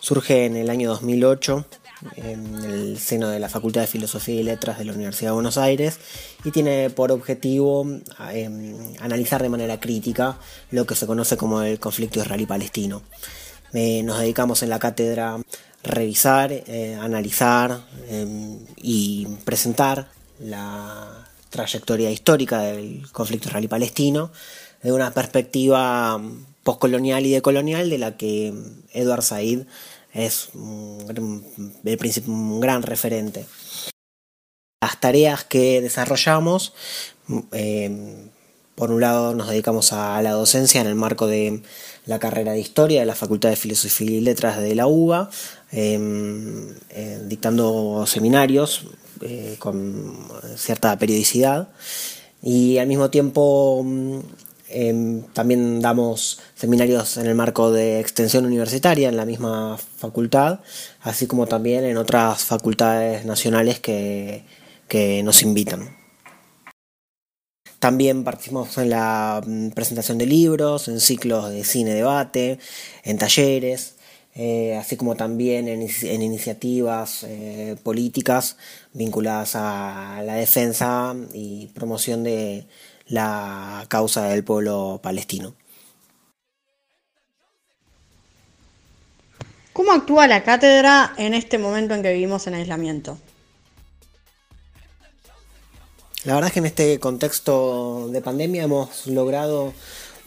[0.01, 1.65] Surge en el año 2008
[2.17, 5.57] en el seno de la Facultad de Filosofía y Letras de la Universidad de Buenos
[5.57, 5.99] Aires
[6.45, 7.87] y tiene por objetivo
[8.33, 10.39] eh, analizar de manera crítica
[10.71, 13.03] lo que se conoce como el conflicto israelí-palestino.
[13.73, 15.41] Eh, nos dedicamos en la cátedra a
[15.85, 17.83] revisar, eh, analizar
[18.77, 20.09] y presentar
[20.41, 21.20] la
[21.51, 24.33] trayectoria histórica del conflicto israelí-palestino,
[24.83, 26.21] de una perspectiva
[26.63, 28.55] postcolonial y decolonial de la que
[28.93, 29.67] Edward Said
[30.13, 31.45] es un,
[32.27, 33.47] un gran referente.
[34.83, 36.73] Las tareas que desarrollamos,
[37.53, 38.29] eh,
[38.75, 41.63] por un lado nos dedicamos a la docencia en el marco de
[42.07, 45.29] la carrera de historia de la Facultad de Filosofía y Letras de la UBA,
[45.71, 45.99] eh,
[46.91, 48.87] eh, dictando seminarios
[49.23, 50.17] eh, con
[50.57, 51.69] cierta periodicidad
[52.43, 53.85] y al mismo tiempo
[54.69, 60.61] em, también damos seminarios en el marco de extensión universitaria en la misma facultad,
[61.03, 64.45] así como también en otras facultades nacionales que,
[64.89, 65.97] que nos invitan.
[67.81, 72.59] También participamos en la mm, presentación de libros, en ciclos de cine debate,
[73.05, 73.95] en talleres,
[74.35, 78.57] eh, así como también en, iniciativas eh, políticas
[78.93, 82.67] vinculadas a la defensa y promoción de
[83.07, 85.55] la causa del pueblo palestino.
[89.73, 93.19] ¿Cómo actúa la cátedra en este momento en que vivimos en aislamiento?
[96.25, 99.73] La verdad es que en este contexto de pandemia hemos logrado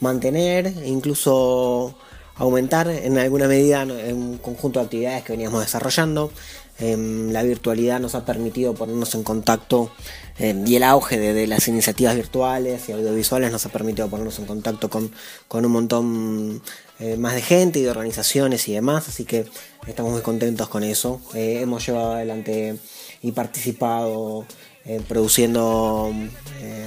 [0.00, 1.96] mantener, incluso
[2.36, 6.32] aumentar en alguna medida en un conjunto de actividades que veníamos desarrollando.
[6.78, 9.92] Em, la virtualidad nos ha permitido ponernos en contacto
[10.38, 14.46] em, y el auge de, las iniciativas virtuales y audiovisuales nos ha permitido ponernos en
[14.46, 15.12] contacto con,
[15.52, 16.62] un montón
[16.98, 19.46] eh, más de gente y de organizaciones y demás, así que
[19.86, 21.20] estamos muy contentos con eso.
[21.34, 22.76] Eh, hemos llevado adelante
[23.22, 24.44] y participado
[24.84, 26.12] eh, produciendo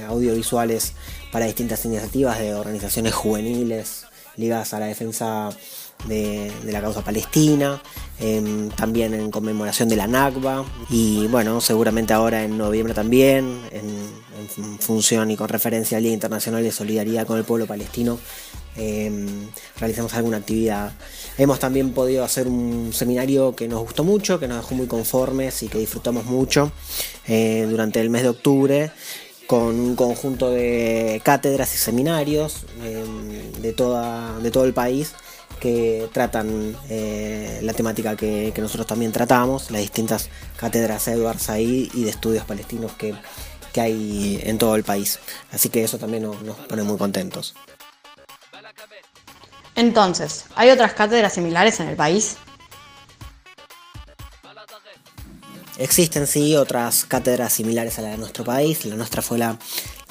[0.06, 0.92] audiovisuales
[1.32, 4.07] para distintas iniciativas de organizaciones juveniles,
[4.38, 5.50] ligadas a la defensa
[6.06, 7.82] de, la causa palestina,
[8.20, 14.28] em, también en conmemoración de la Nakba y bueno, seguramente ahora en noviembre también, en,
[14.80, 18.18] función y con referencia al Día Internacional de Solidaridad con el Pueblo Palestino,
[18.76, 19.26] em,
[19.78, 20.92] realizamos alguna actividad.
[21.36, 25.62] Hemos también podido hacer un seminario que nos gustó mucho, que nos dejó muy conformes
[25.64, 26.72] y que disfrutamos mucho
[27.26, 28.90] eh, durante el mes de octubre
[29.48, 35.14] con un conjunto de cátedras y seminarios em, de, toda, de todo el país
[35.58, 42.04] que tratan eh, la temática que, nosotros también tratamos, las distintas cátedras Edward Said y
[42.04, 43.14] de estudios palestinos que,
[43.80, 45.20] hay en todo el país.
[45.52, 47.54] Así que eso también nos pone muy contentos.
[49.76, 52.38] Entonces, ¿hay otras cátedras similares en el país?
[55.78, 59.56] Existen sí otras cátedras similares a la de nuestro país, la nuestra fue la,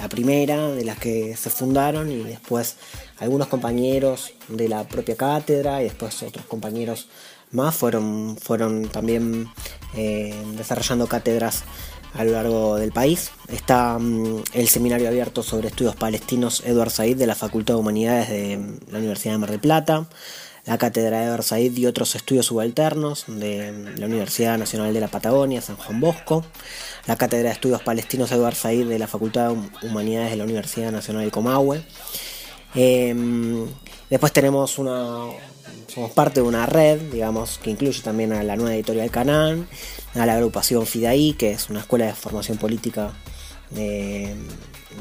[0.10, 2.78] primera de las que se fundaron y después
[3.20, 7.10] algunos compañeros de la propia cátedra y después otros compañeros
[7.52, 9.50] más fueron, fueron también
[9.94, 11.64] eh, desarrollando cátedras
[12.14, 13.32] a lo largo del país.
[13.50, 18.30] Está mm, el seminario abierto sobre estudios palestinos Eduard Said de la Facultad de Humanidades
[18.30, 20.08] de la Universidad de Mar del Plata
[20.68, 25.62] la Cátedra de Versailles y otros estudios subalternos de la Universidad Nacional de la Patagonia,
[25.62, 26.46] San Juan Bosco,
[27.08, 30.92] la Cátedra de Estudios Palestinos de Versailles de la Facultad de Humanidades de la Universidad
[30.92, 31.82] Nacional de Comahue.
[32.76, 33.66] Em,
[34.10, 35.30] después tenemos una
[35.88, 39.68] somos parte de una red, digamos, que incluye también a la nueva editorial Canán,
[40.16, 43.14] a la agrupación FIDAI, que es una escuela de formación política
[43.72, 44.36] de,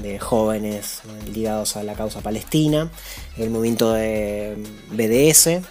[0.02, 1.00] de jóvenes
[1.32, 2.90] ligados a la causa palestina,
[3.36, 4.56] el movimiento de
[4.90, 5.62] BDS,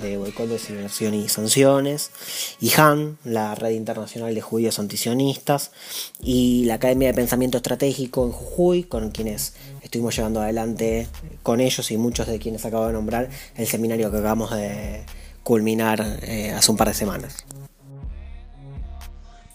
[0.00, 2.10] de boicot, designación y sanciones,
[2.60, 5.70] y Han, la red internacional de judíos antisionistas,
[6.22, 11.08] y la Academia de Pensamiento Estratégico en Jujuy, con quienes estuvimos llevando adelante
[11.42, 15.04] con ellos y muchos de quienes acabo de nombrar el seminario que acabamos de
[15.42, 17.44] culminar eh, hace un par de semanas.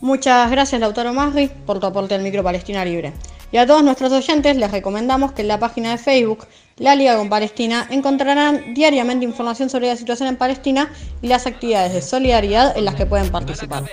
[0.01, 3.13] Muchas gracias Lautaro Magri por tu aporte al micro Palestina Libre.
[3.55, 6.45] Y a todos nuestros oyentes les recomendamos que en la página de Facebook
[6.75, 10.91] La Liga con Palestina encontrarán diariamente información sobre la situación en Palestina
[11.21, 13.85] y las actividades de solidaridad en las que pueden participar.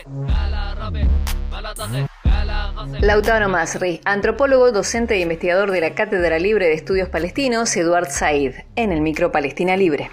[3.00, 8.54] Lautaro Masri, antropólogo, docente e investigador de la Cátedra Libre de Estudios Palestinos, Eduard Said,
[8.74, 10.08] en el micro Palestina Libre.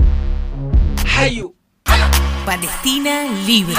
[2.45, 3.73] Palestina Libre.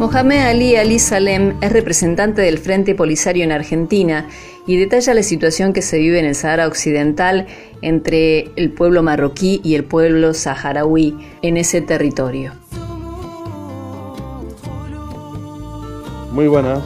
[0.00, 4.26] Mohamed Ali Ali Salem es representante del Frente Polisario en Argentina
[4.66, 7.46] y detalla la situación que se vive en el Sahara Occidental
[7.82, 12.54] entre el pueblo marroquí y el pueblo saharaui en ese territorio.
[16.32, 16.80] Muy buenas.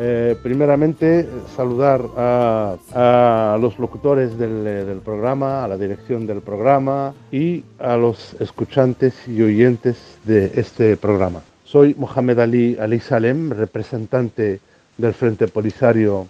[0.00, 7.62] Eh, primeramente, saludar a, los locutores eh, del programa, a la dirección del programa y
[7.78, 11.42] a los escuchantes y oyentes de este programa.
[11.70, 14.58] Soy Mohamed Ali Ali Salem, representante
[14.96, 16.26] del Frente Polisario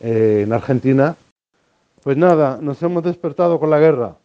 [0.00, 1.16] eh, en Argentina.
[2.02, 4.16] Pues nada, nos hemos despertado con la guerra.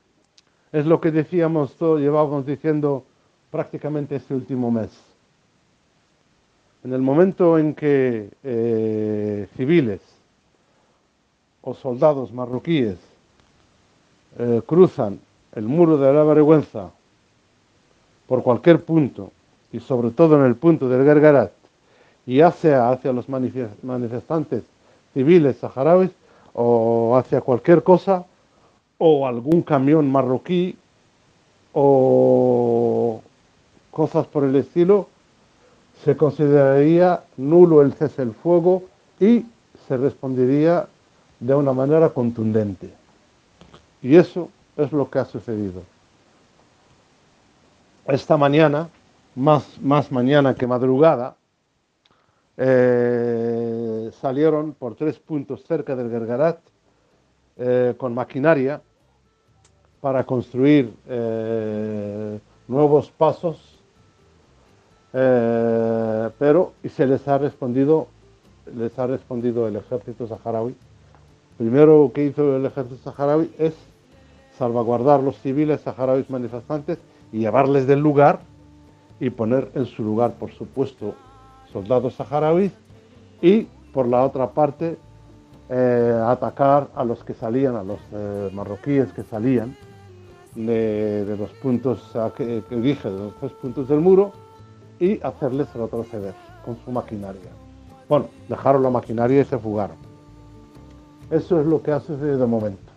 [0.72, 3.04] Es lo que decíamos, todo, llevábamos diciendo
[3.52, 4.92] prácticamente este último mes.
[6.86, 10.00] En el momento en que eh, civiles
[11.64, 12.96] o soldados marroquíes
[14.40, 15.20] eh, cruzan
[15.54, 16.92] el muro de la vergüenza
[18.26, 19.34] por cualquier punto
[19.76, 21.52] y sobre todo en el punto del Gergarat
[22.26, 24.64] y hacia, los manife- manifestantes
[25.14, 26.12] civiles saharauis
[26.54, 28.24] o hacia cualquier cosa
[28.98, 30.78] o algún camión marroquí
[31.74, 33.22] o
[33.92, 35.10] cosas por el estilo,
[36.06, 38.84] se consideraría nulo el cese el fuego
[39.20, 39.46] y
[39.88, 40.88] se respondería
[41.42, 42.94] de una manera contundente.
[44.02, 45.82] Y eso es lo que ha sucedido.
[48.08, 48.88] Esta mañana,
[49.36, 51.36] más, más mañana que madrugada,
[52.58, 56.60] eh, salieron por tres puntos cerca del Gergarat
[57.58, 58.82] eh, con maquinaria
[60.00, 63.80] para construir eh, nuevos pasos,
[65.14, 68.08] eh, pero y se les ha respondido,
[68.74, 70.76] les ha respondido el ejército saharaui.
[71.58, 73.74] Primero que hizo el ejército saharaui es
[74.58, 77.00] salvaguardar los civiles saharauis manifestantes
[77.32, 78.40] y llevarles del lugar
[79.20, 81.16] y poner en su lugar, por supuesto,
[81.72, 82.72] soldados saharauis
[83.42, 84.98] y por la otra parte
[85.70, 89.76] eh, atacar a los que salían, a los eh, marroquíes que salían
[90.54, 94.32] de, de los puntos que, que dije, de los tres puntos del muro
[95.00, 96.34] y hacerles retroceder
[96.64, 97.52] con su maquinaria.
[98.08, 99.98] Bueno, dejaron la maquinaria y se fugaron.
[101.32, 102.92] Eso es lo que ha sucedido de momento.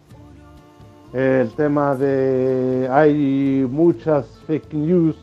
[1.13, 5.17] El tema de hay muchas fake news,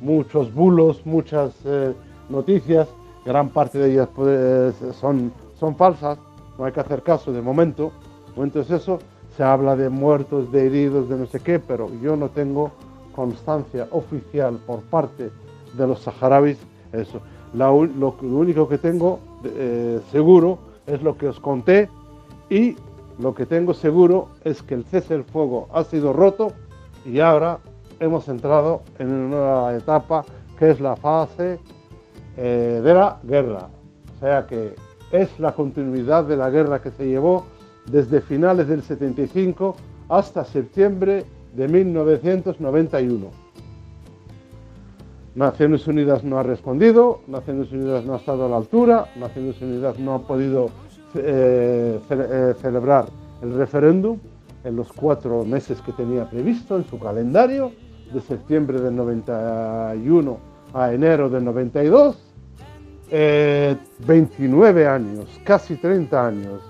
[0.00, 1.94] muchos bulos, muchas eh,
[2.28, 2.88] noticias,
[3.24, 6.18] gran parte de ellas pues, son, son falsas,
[6.58, 7.92] no hay que hacer caso de momento.
[8.28, 8.98] De momento es eso,
[9.36, 12.70] se habla de muertos, de heridos, de no sé qué, pero yo no tengo
[13.14, 15.30] constancia oficial por parte
[15.74, 16.58] de los saharauis
[16.92, 17.20] eso.
[17.54, 21.88] La lo, lo único que tengo eh, seguro es lo que os conté
[22.48, 22.76] y
[23.18, 26.52] lo que tengo seguro es que el cese del fuego ha sido roto
[27.04, 27.58] y ahora
[28.00, 30.24] hemos entrado en una nueva etapa
[30.58, 31.58] que es la fase
[32.36, 33.68] eh, de la guerra.
[34.16, 34.74] O sea que
[35.12, 37.44] es la continuidad de la guerra que se llevó
[37.86, 39.76] desde finales del 75
[40.08, 41.24] hasta septiembre
[41.54, 43.26] de 1991.
[45.34, 49.98] Naciones Unidas no ha respondido, Naciones Unidas no ha estado a la altura, Naciones Unidas
[49.98, 50.70] no ha podido
[51.14, 53.06] eh, eh, celebrar
[53.42, 54.18] el referéndum
[54.64, 57.72] en los cuatro meses que tenía previsto en su calendario,
[58.12, 60.38] de septiembre del 91
[60.72, 62.16] a enero del 92.
[63.10, 63.76] Eh,
[64.06, 66.60] 29 años, casi 30 años,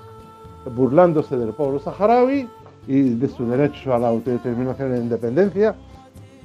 [0.74, 2.48] burlándose del pueblo saharaui
[2.86, 5.74] y de su derecho a la autodeterminación e independencia.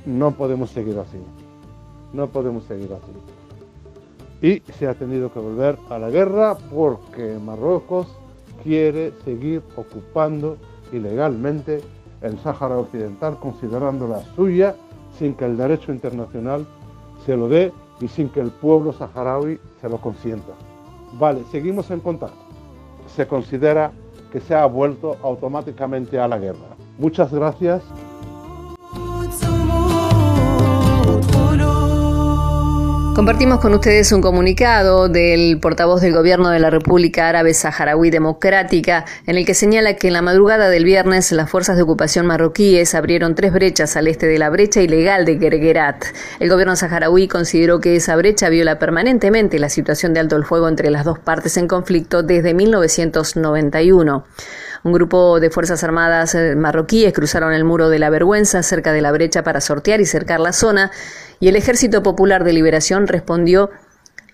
[0.06, 1.18] No podemos seguir así.
[2.14, 3.12] No podemos seguir así.
[4.42, 8.08] Y se ha tenido que volver a la guerra porque Marruecos
[8.64, 10.58] quiere seguir ocupando
[10.92, 11.82] ilegalmente
[12.22, 14.76] el Sáhara Occidental, considerándola suya,
[15.18, 16.66] sin que el derecho internacional
[17.26, 20.54] se lo dé y sin que el pueblo saharaui se lo consienta.
[21.14, 22.38] Vale, seguimos en contacto.
[23.16, 23.92] Se considera
[24.32, 26.76] que se ha vuelto automáticamente a la guerra.
[26.98, 27.84] Muchas gracias.
[33.16, 39.06] Compartimos con ustedes un comunicado del portavoz del Gobierno de la República Árabe Saharaui Democrática,
[39.26, 42.94] en el que señala que en la madrugada del viernes las fuerzas de ocupación marroquíes
[42.94, 46.04] abrieron tres brechas al este de la brecha ilegal de Gergerat.
[46.42, 50.68] El gobierno saharaui consideró que esa brecha viola permanentemente la situación de alto el fuego
[50.68, 54.26] entre las dos partes en conflicto desde 1991.
[54.86, 59.02] Un grupo de Fuerzas Armadas eh, marroquíes cruzaron el muro de la vergüenza cerca de
[59.02, 60.92] la brecha para sortear y cercar la zona
[61.40, 63.72] y el Ejército Popular de Liberación respondió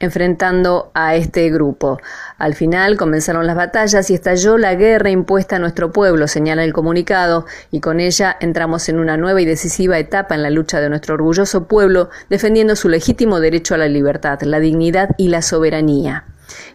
[0.01, 2.01] enfrentando a este grupo.
[2.37, 6.73] Al final comenzaron las batallas y estalló la guerra impuesta a nuestro pueblo, señala el
[6.73, 10.89] comunicado, y con ella entramos en una nueva y decisiva etapa en la lucha de
[10.89, 16.25] nuestro orgulloso pueblo, defendiendo su legítimo derecho a la libertad, la dignidad y la soberanía.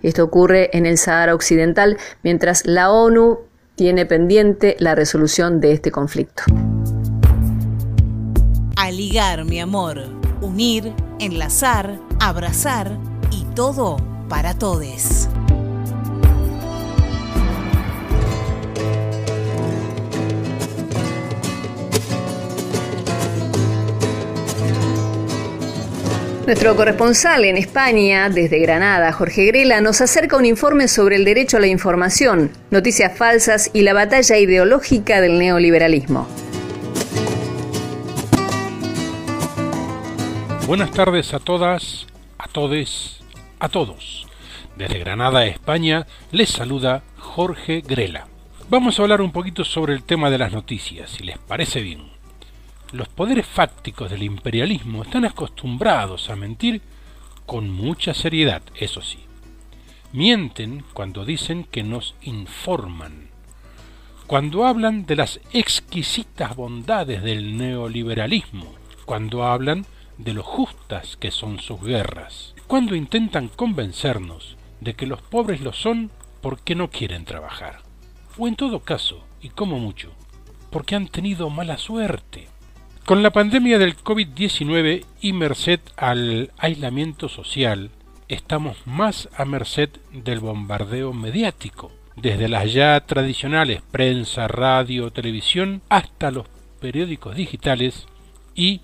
[0.02, 3.40] Esto ocurre en el Sahara Occidental, mientras la ONU
[3.76, 6.42] tiene pendiente la resolución de este conflicto.
[8.76, 10.02] Aligar, mi amor.
[10.40, 12.98] Unir, enlazar, abrazar
[13.30, 13.96] y todo
[14.28, 15.28] para todes.
[26.46, 31.56] Nuestro corresponsal en España, desde Granada, Jorge Grela, nos acerca un informe sobre el derecho
[31.56, 36.28] a la información, noticias falsas y la batalla ideológica del neoliberalismo.
[40.68, 42.06] Buenas tardes a todas,
[42.38, 43.18] a todes,
[43.58, 44.28] a todos.
[44.76, 48.28] Desde Granada, España, les saluda Jorge Grela.
[48.70, 52.15] Vamos a hablar un poquito sobre el tema de las noticias, si les parece bien.
[52.96, 56.80] Los poderes fácticos del imperialismo están acostumbrados a mentir
[57.44, 59.18] con mucha seriedad, eso sí.
[60.14, 63.28] Mienten cuando dicen que nos informan.
[64.26, 68.72] Cuando hablan de las exquisitas bondades del neoliberalismo.
[69.04, 69.84] Cuando hablan
[70.16, 72.54] de lo justas que son sus guerras.
[72.66, 76.10] Cuando intentan convencernos de que los pobres lo son
[76.40, 77.80] porque no quieren trabajar.
[78.38, 80.12] O en todo caso, y como mucho,
[80.70, 82.55] porque han tenido mala suerte.
[83.06, 87.92] Con la pandemia del COVID-19 y merced al aislamiento social,
[88.26, 96.32] estamos más a merced del bombardeo mediático, desde las ya tradicionales prensa, radio, televisión, hasta
[96.32, 96.48] los
[96.80, 98.08] periódicos digitales
[98.56, 98.80] y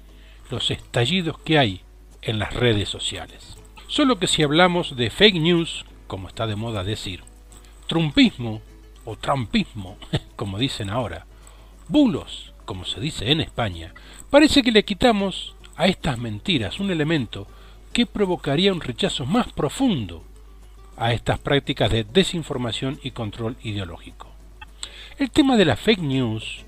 [0.53, 1.81] los estallidos que hay
[2.23, 3.57] en las redes sociales.
[3.89, 7.25] Solo que si hablamos de fake news, como está de moda decir,
[7.89, 8.63] trumpismo
[9.05, 9.99] o trampismo,
[10.37, 11.27] como dicen ahora,
[11.89, 13.95] bulos, como se dice en España,
[14.31, 17.47] parece que le quitamos a estas mentiras un elemento
[17.93, 20.25] que provocaría un rechazo más profundo
[20.97, 24.29] a estas prácticas de desinformación y control ideológico.
[25.19, 26.65] El tema de la fake news,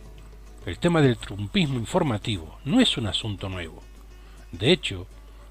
[0.66, 3.82] el tema del trumpismo informativo, no es un asunto nuevo.
[4.52, 5.06] De hecho,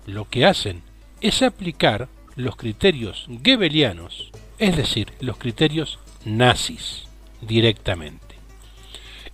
[0.06, 0.82] lo que hacen
[1.22, 7.06] es aplicar los criterios gebelianos, es decir, los criterios nazis,
[7.42, 8.36] directamente.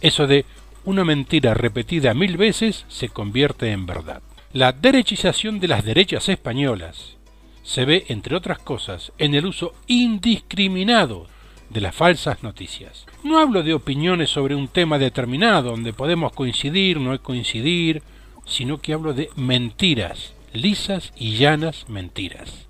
[0.01, 0.45] Eso de
[0.85, 4.21] una mentira repetida mil veces se convierte en verdad.
[4.53, 7.17] La derechización de las derechas españolas
[7.63, 11.27] se ve, entre otras cosas, en el uso indiscriminado
[11.69, 13.05] de las falsas noticias.
[13.23, 18.01] No hablo de opiniones sobre un tema determinado donde podemos coincidir, no coincidir,
[18.45, 22.68] sino que hablo de mentiras, lisas y llanas mentiras.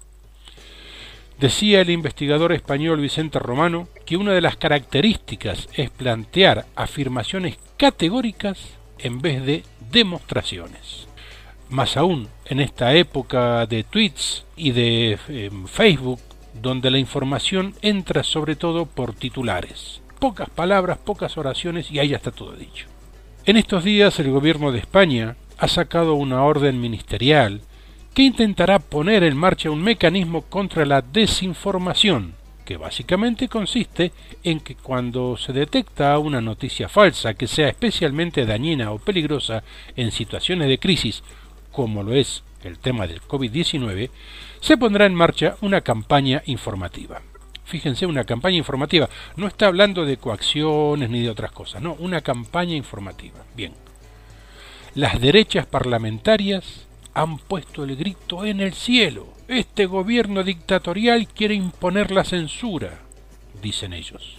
[1.40, 8.60] Decía el investigador español Vicente Romano que una de las características es plantear afirmaciones categóricas
[8.98, 11.08] en vez de demostraciones.
[11.70, 16.20] Más aún en esta época de tweets y de eh, Facebook,
[16.62, 20.02] donde la información entra sobre todo por titulares.
[20.20, 22.88] Pocas palabras, pocas oraciones y ahí ya está todo dicho.
[23.46, 27.62] En estos días el gobierno de España ha sacado una orden ministerial
[28.20, 32.34] que intentará poner en marcha un mecanismo contra la desinformación,
[32.66, 34.12] que básicamente consiste
[34.44, 39.64] en que cuando se detecta una noticia falsa que sea especialmente dañina o peligrosa
[39.96, 41.24] en situaciones de crisis,
[41.72, 44.10] como lo es el tema del COVID-19,
[44.60, 47.22] se pondrá en marcha una campaña informativa.
[47.64, 49.08] Fíjense, una campaña informativa.
[49.38, 53.46] No está hablando de coacciones ni de otras cosas, no, una campaña informativa.
[53.56, 53.72] Bien.
[54.94, 56.89] Las derechas parlamentarias
[57.20, 59.28] han puesto el grito en el cielo.
[59.50, 63.00] Este gobierno dictatorial quiere imponer la censura,
[63.62, 64.38] dicen ellos.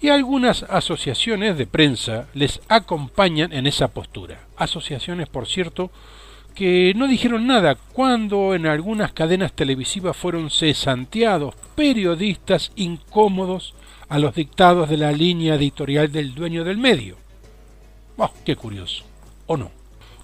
[0.00, 4.46] Y algunas asociaciones de prensa les acompañan en esa postura.
[4.56, 5.90] Asociaciones, por cierto,
[6.54, 13.74] que no dijeron nada cuando en algunas cadenas televisivas fueron cesanteados periodistas incómodos
[14.08, 17.16] a los dictados de la línea editorial del dueño del medio.
[18.16, 19.04] Oh, qué curioso,
[19.46, 19.77] ¿o no?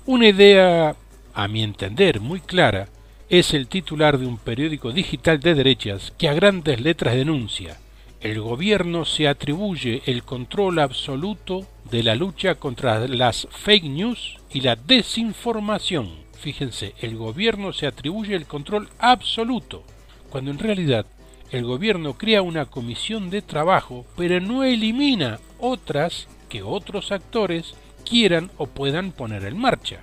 [0.07, 0.97] Una idea,
[1.33, 2.89] a mi entender, muy clara,
[3.31, 7.79] es el titular de un periódico digital de derechas que a grandes letras denuncia
[8.25, 14.63] el gobierno se atribuye el control absoluto de la lucha contra las fake news y
[14.63, 16.09] la desinformación.
[16.33, 19.85] Fíjense, el gobierno se atribuye el control absoluto,
[20.31, 21.05] cuando en realidad
[21.51, 27.75] el gobierno crea una comisión de trabajo, pero no elimina otras que otros actores
[28.05, 30.01] quieran o puedan poner en marcha.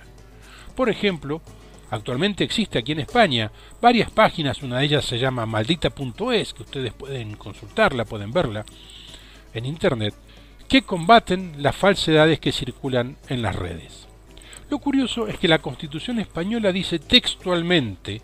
[0.76, 1.40] Por ejemplo,
[1.92, 3.52] Actualmente existe aquí en España
[3.82, 8.64] varias páginas, una de ellas se llama maldita.es, que ustedes pueden consultarla, pueden verla
[9.52, 10.14] en internet,
[10.68, 14.08] que combaten las falsedades que circulan en las redes.
[14.70, 18.22] Lo curioso es que la Constitución española dice textualmente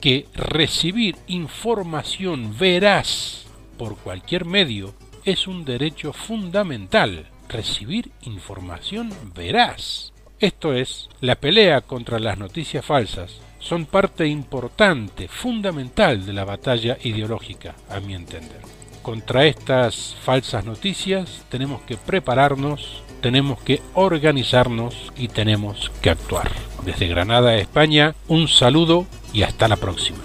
[0.00, 3.44] que recibir información veraz
[3.76, 4.94] por cualquier medio
[5.26, 7.26] es un derecho fundamental.
[7.50, 10.12] Recibir información veraz.
[10.38, 16.96] Esto es, la pelea contra las noticias falsas son parte importante, fundamental de la batalla
[17.02, 18.60] ideológica, a mi entender.
[19.02, 26.52] Contra estas falsas noticias tenemos que prepararnos, tenemos que organizarnos y tenemos que actuar.
[26.84, 30.20] Desde Granada, España, un saludo y hasta la próxima.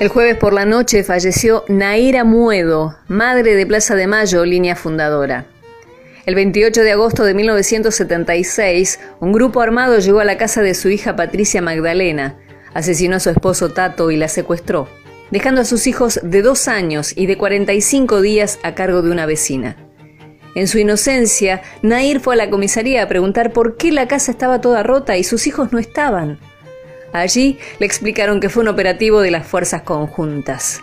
[0.00, 5.44] El jueves por la noche falleció Naira Muedo, madre de Plaza de Mayo, línea fundadora.
[6.24, 10.88] El 28 de agosto de 1976, un grupo armado llegó a la casa de su
[10.88, 12.38] hija Patricia Magdalena,
[12.72, 14.88] asesinó a su esposo Tato y la secuestró,
[15.30, 19.26] dejando a sus hijos de dos años y de 45 días a cargo de una
[19.26, 19.76] vecina.
[20.54, 24.62] En su inocencia, Nair fue a la comisaría a preguntar por qué la casa estaba
[24.62, 26.38] toda rota y sus hijos no estaban.
[27.12, 30.80] Allí le explicaron que fue un operativo de las fuerzas conjuntas.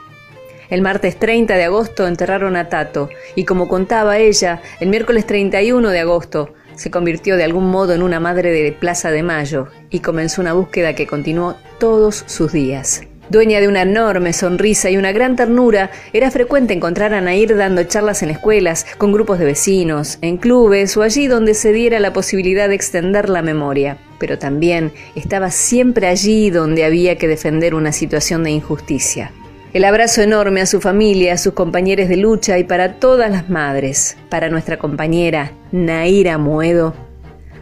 [0.70, 5.90] El martes 30 de agosto enterraron a Tato y como contaba ella, el miércoles 31
[5.90, 10.00] de agosto se convirtió de algún modo en una madre de Plaza de Mayo y
[10.00, 13.02] comenzó una búsqueda que continuó todos sus días.
[13.30, 17.84] Dueña de una enorme sonrisa y una gran ternura, era frecuente encontrar a Nair dando
[17.84, 22.14] charlas en escuelas, con grupos de vecinos, en clubes o allí donde se diera la
[22.14, 23.98] posibilidad de extender la memoria.
[24.18, 29.32] Pero también estaba siempre allí donde había que defender una situación de injusticia.
[29.74, 33.50] El abrazo enorme a su familia, a sus compañeros de lucha y para todas las
[33.50, 36.96] madres, para nuestra compañera Naira Muedo.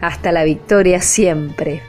[0.00, 1.82] Hasta la victoria siempre.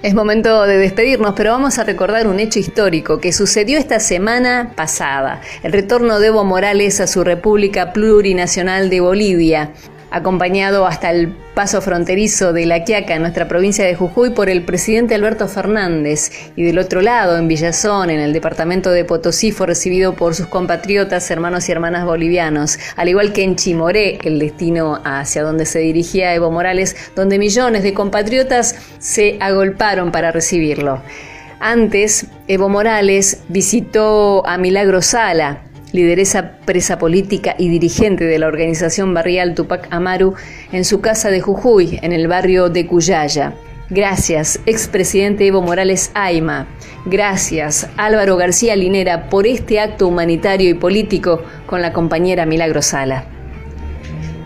[0.00, 4.72] Es momento de despedirnos, pero vamos a recordar un hecho histórico que sucedió esta semana
[4.76, 9.72] pasada, el retorno de Evo Morales a su República Plurinacional de Bolivia,
[10.10, 14.62] acompañado hasta el paso fronterizo de La Quiaca, en nuestra provincia de Jujuy, por el
[14.62, 16.30] presidente Alberto Fernández.
[16.56, 20.46] Y del otro lado, en Villazón, en el departamento de Potosí, fue recibido por sus
[20.46, 25.80] compatriotas, hermanos y hermanas bolivianos, al igual que en Chimoré, el destino hacia donde se
[25.80, 31.02] dirigía Evo Morales, donde millones de compatriotas se agolparon para recibirlo.
[31.60, 35.62] Antes, Evo Morales visitó a Milagro Sala,
[35.92, 40.34] lideresa presa política y dirigente de la organización barrial Tupac Amaru,
[40.72, 43.54] en su casa de Jujuy, en el barrio de Cuyaya.
[43.90, 46.66] Gracias, expresidente Evo Morales Aima.
[47.06, 53.37] Gracias, Álvaro García Linera, por este acto humanitario y político con la compañera Milagro Sala.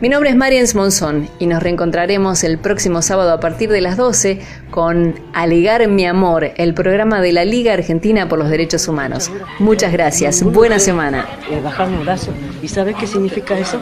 [0.02, 3.96] Mi nombre es Mariens Monzón y nos reencontraremos el próximo sábado a partir de las
[3.96, 9.30] 12 con Aligar mi amor, el programa de la Liga Argentina por los Derechos Humanos.
[9.60, 10.42] Muchas gracias.
[10.42, 11.28] Buena semana.
[11.48, 12.34] Eh, bajar los brazos.
[12.60, 13.78] ¿Y sabes qué significa eso?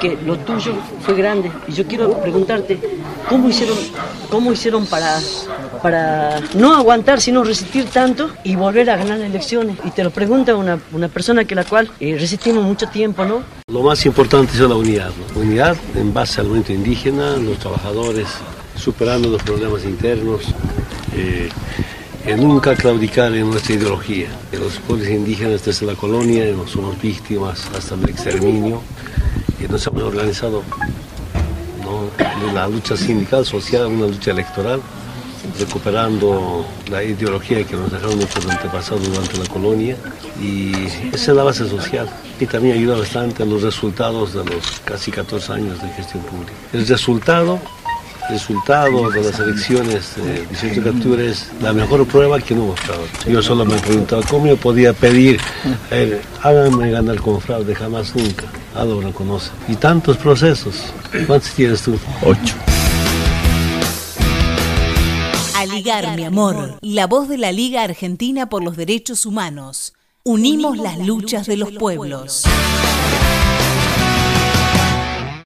[0.00, 0.72] Que lo tuyo
[1.02, 1.52] fue grande.
[1.66, 2.78] Y yo quiero preguntarte,
[3.28, 3.76] ¿cómo hicieron,
[4.30, 5.18] cómo hicieron para,
[5.82, 9.76] para no aguantar, sino resistir tanto y volver a ganar elecciones?
[9.84, 13.42] Y te lo pregunta una, una persona que la cual eh, resistimos mucho tiempo, ¿no?
[13.70, 15.40] Lo más importante es la unidad, ¿no?
[15.42, 18.28] unidad en base al movimiento indígena, los trabajadores
[18.76, 20.42] superando los problemas internos,
[21.16, 21.48] eh,
[22.24, 24.28] eh, nunca claudicar en nuestra ideología.
[24.52, 28.80] Los pueblos indígenas desde la colonia somos víctimas hasta el exterminio
[29.58, 30.62] y nos hemos organizado
[31.82, 32.08] ¿no?
[32.46, 34.80] en la lucha sindical, social, una lucha electoral,
[35.58, 39.96] recuperando la ideología que nos dejaron nuestros antepasados durante la colonia
[40.40, 40.72] y
[41.12, 42.08] esa es la base social
[42.40, 46.52] y también ayuda bastante a los resultados de los casi 14 años de gestión pública.
[46.72, 47.60] El resultado
[48.28, 52.76] resultado de las elecciones de 18 de octubre es la mejor prueba que no hubo
[52.76, 53.08] fraude.
[53.26, 55.40] Yo solo me preguntaba cómo yo podía pedir,
[55.90, 58.44] eh, háganme ganar con fraude, jamás nunca.
[58.74, 59.50] Algo lo conoce.
[59.66, 60.92] Y tantos procesos.
[61.26, 61.98] ¿Cuántos tienes tú?
[62.22, 62.54] Ocho.
[65.58, 69.92] Aligar, mi amor, la voz de la Liga Argentina por los Derechos Humanos.
[70.22, 72.44] Unimos las luchas de los pueblos.